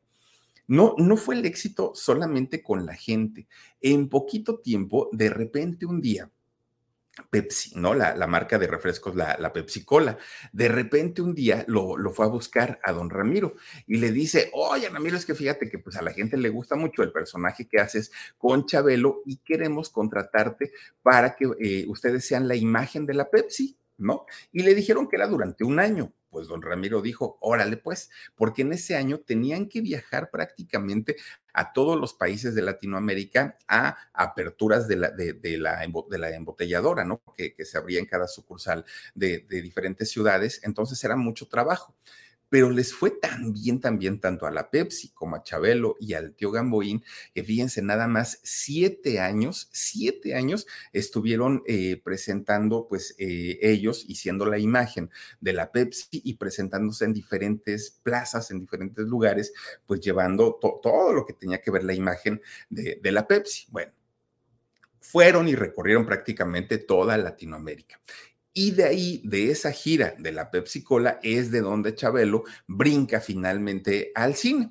No, 0.68 0.96
no 0.98 1.16
fue 1.16 1.36
el 1.36 1.46
éxito 1.46 1.92
solamente 1.94 2.60
con 2.60 2.86
la 2.86 2.94
gente. 2.94 3.46
En 3.80 4.08
poquito 4.08 4.58
tiempo, 4.58 5.08
de 5.12 5.30
repente 5.30 5.86
un 5.86 6.00
día, 6.00 6.28
Pepsi, 7.30 7.72
¿no? 7.76 7.94
La, 7.94 8.26
marca 8.26 8.58
de 8.58 8.66
refrescos, 8.66 9.14
la, 9.16 9.36
la, 9.38 9.52
Pepsi 9.52 9.84
Cola. 9.84 10.18
De 10.52 10.68
repente 10.68 11.22
un 11.22 11.34
día 11.34 11.64
lo, 11.66 11.96
lo, 11.96 12.10
fue 12.10 12.26
a 12.26 12.28
buscar 12.28 12.78
a 12.82 12.92
don 12.92 13.10
Ramiro 13.10 13.54
y 13.86 13.98
le 13.98 14.12
dice, 14.12 14.50
oye 14.52 14.88
Ramiro, 14.88 15.16
es 15.16 15.24
que 15.24 15.34
fíjate 15.34 15.68
que 15.68 15.78
pues 15.78 15.96
a 15.96 16.02
la 16.02 16.12
gente 16.12 16.36
le 16.36 16.48
gusta 16.48 16.76
mucho 16.76 17.02
el 17.02 17.12
personaje 17.12 17.66
que 17.66 17.80
haces 17.80 18.12
con 18.38 18.66
Chabelo 18.66 19.22
y 19.24 19.38
queremos 19.38 19.90
contratarte 19.90 20.72
para 21.02 21.34
que 21.36 21.50
eh, 21.60 21.84
ustedes 21.88 22.26
sean 22.26 22.48
la 22.48 22.56
imagen 22.56 23.06
de 23.06 23.14
la 23.14 23.30
Pepsi, 23.30 23.76
¿no? 23.98 24.26
Y 24.52 24.62
le 24.62 24.74
dijeron 24.74 25.08
que 25.08 25.16
era 25.16 25.26
durante 25.26 25.64
un 25.64 25.78
año 25.78 26.12
pues 26.36 26.48
don 26.48 26.60
Ramiro 26.60 27.00
dijo, 27.00 27.38
órale 27.40 27.78
pues, 27.78 28.10
porque 28.34 28.60
en 28.60 28.74
ese 28.74 28.94
año 28.94 29.20
tenían 29.20 29.70
que 29.70 29.80
viajar 29.80 30.30
prácticamente 30.30 31.16
a 31.54 31.72
todos 31.72 31.98
los 31.98 32.12
países 32.12 32.54
de 32.54 32.60
Latinoamérica 32.60 33.56
a 33.66 33.96
aperturas 34.12 34.86
de 34.86 34.96
la, 34.96 35.10
de, 35.12 35.32
la, 35.56 35.78
de 35.78 36.18
la 36.18 36.34
embotelladora, 36.34 37.06
¿no? 37.06 37.22
Que, 37.34 37.54
que, 37.54 37.64
se 37.64 37.78
abría 37.78 38.00
en 38.00 38.04
cada 38.04 38.28
sucursal 38.28 38.84
de, 39.14 39.46
de 39.48 39.62
diferentes 39.62 40.10
ciudades, 40.10 40.60
entonces 40.62 41.02
era 41.02 41.16
mucho 41.16 41.48
trabajo 41.48 41.94
pero 42.48 42.70
les 42.70 42.94
fue 42.94 43.10
tan 43.10 43.52
bien, 43.52 43.80
tan 43.80 43.98
bien, 43.98 44.20
tanto 44.20 44.46
a 44.46 44.50
la 44.50 44.70
Pepsi 44.70 45.10
como 45.10 45.36
a 45.36 45.42
Chabelo 45.42 45.96
y 46.00 46.14
al 46.14 46.34
tío 46.34 46.50
Gamboín, 46.50 47.04
que 47.34 47.42
fíjense, 47.42 47.82
nada 47.82 48.06
más 48.06 48.40
siete 48.42 49.20
años, 49.20 49.68
siete 49.72 50.34
años 50.34 50.66
estuvieron 50.92 51.62
eh, 51.66 52.00
presentando, 52.02 52.86
pues 52.88 53.14
eh, 53.18 53.58
ellos 53.62 54.04
y 54.06 54.16
siendo 54.16 54.46
la 54.46 54.58
imagen 54.58 55.10
de 55.40 55.52
la 55.52 55.72
Pepsi 55.72 56.08
y 56.12 56.34
presentándose 56.34 57.04
en 57.04 57.12
diferentes 57.12 57.90
plazas, 58.02 58.50
en 58.50 58.60
diferentes 58.60 59.06
lugares, 59.06 59.52
pues 59.86 60.00
llevando 60.00 60.58
todo 60.82 61.12
lo 61.12 61.26
que 61.26 61.32
tenía 61.32 61.60
que 61.60 61.70
ver 61.70 61.84
la 61.84 61.94
imagen 61.94 62.40
de, 62.70 63.00
de 63.02 63.12
la 63.12 63.26
Pepsi. 63.26 63.66
Bueno, 63.70 63.92
fueron 65.00 65.48
y 65.48 65.54
recorrieron 65.54 66.04
prácticamente 66.04 66.78
toda 66.78 67.16
Latinoamérica. 67.16 68.00
Y 68.58 68.70
de 68.70 68.84
ahí, 68.84 69.20
de 69.22 69.50
esa 69.50 69.70
gira 69.70 70.14
de 70.18 70.32
la 70.32 70.50
Pepsi 70.50 70.82
Cola, 70.82 71.20
es 71.22 71.50
de 71.50 71.60
donde 71.60 71.94
Chabelo 71.94 72.44
brinca 72.66 73.20
finalmente 73.20 74.12
al 74.14 74.34
cine. 74.34 74.70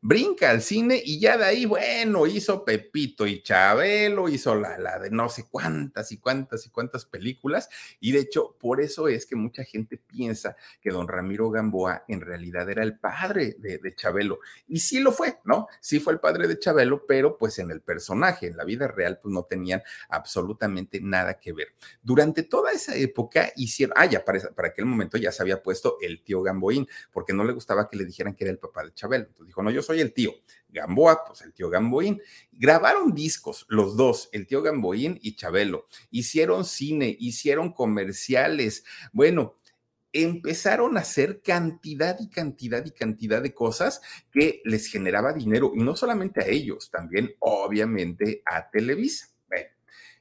Brinca 0.00 0.50
al 0.50 0.62
cine 0.62 1.00
y 1.04 1.18
ya 1.18 1.36
de 1.36 1.44
ahí, 1.44 1.66
bueno, 1.66 2.26
hizo 2.26 2.64
Pepito 2.64 3.26
y 3.26 3.42
Chabelo, 3.42 4.28
hizo 4.28 4.54
la, 4.54 4.78
la 4.78 4.98
de 4.98 5.10
no 5.10 5.28
sé 5.28 5.46
cuántas 5.50 6.12
y 6.12 6.18
cuántas 6.18 6.66
y 6.66 6.70
cuántas 6.70 7.04
películas. 7.04 7.68
Y 8.00 8.12
de 8.12 8.20
hecho, 8.20 8.56
por 8.58 8.80
eso 8.80 9.08
es 9.08 9.26
que 9.26 9.36
mucha 9.36 9.64
gente 9.64 9.96
piensa 9.96 10.56
que 10.80 10.90
don 10.90 11.08
Ramiro 11.08 11.50
Gamboa 11.50 12.04
en 12.08 12.20
realidad 12.20 12.68
era 12.70 12.82
el 12.82 12.98
padre 12.98 13.56
de, 13.58 13.94
Chabelo. 13.94 14.40
Y 14.68 14.80
sí 14.80 15.00
lo 15.00 15.12
fue, 15.12 15.38
¿no? 15.44 15.68
Sí 15.80 16.00
fue 16.00 16.12
el 16.12 16.20
padre 16.20 16.48
de 16.48 16.58
Chabelo, 16.58 17.06
pero 17.06 17.38
pues 17.38 17.58
en 17.58 17.70
el 17.70 17.80
personaje, 17.80 18.46
en 18.46 18.56
la 18.56 18.64
vida 18.64 18.88
real, 18.88 19.18
pues 19.22 19.32
no 19.32 19.44
tenían 19.44 19.82
absolutamente 20.08 21.00
nada 21.00 21.38
que 21.38 21.52
ver. 21.52 21.68
Durante 22.02 22.42
toda 22.42 22.72
esa 22.72 22.94
época 22.96 23.52
hicieron, 23.56 23.94
ah, 23.96 24.06
ya 24.06 24.24
para, 24.24 24.40
para 24.50 24.68
aquel 24.68 24.86
momento 24.86 25.16
ya 25.16 25.32
se 25.32 25.42
había 25.42 25.62
puesto 25.62 25.98
el 26.00 26.22
tío 26.22 26.42
Gamboín, 26.42 26.86
porque 27.12 27.32
no 27.32 27.44
le 27.44 27.52
gustaba 27.52 27.88
que 27.88 27.96
le 27.96 28.04
dijeran 28.04 28.34
que 28.34 28.44
era 28.44 28.50
el 28.50 28.58
papá 28.58 28.84
de 28.84 28.92
Chabelo. 28.92 29.24
Entonces 29.24 29.46
dijo, 29.46 29.62
no, 29.62 29.70
yo 29.70 29.82
soy 29.86 30.00
el 30.00 30.12
tío. 30.12 30.32
Gamboa, 30.68 31.24
pues 31.26 31.40
el 31.42 31.54
tío 31.54 31.70
Gamboín. 31.70 32.20
Grabaron 32.52 33.14
discos, 33.14 33.64
los 33.68 33.96
dos, 33.96 34.28
el 34.32 34.46
tío 34.46 34.62
Gamboín 34.62 35.18
y 35.22 35.36
Chabelo. 35.36 35.86
Hicieron 36.10 36.64
cine, 36.64 37.16
hicieron 37.18 37.72
comerciales. 37.72 38.84
Bueno, 39.12 39.56
empezaron 40.12 40.96
a 40.96 41.00
hacer 41.00 41.40
cantidad 41.42 42.18
y 42.20 42.28
cantidad 42.28 42.84
y 42.84 42.90
cantidad 42.90 43.42
de 43.42 43.54
cosas 43.54 44.00
que 44.30 44.60
les 44.64 44.88
generaba 44.88 45.32
dinero, 45.32 45.72
y 45.74 45.78
no 45.78 45.96
solamente 45.96 46.42
a 46.42 46.46
ellos, 46.46 46.90
también 46.90 47.34
obviamente 47.40 48.42
a 48.44 48.70
Televisa. 48.70 49.28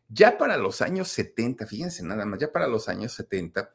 Ya 0.08 0.38
para 0.38 0.58
los 0.58 0.82
años 0.82 1.08
70, 1.10 1.66
fíjense 1.66 2.04
nada 2.04 2.26
más, 2.26 2.40
ya 2.40 2.52
para 2.52 2.68
los 2.68 2.88
años 2.90 3.14
70, 3.14 3.74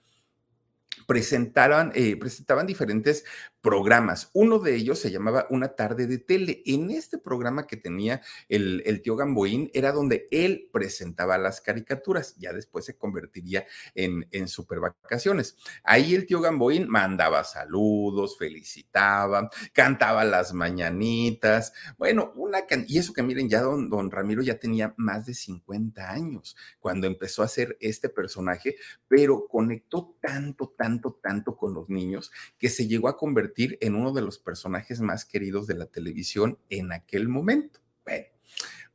presentaban, 1.07 1.93
eh, 1.95 2.17
presentaban 2.17 2.67
diferentes 2.67 3.25
programas. 3.61 4.31
Uno 4.33 4.59
de 4.59 4.75
ellos 4.75 4.99
se 4.99 5.11
llamaba 5.11 5.47
Una 5.51 5.69
tarde 5.69 6.07
de 6.07 6.19
tele. 6.19 6.63
En 6.65 6.91
este 6.91 7.19
programa 7.19 7.67
que 7.67 7.77
tenía 7.77 8.23
el, 8.49 8.83
el, 8.87 9.03
tío 9.03 9.17
Gamboín 9.17 9.71
era 9.75 9.93
donde 9.93 10.29
él 10.31 10.69
presentaba 10.73 11.37
las 11.39 11.61
caricaturas. 11.61 12.37
Ya 12.39 12.53
después 12.53 12.85
se 12.85 12.97
convertiría 12.97 13.67
en, 13.95 14.27
en 14.31 14.49
super 14.49 14.81
vacaciones. 14.81 15.57
Ahí 15.85 16.15
el 16.15 16.27
tío 16.27 16.41
Gamboín 16.41 16.89
mandaba 16.89 17.45
saludos, 17.45 18.39
felicitaba, 18.39 19.51
cantaba 19.73 20.25
las 20.25 20.53
mañanitas. 20.53 21.73
Bueno, 21.99 22.33
una 22.37 22.61
y 22.87 22.99
eso 22.99 23.13
que 23.13 23.23
miren, 23.23 23.49
ya 23.49 23.63
don, 23.63 23.91
don 23.91 24.11
Ramiro 24.11 24.43
ya 24.43 24.59
tenía 24.59 24.95
más 24.97 25.27
de 25.27 25.35
50 25.35 26.11
años 26.11 26.57
cuando 26.79 27.07
empezó 27.07 27.43
a 27.43 27.47
hacer 27.47 27.77
este 27.81 28.09
personaje, 28.09 28.77
pero 29.09 29.47
conectó 29.49 30.17
tanto, 30.21 30.75
tanto, 30.77 31.00
tanto 31.23 31.57
con 31.57 31.75
los 31.75 31.89
niños 31.89 32.31
que 32.59 32.69
se 32.69 32.87
llegó 32.87 33.09
a 33.09 33.17
convertir 33.17 33.79
en 33.81 33.95
uno 33.95 34.13
de 34.13 34.23
los 34.23 34.39
personajes 34.39 35.01
más 35.01 35.25
queridos 35.25 35.67
de 35.67 35.75
la 35.75 35.87
televisión 35.87 36.59
en 36.69 36.93
aquel 36.93 37.29
momento. 37.29 37.81
Bueno, 38.05 38.27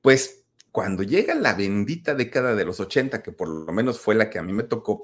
pues 0.01 0.45
cuando 0.71 1.03
llega 1.03 1.33
la 1.35 1.53
bendita 1.53 2.15
década 2.15 2.53
de 2.53 2.65
los 2.65 2.79
80, 2.79 3.23
que 3.23 3.31
por 3.31 3.47
lo 3.47 3.71
menos 3.71 3.99
fue 3.99 4.13
la 4.13 4.29
que 4.29 4.39
a 4.39 4.43
mí 4.43 4.51
me 4.51 4.63
tocó, 4.63 5.03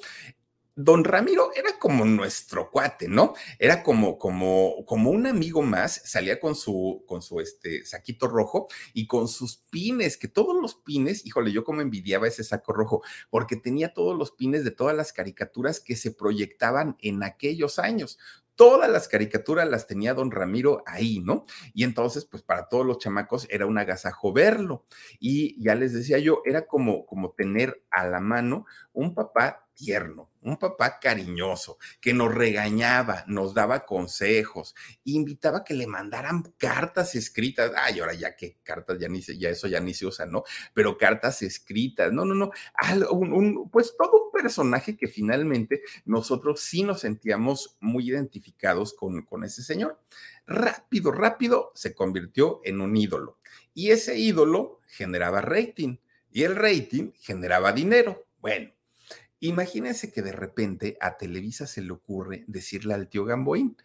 don 0.75 1.03
Ramiro 1.03 1.51
era 1.55 1.77
como 1.79 2.05
nuestro 2.05 2.71
cuate, 2.71 3.07
¿no? 3.07 3.33
Era 3.59 3.83
como, 3.83 4.17
como, 4.17 4.85
como 4.85 5.09
un 5.11 5.27
amigo 5.27 5.61
más, 5.61 6.01
salía 6.05 6.39
con 6.39 6.55
su, 6.55 7.03
con 7.07 7.21
su 7.21 7.39
este, 7.39 7.85
saquito 7.85 8.27
rojo 8.27 8.67
y 8.93 9.07
con 9.07 9.27
sus 9.27 9.57
pines, 9.57 10.17
que 10.17 10.27
todos 10.27 10.59
los 10.61 10.75
pines, 10.75 11.25
híjole, 11.25 11.51
yo 11.51 11.63
como 11.63 11.81
envidiaba 11.81 12.27
ese 12.27 12.43
saco 12.43 12.73
rojo, 12.73 13.01
porque 13.29 13.55
tenía 13.55 13.93
todos 13.93 14.17
los 14.17 14.31
pines 14.31 14.63
de 14.63 14.71
todas 14.71 14.95
las 14.95 15.13
caricaturas 15.13 15.79
que 15.79 15.95
se 15.95 16.11
proyectaban 16.11 16.95
en 16.99 17.23
aquellos 17.23 17.79
años 17.79 18.17
todas 18.61 18.91
las 18.91 19.07
caricaturas 19.07 19.67
las 19.67 19.87
tenía 19.87 20.13
don 20.13 20.29
Ramiro 20.29 20.83
ahí, 20.85 21.19
¿no? 21.19 21.45
Y 21.73 21.83
entonces, 21.83 22.25
pues 22.25 22.43
para 22.43 22.67
todos 22.69 22.85
los 22.85 22.99
chamacos 22.99 23.47
era 23.49 23.65
un 23.65 23.79
agasajo 23.79 24.33
verlo. 24.33 24.85
Y 25.19 25.59
ya 25.59 25.73
les 25.73 25.93
decía 25.93 26.19
yo, 26.19 26.43
era 26.45 26.67
como, 26.67 27.07
como 27.07 27.31
tener 27.31 27.83
a 27.89 28.05
la 28.05 28.19
mano 28.19 28.67
un 28.93 29.15
papá 29.15 29.67
tierno, 29.81 30.29
un 30.41 30.57
papá 30.57 30.99
cariñoso, 30.99 31.79
que 31.99 32.13
nos 32.13 32.33
regañaba, 32.33 33.23
nos 33.25 33.55
daba 33.55 33.83
consejos, 33.83 34.75
invitaba 35.05 35.59
a 35.59 35.63
que 35.63 35.73
le 35.73 35.87
mandaran 35.87 36.43
cartas 36.59 37.15
escritas. 37.15 37.71
Ay, 37.75 37.99
ahora 37.99 38.13
ya 38.13 38.35
que 38.35 38.59
cartas 38.61 38.99
ya 38.99 39.07
ni 39.09 39.23
se, 39.23 39.39
ya 39.39 39.49
eso 39.49 39.67
ya 39.67 39.79
ni 39.79 39.95
se 39.95 40.05
usa, 40.05 40.27
¿no? 40.27 40.43
Pero 40.75 40.99
cartas 40.99 41.41
escritas, 41.41 42.13
no, 42.13 42.25
no, 42.25 42.35
no, 42.35 42.51
un, 43.09 43.71
pues 43.71 43.95
todo 43.97 44.25
un 44.25 44.31
personaje 44.31 44.95
que 44.95 45.07
finalmente 45.07 45.81
nosotros 46.05 46.61
sí 46.61 46.83
nos 46.83 46.99
sentíamos 46.99 47.77
muy 47.79 48.07
identificados 48.07 48.93
con, 48.93 49.23
con 49.23 49.43
ese 49.43 49.63
señor. 49.63 49.99
Rápido, 50.45 51.11
rápido 51.11 51.71
se 51.73 51.95
convirtió 51.95 52.61
en 52.63 52.81
un 52.81 52.95
ídolo. 52.95 53.39
Y 53.73 53.89
ese 53.89 54.15
ídolo 54.19 54.79
generaba 54.85 55.41
rating 55.41 55.97
y 56.29 56.43
el 56.43 56.55
rating 56.55 57.13
generaba 57.19 57.73
dinero. 57.73 58.27
Bueno, 58.39 58.71
Imagínense 59.41 60.11
que 60.11 60.21
de 60.21 60.31
repente 60.31 60.97
a 61.01 61.17
Televisa 61.17 61.65
se 61.65 61.81
le 61.81 61.91
ocurre 61.91 62.45
decirle 62.47 62.93
al 62.93 63.09
tío 63.09 63.25
Gamboín, 63.25 63.75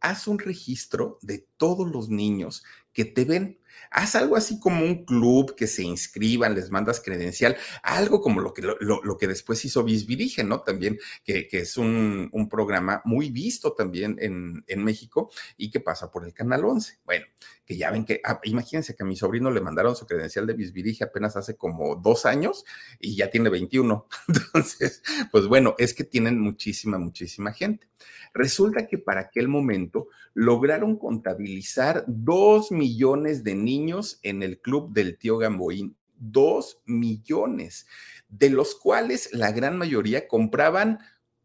haz 0.00 0.26
un 0.26 0.38
registro 0.38 1.18
de 1.20 1.46
todos 1.58 1.90
los 1.90 2.08
niños 2.08 2.64
que 2.94 3.04
te 3.04 3.26
ven. 3.26 3.58
Haz 3.90 4.14
algo 4.14 4.36
así 4.36 4.58
como 4.58 4.84
un 4.84 5.04
club 5.04 5.54
que 5.54 5.66
se 5.66 5.82
inscriban, 5.82 6.54
les 6.54 6.70
mandas 6.70 7.00
credencial, 7.00 7.56
algo 7.82 8.20
como 8.20 8.40
lo 8.40 8.54
que, 8.54 8.62
lo, 8.62 8.76
lo 8.80 9.18
que 9.18 9.26
después 9.26 9.64
hizo 9.64 9.84
Bisbirige, 9.84 10.44
¿no? 10.44 10.62
También, 10.62 10.98
que, 11.24 11.46
que 11.46 11.60
es 11.60 11.76
un, 11.76 12.28
un, 12.32 12.48
programa 12.48 13.02
muy 13.04 13.30
visto 13.30 13.72
también 13.72 14.16
en, 14.20 14.64
en, 14.66 14.84
México 14.84 15.30
y 15.56 15.70
que 15.70 15.80
pasa 15.80 16.10
por 16.10 16.24
el 16.24 16.34
Canal 16.34 16.64
11. 16.64 17.00
Bueno, 17.04 17.26
que 17.64 17.76
ya 17.76 17.90
ven 17.90 18.04
que, 18.04 18.20
ah, 18.24 18.40
imagínense 18.44 18.94
que 18.94 19.02
a 19.02 19.06
mi 19.06 19.16
sobrino 19.16 19.50
le 19.50 19.60
mandaron 19.60 19.94
su 19.94 20.06
credencial 20.06 20.46
de 20.46 20.54
Bisbirige 20.54 21.04
apenas 21.04 21.36
hace 21.36 21.56
como 21.56 21.96
dos 21.96 22.26
años 22.26 22.64
y 22.98 23.16
ya 23.16 23.30
tiene 23.30 23.48
21. 23.48 24.06
Entonces, 24.28 25.02
pues 25.30 25.46
bueno, 25.46 25.74
es 25.78 25.94
que 25.94 26.04
tienen 26.04 26.40
muchísima, 26.40 26.98
muchísima 26.98 27.52
gente. 27.52 27.88
Resulta 28.34 28.86
que 28.86 28.98
para 28.98 29.20
aquel 29.20 29.48
momento 29.48 30.08
lograron 30.34 30.96
contabilizar 30.96 32.04
dos 32.06 32.72
millones 32.72 33.44
de 33.44 33.54
niños 33.64 34.18
en 34.22 34.42
el 34.42 34.60
club 34.60 34.92
del 34.92 35.18
tío 35.18 35.38
Gamboín. 35.38 35.96
Dos 36.16 36.82
millones, 36.84 37.86
de 38.28 38.50
los 38.50 38.74
cuales 38.74 39.30
la 39.32 39.50
gran 39.52 39.76
mayoría 39.78 40.28
compraban 40.28 41.00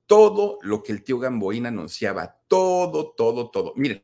todo 0.05 0.59
lo 0.61 0.83
que 0.83 0.91
el 0.91 1.03
tío 1.03 1.19
Gamboín 1.19 1.65
anunciaba. 1.65 2.39
Todo, 2.47 3.11
todo, 3.11 3.49
todo. 3.49 3.73
Miren. 3.75 4.03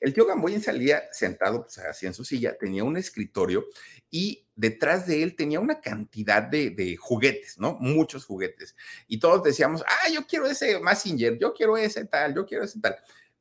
El 0.00 0.14
tío 0.14 0.26
Gamboín 0.26 0.60
salía 0.60 1.02
sentado 1.12 1.62
pues, 1.62 1.78
así 1.78 2.06
en 2.06 2.14
su 2.14 2.24
silla, 2.24 2.56
tenía 2.58 2.84
un 2.84 2.96
escritorio 2.96 3.66
y 4.10 4.46
detrás 4.54 5.06
de 5.06 5.22
él 5.22 5.36
tenía 5.36 5.60
una 5.60 5.80
cantidad 5.80 6.42
de, 6.42 6.70
de, 6.70 6.96
juguetes, 6.96 7.58
¿no? 7.58 7.76
Muchos 7.80 8.24
juguetes. 8.24 8.76
Y 9.06 9.18
todos 9.18 9.42
decíamos, 9.42 9.84
ah, 9.86 10.10
yo 10.12 10.26
quiero 10.26 10.46
ese 10.46 10.78
Massinger, 10.80 11.38
yo 11.38 11.52
quiero 11.52 11.76
ese 11.76 12.04
tal, 12.04 12.34
yo 12.34 12.46
quiero 12.46 12.64
ese 12.64 12.80
tal 12.80 12.96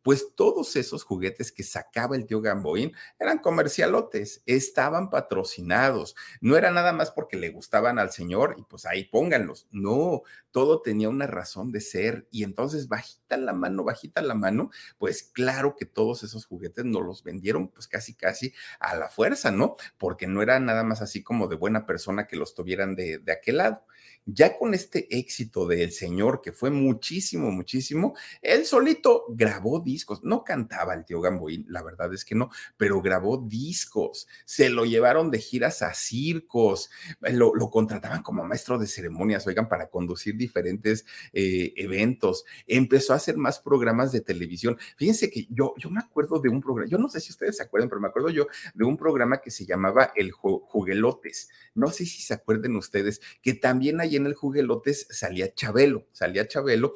pues 0.07 0.33
todos 0.35 0.77
esos 0.77 1.03
juguetes 1.03 1.51
que 1.51 1.63
sacaba 1.63 2.15
el 2.15 2.25
tío 2.25 2.39
Gamboín 2.39 2.93
eran 3.19 3.39
comercialotes, 3.39 4.41
estaban 4.45 5.09
patrocinados, 5.09 6.15
no 6.39 6.55
era 6.55 6.71
nada 6.71 6.93
más 6.93 7.11
porque 7.11 7.35
le 7.35 7.49
gustaban 7.49 7.99
al 7.99 8.13
señor 8.13 8.55
y 8.57 8.63
pues 8.63 8.85
ahí 8.85 9.03
pónganlos, 9.03 9.67
no, 9.69 10.21
todo 10.51 10.81
tenía 10.81 11.09
una 11.09 11.27
razón 11.27 11.73
de 11.73 11.81
ser 11.81 12.25
y 12.31 12.45
entonces 12.45 12.87
bajita 12.87 13.35
la 13.35 13.51
mano, 13.51 13.83
bajita 13.83 14.21
la 14.21 14.33
mano, 14.33 14.71
pues 14.97 15.23
claro 15.23 15.75
que 15.77 15.85
todos 15.85 16.23
esos 16.23 16.45
juguetes 16.45 16.85
nos 16.85 17.03
los 17.03 17.21
vendieron 17.21 17.67
pues 17.67 17.89
casi 17.89 18.13
casi 18.13 18.53
a 18.79 18.95
la 18.95 19.09
fuerza, 19.09 19.51
¿no? 19.51 19.75
Porque 19.97 20.25
no 20.25 20.41
era 20.41 20.57
nada 20.61 20.85
más 20.85 21.01
así 21.01 21.21
como 21.21 21.49
de 21.49 21.57
buena 21.57 21.85
persona 21.85 22.27
que 22.27 22.37
los 22.37 22.55
tuvieran 22.55 22.95
de, 22.95 23.17
de 23.19 23.31
aquel 23.33 23.57
lado. 23.57 23.83
Ya 24.27 24.57
con 24.57 24.73
este 24.73 25.07
éxito 25.17 25.65
del 25.65 25.91
señor, 25.91 26.41
que 26.41 26.51
fue 26.51 26.69
muchísimo, 26.69 27.49
muchísimo, 27.49 28.13
él 28.41 28.65
solito 28.65 29.23
grabó 29.29 29.79
discos, 29.79 30.21
no 30.23 30.43
cantaba 30.43 30.93
el 30.93 31.05
tío 31.05 31.21
Gamboín, 31.21 31.65
la 31.69 31.81
verdad 31.81 32.13
es 32.13 32.25
que 32.25 32.35
no, 32.35 32.51
pero 32.75 33.01
grabó 33.01 33.37
discos, 33.37 34.27
se 34.43 34.69
lo 34.69 34.83
llevaron 34.83 35.31
de 35.31 35.39
giras 35.39 35.81
a 35.81 35.93
circos, 35.93 36.89
lo, 37.21 37.53
contrataban 37.69 38.21
como 38.21 38.43
maestro 38.43 38.77
de 38.77 38.87
ceremonias, 38.87 39.47
oigan, 39.47 39.69
para 39.69 39.89
conducir 39.89 40.35
diferentes 40.35 41.05
eh, 41.31 41.73
eventos, 41.77 42.43
empezó 42.67 43.13
a 43.13 43.17
hacer 43.17 43.37
más 43.37 43.59
programas 43.59 44.11
de 44.11 44.21
televisión. 44.21 44.77
Fíjense 44.97 45.29
que 45.29 45.47
yo, 45.49 45.73
yo 45.77 45.89
me 45.89 46.01
acuerdo 46.01 46.39
de 46.39 46.49
un 46.49 46.61
programa, 46.61 46.89
yo 46.89 46.97
no 46.97 47.07
sé 47.07 47.21
si 47.21 47.31
ustedes 47.31 47.57
se 47.57 47.63
acuerdan, 47.63 47.89
pero 47.89 48.01
me 48.01 48.07
acuerdo 48.07 48.29
yo 48.29 48.47
de 48.73 48.83
un 48.83 48.97
programa 48.97 49.37
que 49.37 49.51
se 49.51 49.65
llamaba 49.65 50.11
El 50.15 50.31
Juguelotes, 50.31 51.49
no 51.77 51.91
sé 51.91 52.05
si 52.05 52.21
se 52.21 52.33
acuerden 52.33 52.75
ustedes, 52.75 53.21
que 53.41 53.53
también 53.53 54.01
hay 54.01 54.15
en 54.15 54.25
el 54.25 54.33
Juguelotes 54.33 55.07
salía 55.09 55.53
Chabelo, 55.53 56.07
salía 56.11 56.47
Chabelo. 56.47 56.93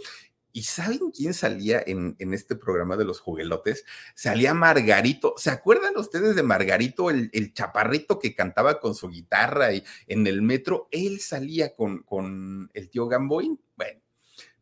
¿Y 0.53 0.63
saben 0.63 1.11
quién 1.15 1.33
salía 1.33 1.81
en, 1.85 2.17
en, 2.19 2.33
este 2.33 2.57
programa 2.57 2.97
de 2.97 3.05
los 3.05 3.21
juguelotes? 3.21 3.85
Salía 4.15 4.53
Margarito. 4.53 5.33
¿Se 5.37 5.49
acuerdan 5.49 5.95
ustedes 5.95 6.35
de 6.35 6.43
Margarito, 6.43 7.09
el, 7.09 7.29
el, 7.31 7.53
chaparrito 7.53 8.19
que 8.19 8.35
cantaba 8.35 8.81
con 8.81 8.93
su 8.93 9.07
guitarra 9.07 9.71
y 9.71 9.81
en 10.07 10.27
el 10.27 10.41
metro? 10.41 10.89
Él 10.91 11.21
salía 11.21 11.73
con, 11.73 12.03
con 12.03 12.69
el 12.73 12.89
tío 12.89 13.07
Gamboín. 13.07 13.61
Bueno, 13.77 14.01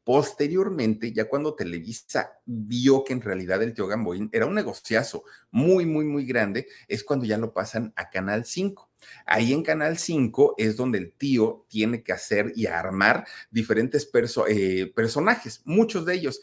Posteriormente, 0.09 1.13
ya 1.13 1.29
cuando 1.29 1.53
Televisa 1.53 2.41
vio 2.43 3.03
que 3.03 3.13
en 3.13 3.21
realidad 3.21 3.61
el 3.61 3.75
tío 3.75 3.85
Gamboín 3.85 4.27
era 4.31 4.47
un 4.47 4.55
negociazo 4.55 5.23
muy, 5.51 5.85
muy, 5.85 6.03
muy 6.03 6.25
grande, 6.25 6.65
es 6.87 7.03
cuando 7.03 7.27
ya 7.27 7.37
lo 7.37 7.53
pasan 7.53 7.93
a 7.95 8.09
Canal 8.09 8.43
5. 8.43 8.88
Ahí 9.25 9.53
en 9.53 9.63
Canal 9.63 9.97
5 9.97 10.55
es 10.57 10.75
donde 10.75 10.97
el 10.97 11.11
tío 11.11 11.65
tiene 11.69 12.03
que 12.03 12.13
hacer 12.13 12.51
y 12.55 12.65
armar 12.67 13.25
diferentes 13.51 14.09
eh, 14.47 14.91
personajes, 14.95 15.61
muchos 15.65 16.05
de 16.05 16.15
ellos. 16.15 16.41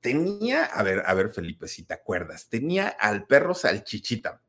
Tenía, 0.00 0.64
a 0.64 0.82
ver, 0.82 1.02
a 1.06 1.14
ver, 1.14 1.30
Felipe, 1.30 1.66
si 1.66 1.82
te 1.82 1.94
acuerdas, 1.94 2.48
tenía 2.48 2.88
al 2.88 3.26
perro 3.26 3.54
salchichita, 3.54 4.42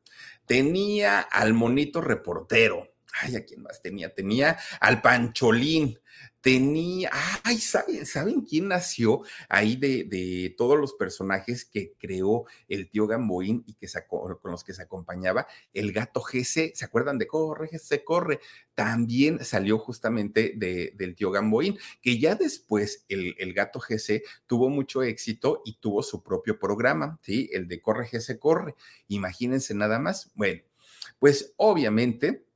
tenía 0.46 1.20
al 1.20 1.54
monito 1.54 2.00
reportero, 2.00 2.94
ay, 3.20 3.36
¿a 3.36 3.44
quién 3.44 3.62
más 3.62 3.82
tenía? 3.82 4.14
Tenía 4.14 4.58
al 4.80 5.02
pancholín, 5.02 5.98
tenía, 6.40 7.10
ay, 7.44 7.58
¿saben, 7.58 8.06
¿saben 8.06 8.40
quién 8.42 8.68
nació 8.68 9.22
ahí 9.48 9.76
de, 9.76 10.54
todos 10.56 10.78
los 10.78 10.94
personajes 10.94 11.64
que 11.64 11.94
creó 11.98 12.44
el 12.68 12.90
tío 12.90 13.06
Gamboín 13.06 13.62
y 13.66 13.74
que 13.74 13.88
sacó, 13.88 14.38
con 14.40 14.50
los 14.50 14.64
que 14.64 14.72
se 14.72 14.82
acompañaba? 14.82 15.46
El 15.72 15.92
gato 15.92 16.20
GC, 16.20 16.72
¿se 16.74 16.84
acuerdan 16.84 17.18
de 17.18 17.26
Corre, 17.26 17.68
GC, 17.68 18.04
corre? 18.04 18.40
También 18.74 19.44
salió 19.44 19.78
justamente 19.78 20.54
del 20.56 21.14
tío 21.14 21.30
Gamboín, 21.30 21.78
que 22.00 22.18
ya 22.18 22.34
después 22.34 23.04
el, 23.08 23.34
el, 23.38 23.52
gato 23.52 23.80
GC 23.80 24.22
tuvo 24.46 24.70
mucho 24.70 25.02
éxito 25.02 25.62
y 25.64 25.74
tuvo 25.78 26.02
su 26.02 26.22
propio 26.22 26.58
programa, 26.58 27.18
¿sí? 27.22 27.50
El 27.52 27.68
de 27.68 27.80
Corre, 27.80 28.08
GC, 28.08 28.38
corre. 28.38 28.74
Imagínense 29.08 29.74
nada 29.74 29.98
más. 29.98 30.30
Bueno, 30.34 30.62
pues 31.18 31.52
obviamente 31.56 32.46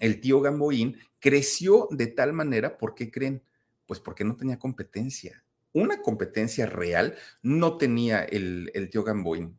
el 0.00 0.20
tío 0.20 0.40
Gamboín 0.40 0.98
creció 1.20 1.88
de 1.90 2.06
tal 2.06 2.32
manera, 2.32 2.78
¿por 2.78 2.94
qué 2.94 3.10
creen? 3.10 3.42
Pues 3.86 4.00
porque 4.00 4.24
no 4.24 4.36
tenía 4.36 4.58
competencia. 4.58 5.44
Una 5.72 6.02
competencia 6.02 6.66
real 6.66 7.16
no 7.42 7.78
tenía 7.78 8.22
el, 8.22 8.70
el 8.74 8.90
tío 8.90 9.02
Gamboín. 9.04 9.58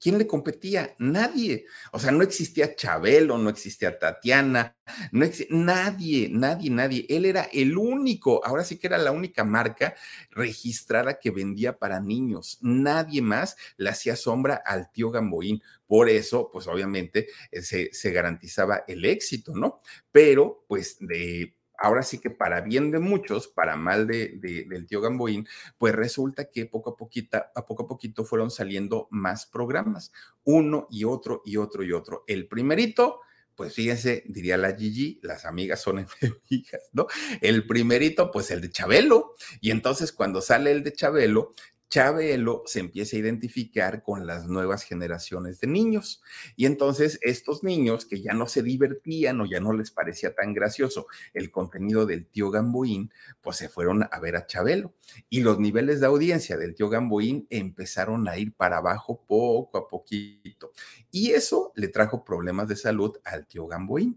¿Quién 0.00 0.16
le 0.16 0.26
competía? 0.26 0.94
Nadie. 0.98 1.66
O 1.92 1.98
sea, 1.98 2.10
no 2.10 2.22
existía 2.22 2.74
Chabelo, 2.74 3.36
no 3.36 3.50
existía 3.50 3.98
Tatiana, 3.98 4.74
no 5.12 5.26
existía 5.26 5.54
nadie, 5.56 6.30
nadie, 6.30 6.70
nadie. 6.70 7.06
Él 7.10 7.26
era 7.26 7.42
el 7.52 7.76
único, 7.76 8.44
ahora 8.44 8.64
sí 8.64 8.78
que 8.78 8.86
era 8.86 8.96
la 8.96 9.12
única 9.12 9.44
marca 9.44 9.94
registrada 10.30 11.18
que 11.18 11.30
vendía 11.30 11.78
para 11.78 12.00
niños. 12.00 12.58
Nadie 12.62 13.20
más 13.20 13.56
le 13.76 13.90
hacía 13.90 14.16
sombra 14.16 14.62
al 14.64 14.90
tío 14.90 15.10
Gamboín. 15.10 15.62
Por 15.86 16.08
eso, 16.08 16.50
pues 16.50 16.66
obviamente 16.66 17.28
eh, 17.50 17.60
se, 17.60 17.92
se 17.92 18.10
garantizaba 18.10 18.84
el 18.88 19.04
éxito, 19.04 19.54
¿no? 19.54 19.80
Pero, 20.10 20.64
pues 20.66 20.96
de 21.00 21.54
ahora 21.80 22.02
sí 22.02 22.18
que 22.18 22.30
para 22.30 22.60
bien 22.60 22.90
de 22.90 22.98
muchos, 22.98 23.48
para 23.48 23.74
mal 23.74 24.06
de, 24.06 24.38
del 24.68 24.86
tío 24.86 25.00
Gamboín, 25.00 25.48
pues 25.78 25.94
resulta 25.94 26.50
que 26.50 26.66
poco 26.66 26.90
a, 26.90 26.96
poquito, 26.96 27.38
a 27.54 27.66
poco 27.66 27.84
a 27.84 27.88
poquito 27.88 28.24
fueron 28.24 28.50
saliendo 28.50 29.08
más 29.10 29.46
programas, 29.46 30.12
uno 30.44 30.86
y 30.90 31.04
otro 31.04 31.42
y 31.44 31.56
otro 31.56 31.82
y 31.82 31.92
otro. 31.92 32.24
El 32.26 32.46
primerito, 32.48 33.20
pues 33.54 33.74
fíjense, 33.74 34.24
diría 34.26 34.58
la 34.58 34.76
Gigi, 34.76 35.20
las 35.22 35.46
amigas 35.46 35.80
son 35.80 35.98
enemigas, 36.20 36.82
¿no? 36.92 37.06
El 37.40 37.66
primerito, 37.66 38.30
pues 38.30 38.50
el 38.50 38.60
de 38.60 38.70
Chabelo. 38.70 39.34
Y 39.60 39.70
entonces 39.70 40.12
cuando 40.12 40.42
sale 40.42 40.70
el 40.72 40.82
de 40.84 40.92
Chabelo, 40.92 41.54
Chabelo 41.90 42.62
se 42.66 42.78
empieza 42.78 43.16
a 43.16 43.18
identificar 43.18 44.04
con 44.04 44.24
las 44.24 44.46
nuevas 44.46 44.84
generaciones 44.84 45.58
de 45.58 45.66
niños. 45.66 46.22
Y 46.54 46.66
entonces 46.66 47.18
estos 47.20 47.64
niños 47.64 48.06
que 48.06 48.22
ya 48.22 48.32
no 48.32 48.46
se 48.46 48.62
divertían 48.62 49.40
o 49.40 49.46
ya 49.46 49.58
no 49.58 49.72
les 49.72 49.90
parecía 49.90 50.32
tan 50.32 50.54
gracioso 50.54 51.08
el 51.34 51.50
contenido 51.50 52.06
del 52.06 52.26
tío 52.26 52.52
Gamboín, 52.52 53.12
pues 53.40 53.56
se 53.56 53.68
fueron 53.68 54.04
a 54.08 54.20
ver 54.20 54.36
a 54.36 54.46
Chabelo. 54.46 54.94
Y 55.28 55.40
los 55.40 55.58
niveles 55.58 55.98
de 55.98 56.06
audiencia 56.06 56.56
del 56.56 56.76
tío 56.76 56.88
Gamboín 56.88 57.48
empezaron 57.50 58.28
a 58.28 58.38
ir 58.38 58.54
para 58.54 58.76
abajo 58.76 59.24
poco 59.26 59.76
a 59.76 59.88
poquito. 59.88 60.70
Y 61.10 61.32
eso 61.32 61.72
le 61.74 61.88
trajo 61.88 62.24
problemas 62.24 62.68
de 62.68 62.76
salud 62.76 63.16
al 63.24 63.48
tío 63.48 63.66
Gamboín 63.66 64.16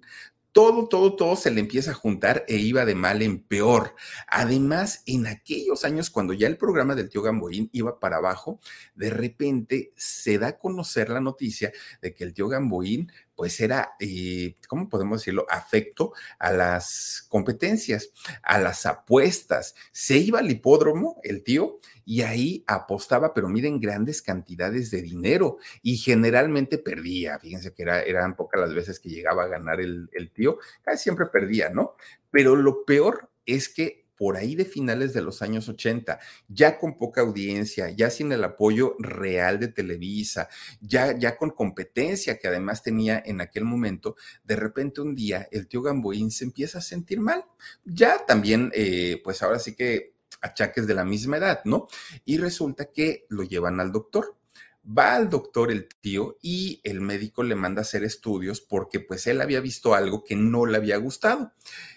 todo, 0.54 0.88
todo, 0.88 1.16
todo 1.16 1.36
se 1.36 1.52
le 1.52 1.60
empieza 1.60 1.92
a 1.92 1.96
juntar 1.96 2.46
e 2.48 2.58
iba 2.58 2.86
de 2.86 2.96
mal 2.96 3.22
en 3.22 3.40
peor. 3.40 3.96
Además, 4.28 5.02
en 5.08 5.28
aquellos 5.28 5.84
años, 5.84 6.10
cuando 6.10 6.32
ya 6.34 6.48
el 6.48 6.58
programa 6.58 6.96
del 6.96 7.10
tío 7.10 7.24
Gamboín 7.24 7.70
iba 7.74 8.00
para 8.00 8.18
abajo, 8.18 8.60
de 8.96 9.10
repente 9.10 9.92
se 9.98 10.38
da 10.38 10.48
a 10.50 10.58
conocer 10.60 11.10
la 11.10 11.20
noticia 11.20 11.74
de 12.02 12.14
que 12.14 12.24
el 12.24 12.34
tío 12.34 12.48
Gamboín 12.48 13.12
pues 13.44 13.60
era, 13.60 13.92
eh, 14.00 14.56
¿cómo 14.70 14.88
podemos 14.88 15.20
decirlo?, 15.20 15.46
afecto 15.50 16.14
a 16.40 16.54
las 16.54 17.26
competencias, 17.28 18.10
a 18.42 18.58
las 18.58 18.86
apuestas. 18.86 19.76
Se 19.92 20.16
iba 20.16 20.40
al 20.40 20.50
hipódromo, 20.50 21.20
el 21.24 21.44
tío, 21.44 21.82
y 22.06 22.22
ahí 22.22 22.64
apostaba, 22.68 23.34
pero 23.34 23.50
miren, 23.50 23.82
grandes 23.82 24.22
cantidades 24.22 24.92
de 24.92 25.02
dinero 25.02 25.58
y 25.82 25.98
generalmente 25.98 26.78
perdía. 26.78 27.38
Fíjense 27.38 27.74
que 27.74 27.84
eran 27.84 28.38
pocas 28.38 28.62
las 28.62 28.74
veces 28.74 29.02
que 29.02 29.10
llegaba 29.10 29.44
a 29.44 29.48
ganar 29.48 29.82
el, 29.82 30.10
el 30.14 30.32
tío, 30.32 30.60
casi 30.82 31.04
siempre 31.04 31.26
perdía, 31.26 31.68
¿no? 31.68 31.98
Pero 32.32 32.56
lo 32.56 32.86
peor 32.86 33.30
es 33.46 33.68
que 33.68 34.03
por 34.24 34.38
ahí 34.38 34.56
de 34.56 34.64
finales 34.64 35.12
de 35.12 35.22
los 35.22 35.42
años 35.42 35.68
80, 35.68 36.18
ya 36.48 36.80
con 36.80 36.98
poca 36.98 37.20
audiencia, 37.20 37.90
ya 37.90 38.10
sin 38.10 38.32
el 38.32 38.42
apoyo 38.46 38.96
real 38.98 39.60
de 39.60 39.68
Televisa, 39.68 40.48
ya, 40.80 41.20
ya 41.20 41.36
con 41.36 41.50
competencia 41.50 42.40
que 42.40 42.48
además 42.48 42.84
tenía 42.84 43.22
en 43.26 43.42
aquel 43.42 43.66
momento, 43.66 44.16
de 44.46 44.56
repente 44.56 45.02
un 45.02 45.14
día 45.14 45.50
el 45.52 45.68
tío 45.68 45.82
Gamboín 45.82 46.32
se 46.32 46.46
empieza 46.46 46.78
a 46.78 46.82
sentir 46.82 47.20
mal. 47.20 47.44
Ya 47.84 48.26
también, 48.26 48.72
eh, 48.74 49.20
pues 49.26 49.44
ahora 49.44 49.60
sí 49.60 49.76
que 49.76 50.14
achaques 50.40 50.88
de 50.88 50.94
la 50.94 51.04
misma 51.04 51.36
edad, 51.36 51.60
¿no? 51.66 51.90
Y 52.24 52.38
resulta 52.38 52.86
que 52.94 53.26
lo 53.28 53.44
llevan 53.44 53.82
al 53.82 53.92
doctor. 53.92 54.38
Va 54.86 55.16
al 55.16 55.30
doctor 55.30 55.72
el 55.72 55.88
tío 56.02 56.38
y 56.42 56.82
el 56.84 57.00
médico 57.00 57.44
le 57.44 57.56
manda 57.56 57.80
a 57.80 57.84
hacer 57.84 58.04
estudios 58.04 58.60
porque 58.60 59.00
pues 59.00 59.28
él 59.28 59.40
había 59.40 59.62
visto 59.62 59.94
algo 59.96 60.24
que 60.26 60.36
no 60.36 60.66
le 60.66 60.76
había 60.78 60.98
gustado. 60.98 61.54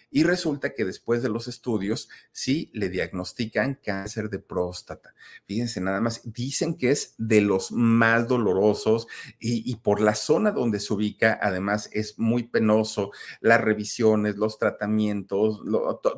Y 0.08 0.22
resulta 0.22 0.72
que 0.72 0.84
después 0.84 1.22
de 1.22 1.28
los 1.28 1.48
estudios, 1.48 2.08
sí 2.30 2.70
le 2.72 2.88
diagnostican 2.88 3.80
cáncer 3.82 4.30
de 4.30 4.38
próstata. 4.38 5.14
Fíjense 5.46 5.80
nada 5.80 6.00
más, 6.00 6.22
dicen 6.24 6.76
que 6.76 6.90
es 6.90 7.14
de 7.18 7.40
los 7.40 7.72
más 7.72 8.28
dolorosos 8.28 9.08
y, 9.40 9.74
por 9.76 10.00
la 10.00 10.14
zona 10.14 10.52
donde 10.52 10.78
se 10.80 10.94
ubica, 10.94 11.38
además 11.42 11.90
es 11.92 12.18
muy 12.18 12.44
penoso, 12.44 13.10
las 13.40 13.60
revisiones, 13.60 14.36
los 14.36 14.58
tratamientos, 14.58 15.60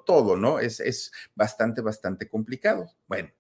todo, 0.05 0.37
¿no? 0.37 0.61
Es, 0.61 0.81
es 0.81 1.11
bastante, 1.35 1.81
bastante 1.81 2.29
complicado. 2.29 2.93
Bueno, 3.07 3.31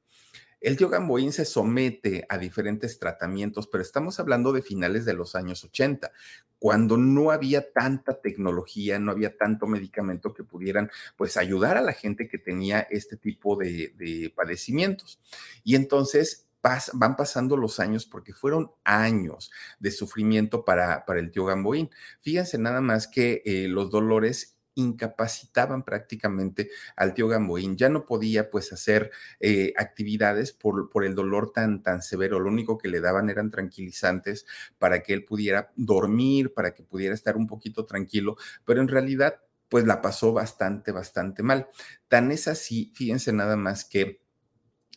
el 0.61 0.77
tío 0.77 0.89
Gamboín 0.89 1.33
se 1.33 1.45
somete 1.45 2.27
a 2.29 2.39
diferentes 2.39 2.99
tratamientos, 2.99 3.69
pero 3.69 3.83
estamos 3.83 4.19
hablando 4.19 4.53
de 4.53 4.63
finales 4.63 5.05
de 5.05 5.15
los 5.15 5.35
años 5.35 5.65
80, 5.65 6.11
cuando 6.59 6.97
no 6.97 7.31
había 7.31 7.71
tanta 7.73 8.21
tecnología, 8.21 8.99
no 8.99 9.13
había 9.13 9.37
tanto 9.37 9.67
medicamento 9.67 10.35
que 10.35 10.43
pudieran 10.43 10.91
pues 11.17 11.37
ayudar 11.37 11.77
a 11.77 11.83
la 11.83 11.93
gente 11.93 12.29
que 12.29 12.39
tenía 12.39 12.81
este 12.91 13.17
tipo 13.17 13.57
de, 13.57 14.33
padecimientos. 14.35 15.21
Y 15.63 15.77
entonces 15.77 16.47
van 16.93 17.17
pasando 17.17 17.57
los 17.57 17.79
años 17.79 18.05
porque 18.05 18.35
fueron 18.35 18.73
años 18.83 19.51
de 19.79 19.93
sufrimiento 19.93 20.65
para, 20.65 21.07
para 21.07 21.21
el 21.21 21.31
tío 21.31 21.45
Gamboín. 21.45 21.91
Fíjense 22.21 22.59
nada 22.59 22.81
más 22.81 23.07
que 23.07 23.43
eh, 23.45 23.69
los 23.69 23.91
dolores 23.91 24.58
incapacitaban 24.79 25.83
prácticamente 25.83 26.71
al 26.97 27.13
tío 27.13 27.29
Gamboín. 27.29 27.77
Ya 27.77 27.89
no 27.89 28.07
podía 28.07 28.49
pues 28.49 28.73
hacer 28.73 29.11
eh, 29.41 29.73
actividades 29.77 30.53
por, 30.53 30.89
por 30.89 31.05
el 31.05 31.15
dolor 31.15 31.53
tan, 31.53 31.83
tan 31.83 32.01
severo. 32.01 32.39
Lo 32.39 32.49
único 32.49 32.79
que 32.79 32.89
le 32.89 33.01
daban 33.01 33.29
eran 33.29 33.51
tranquilizantes 33.51 34.47
para 34.79 35.03
que 35.03 35.13
él 35.15 35.25
pudiera 35.25 35.73
dormir, 35.77 36.55
para 36.55 36.73
que 36.73 36.83
pudiera 36.83 37.15
estar 37.15 37.37
un 37.37 37.47
poquito 37.47 37.87
tranquilo, 37.87 38.37
pero 38.65 38.81
en 38.81 38.89
realidad 38.89 39.41
pues 39.69 39.85
la 39.85 40.01
pasó 40.01 40.33
bastante, 40.33 40.93
bastante 40.93 41.43
mal. 41.43 41.67
Tan 42.09 42.31
es 42.33 42.49
así, 42.49 42.93
fíjense 42.95 43.33
nada 43.33 43.57
más 43.57 43.85
que 43.85 44.23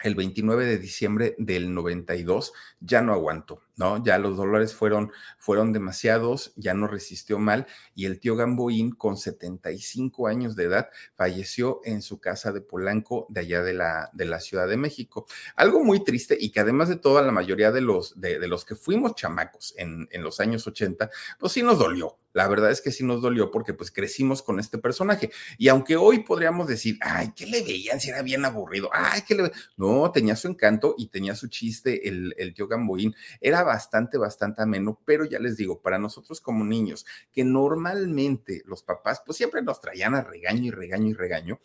el 0.03 0.15
29 0.15 0.65
de 0.65 0.77
diciembre 0.77 1.35
del 1.37 1.73
92 1.73 2.53
ya 2.79 3.01
no 3.01 3.13
aguantó, 3.13 3.61
¿no? 3.81 4.03
Ya 4.03 4.19
los 4.19 4.37
dolores 4.37 4.75
fueron, 4.75 5.11
fueron 5.39 5.73
demasiados, 5.73 6.53
ya 6.55 6.75
no 6.75 6.85
resistió 6.85 7.39
mal 7.39 7.65
y 7.95 8.05
el 8.05 8.19
tío 8.19 8.35
Gamboín 8.35 8.91
con 8.91 9.17
75 9.17 10.27
años 10.27 10.55
de 10.55 10.65
edad 10.65 10.89
falleció 11.15 11.81
en 11.83 12.03
su 12.03 12.19
casa 12.19 12.51
de 12.51 12.61
Polanco 12.61 13.25
de 13.29 13.41
allá 13.41 13.63
de 13.63 13.73
la, 13.73 14.11
de 14.13 14.25
la 14.25 14.39
Ciudad 14.39 14.67
de 14.67 14.77
México. 14.77 15.25
Algo 15.55 15.83
muy 15.83 16.03
triste 16.03 16.37
y 16.39 16.51
que 16.51 16.59
además 16.59 16.89
de 16.89 16.97
todo 16.97 17.19
la 17.23 17.31
mayoría 17.31 17.71
de 17.71 17.81
los, 17.81 18.21
de, 18.21 18.47
los 18.47 18.65
que 18.65 18.75
fuimos 18.75 19.15
chamacos 19.15 19.73
en, 19.77 20.07
en 20.11 20.21
los 20.21 20.39
años 20.39 20.67
80, 20.67 21.09
pues 21.39 21.51
sí 21.51 21.63
nos 21.63 21.79
dolió, 21.79 22.19
la 22.33 22.47
verdad 22.47 22.71
es 22.71 22.81
que 22.81 22.91
sí 22.91 23.03
nos 23.03 23.21
dolió 23.21 23.51
porque 23.51 23.73
pues 23.73 23.91
crecimos 23.91 24.41
con 24.41 24.59
este 24.59 24.77
personaje. 24.77 25.31
Y 25.57 25.67
aunque 25.67 25.95
hoy 25.97 26.19
podríamos 26.19 26.67
decir, 26.67 26.97
ay, 27.01 27.33
¿qué 27.35 27.45
le 27.45 27.61
veían 27.61 27.99
si 27.99 28.09
era 28.09 28.21
bien 28.21 28.45
aburrido? 28.45 28.89
Ay, 28.93 29.21
¿qué 29.27 29.35
le 29.35 29.51
No, 29.77 30.11
tenía 30.11 30.35
su 30.35 30.47
encanto 30.47 30.95
y 30.97 31.07
tenía 31.07 31.35
su 31.35 31.47
chiste 31.47 32.07
el, 32.07 32.33
el 32.37 32.53
tío 32.53 32.67
Gamboín. 32.67 33.15
Era 33.41 33.63
bastante, 33.71 34.17
bastante 34.17 34.61
ameno, 34.61 34.99
pero 35.05 35.23
ya 35.23 35.39
les 35.39 35.55
digo, 35.55 35.81
para 35.81 35.97
nosotros 35.97 36.41
como 36.41 36.65
niños, 36.65 37.05
que 37.31 37.45
normalmente 37.45 38.63
los 38.65 38.83
papás 38.83 39.21
pues 39.25 39.37
siempre 39.37 39.61
nos 39.61 39.79
traían 39.79 40.13
a 40.13 40.21
regaño 40.21 40.65
y 40.65 40.71
regaño 40.71 41.07
y 41.07 41.13
regaño, 41.13 41.61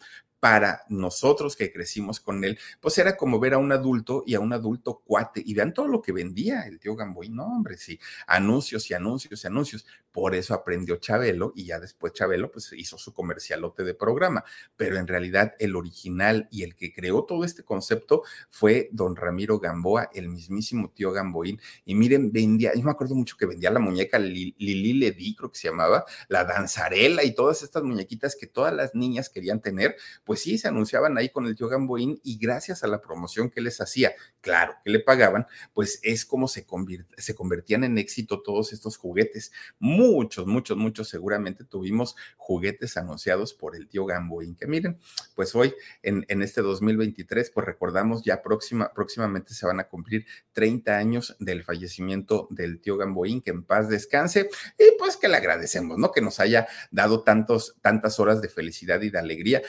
para 0.48 0.84
nosotros 0.88 1.56
que 1.56 1.72
crecimos 1.72 2.20
con 2.20 2.44
él, 2.44 2.56
pues 2.80 2.96
era 2.98 3.16
como 3.16 3.40
ver 3.40 3.54
a 3.54 3.58
un 3.58 3.72
adulto 3.72 4.22
y 4.24 4.36
a 4.36 4.38
un 4.38 4.52
adulto 4.52 5.02
cuate. 5.04 5.42
Y 5.44 5.54
vean 5.54 5.74
todo 5.74 5.88
lo 5.88 6.00
que 6.00 6.12
vendía 6.12 6.62
el 6.68 6.78
tío 6.78 6.94
Gamboín, 6.94 7.34
no, 7.34 7.46
hombre, 7.46 7.76
sí, 7.76 7.98
anuncios 8.28 8.88
y 8.88 8.94
anuncios 8.94 9.42
y 9.42 9.46
anuncios. 9.48 9.84
Por 10.12 10.36
eso 10.36 10.54
aprendió 10.54 10.96
Chabelo 10.96 11.52
y 11.56 11.66
ya 11.66 11.80
después 11.80 12.12
Chabelo 12.12 12.52
pues 12.52 12.72
hizo 12.74 12.96
su 12.96 13.12
comercialote 13.12 13.82
de 13.82 13.94
programa. 13.94 14.44
Pero 14.76 14.98
en 14.98 15.08
realidad 15.08 15.54
el 15.58 15.74
original 15.74 16.46
y 16.52 16.62
el 16.62 16.76
que 16.76 16.92
creó 16.92 17.24
todo 17.24 17.44
este 17.44 17.64
concepto 17.64 18.22
fue 18.48 18.88
don 18.92 19.16
Ramiro 19.16 19.58
Gamboa, 19.58 20.10
el 20.14 20.28
mismísimo 20.28 20.92
tío 20.94 21.10
Gamboín. 21.10 21.60
Y 21.84 21.96
miren, 21.96 22.30
vendía, 22.30 22.72
yo 22.72 22.84
me 22.84 22.92
acuerdo 22.92 23.16
mucho 23.16 23.36
que 23.36 23.46
vendía 23.46 23.70
la 23.72 23.80
muñeca 23.80 24.20
Lili 24.20 24.92
Ledi, 24.94 25.34
creo 25.34 25.50
que 25.50 25.58
se 25.58 25.68
llamaba, 25.68 26.04
la 26.28 26.44
danzarela 26.44 27.24
y 27.24 27.34
todas 27.34 27.64
estas 27.64 27.82
muñequitas 27.82 28.36
que 28.36 28.46
todas 28.46 28.72
las 28.72 28.94
niñas 28.94 29.28
querían 29.28 29.60
tener, 29.60 29.96
pues 30.24 30.35
sí, 30.36 30.58
se 30.58 30.68
anunciaban 30.68 31.16
ahí 31.18 31.28
con 31.28 31.46
el 31.46 31.56
tío 31.56 31.68
Gamboín 31.68 32.20
y 32.22 32.38
gracias 32.38 32.84
a 32.84 32.86
la 32.86 33.00
promoción 33.00 33.50
que 33.50 33.60
les 33.60 33.80
hacía, 33.80 34.12
claro, 34.40 34.74
que 34.84 34.90
le 34.90 35.00
pagaban, 35.00 35.46
pues 35.72 36.00
es 36.02 36.24
como 36.24 36.48
se, 36.48 36.66
convertían 36.66 37.84
en 37.84 37.98
éxito 37.98 38.42
todos 38.42 38.72
estos 38.72 38.96
juguetes. 38.96 39.52
Muchos, 39.78 40.46
muchos, 40.46 40.76
muchos 40.76 41.08
seguramente 41.08 41.64
tuvimos 41.64 42.16
juguetes 42.36 42.96
anunciados 42.96 43.54
por 43.54 43.76
el 43.76 43.88
tío 43.88 44.06
Gamboín, 44.06 44.56
que 44.56 44.66
miren, 44.66 44.98
pues 45.34 45.54
hoy 45.54 45.74
en, 46.02 46.24
en 46.28 46.42
este 46.42 46.62
2023, 46.62 47.50
pues 47.50 47.66
recordamos 47.66 48.22
ya 48.22 48.42
próxima, 48.42 48.92
próximamente 48.92 49.54
se 49.54 49.66
van 49.66 49.80
a 49.80 49.88
cumplir 49.88 50.26
30 50.52 50.96
años 50.96 51.36
del 51.38 51.64
fallecimiento 51.64 52.48
del 52.50 52.80
tío 52.80 52.96
Gamboín, 52.96 53.40
que 53.42 53.50
en 53.50 53.64
paz 53.64 53.88
descanse, 53.88 54.48
y 54.78 54.98
pues 54.98 55.16
que 55.16 55.28
le 55.28 55.36
agradecemos, 55.36 55.98
¿no? 55.98 56.12
Que 56.12 56.20
nos 56.20 56.40
haya 56.40 56.66
dado 56.90 57.22
tantos, 57.22 57.76
tantas 57.80 58.20
horas 58.20 58.40
de 58.40 58.48
felicidad 58.48 59.00
y 59.02 59.10
de 59.10 59.18
alegría 59.18 59.62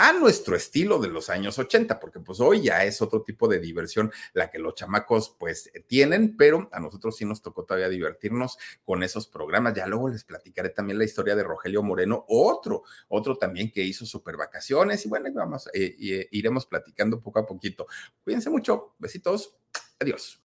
a 0.00 0.12
nuestro 0.12 0.54
estilo 0.54 1.00
de 1.00 1.08
los 1.08 1.28
años 1.28 1.58
80, 1.58 1.98
porque 1.98 2.20
pues 2.20 2.38
hoy 2.38 2.62
ya 2.62 2.84
es 2.84 3.02
otro 3.02 3.22
tipo 3.22 3.48
de 3.48 3.58
diversión 3.58 4.12
la 4.32 4.48
que 4.48 4.60
los 4.60 4.76
chamacos 4.76 5.34
pues 5.38 5.72
tienen, 5.88 6.36
pero 6.36 6.68
a 6.72 6.78
nosotros 6.78 7.16
sí 7.16 7.24
nos 7.24 7.42
tocó 7.42 7.64
todavía 7.64 7.88
divertirnos 7.88 8.58
con 8.84 9.02
esos 9.02 9.26
programas. 9.26 9.74
Ya 9.74 9.88
luego 9.88 10.08
les 10.08 10.22
platicaré 10.22 10.70
también 10.70 10.98
la 10.98 11.04
historia 11.04 11.34
de 11.34 11.42
Rogelio 11.42 11.82
Moreno, 11.82 12.24
otro, 12.28 12.84
otro 13.08 13.36
también 13.36 13.72
que 13.72 13.82
hizo 13.82 14.06
super 14.06 14.36
vacaciones 14.36 15.04
y 15.04 15.08
bueno, 15.08 15.28
vamos, 15.34 15.66
eh, 15.74 15.96
eh, 16.00 16.28
iremos 16.30 16.66
platicando 16.66 17.20
poco 17.20 17.40
a 17.40 17.46
poquito. 17.46 17.88
Cuídense 18.22 18.50
mucho, 18.50 18.94
besitos, 19.00 19.56
adiós. 19.98 20.47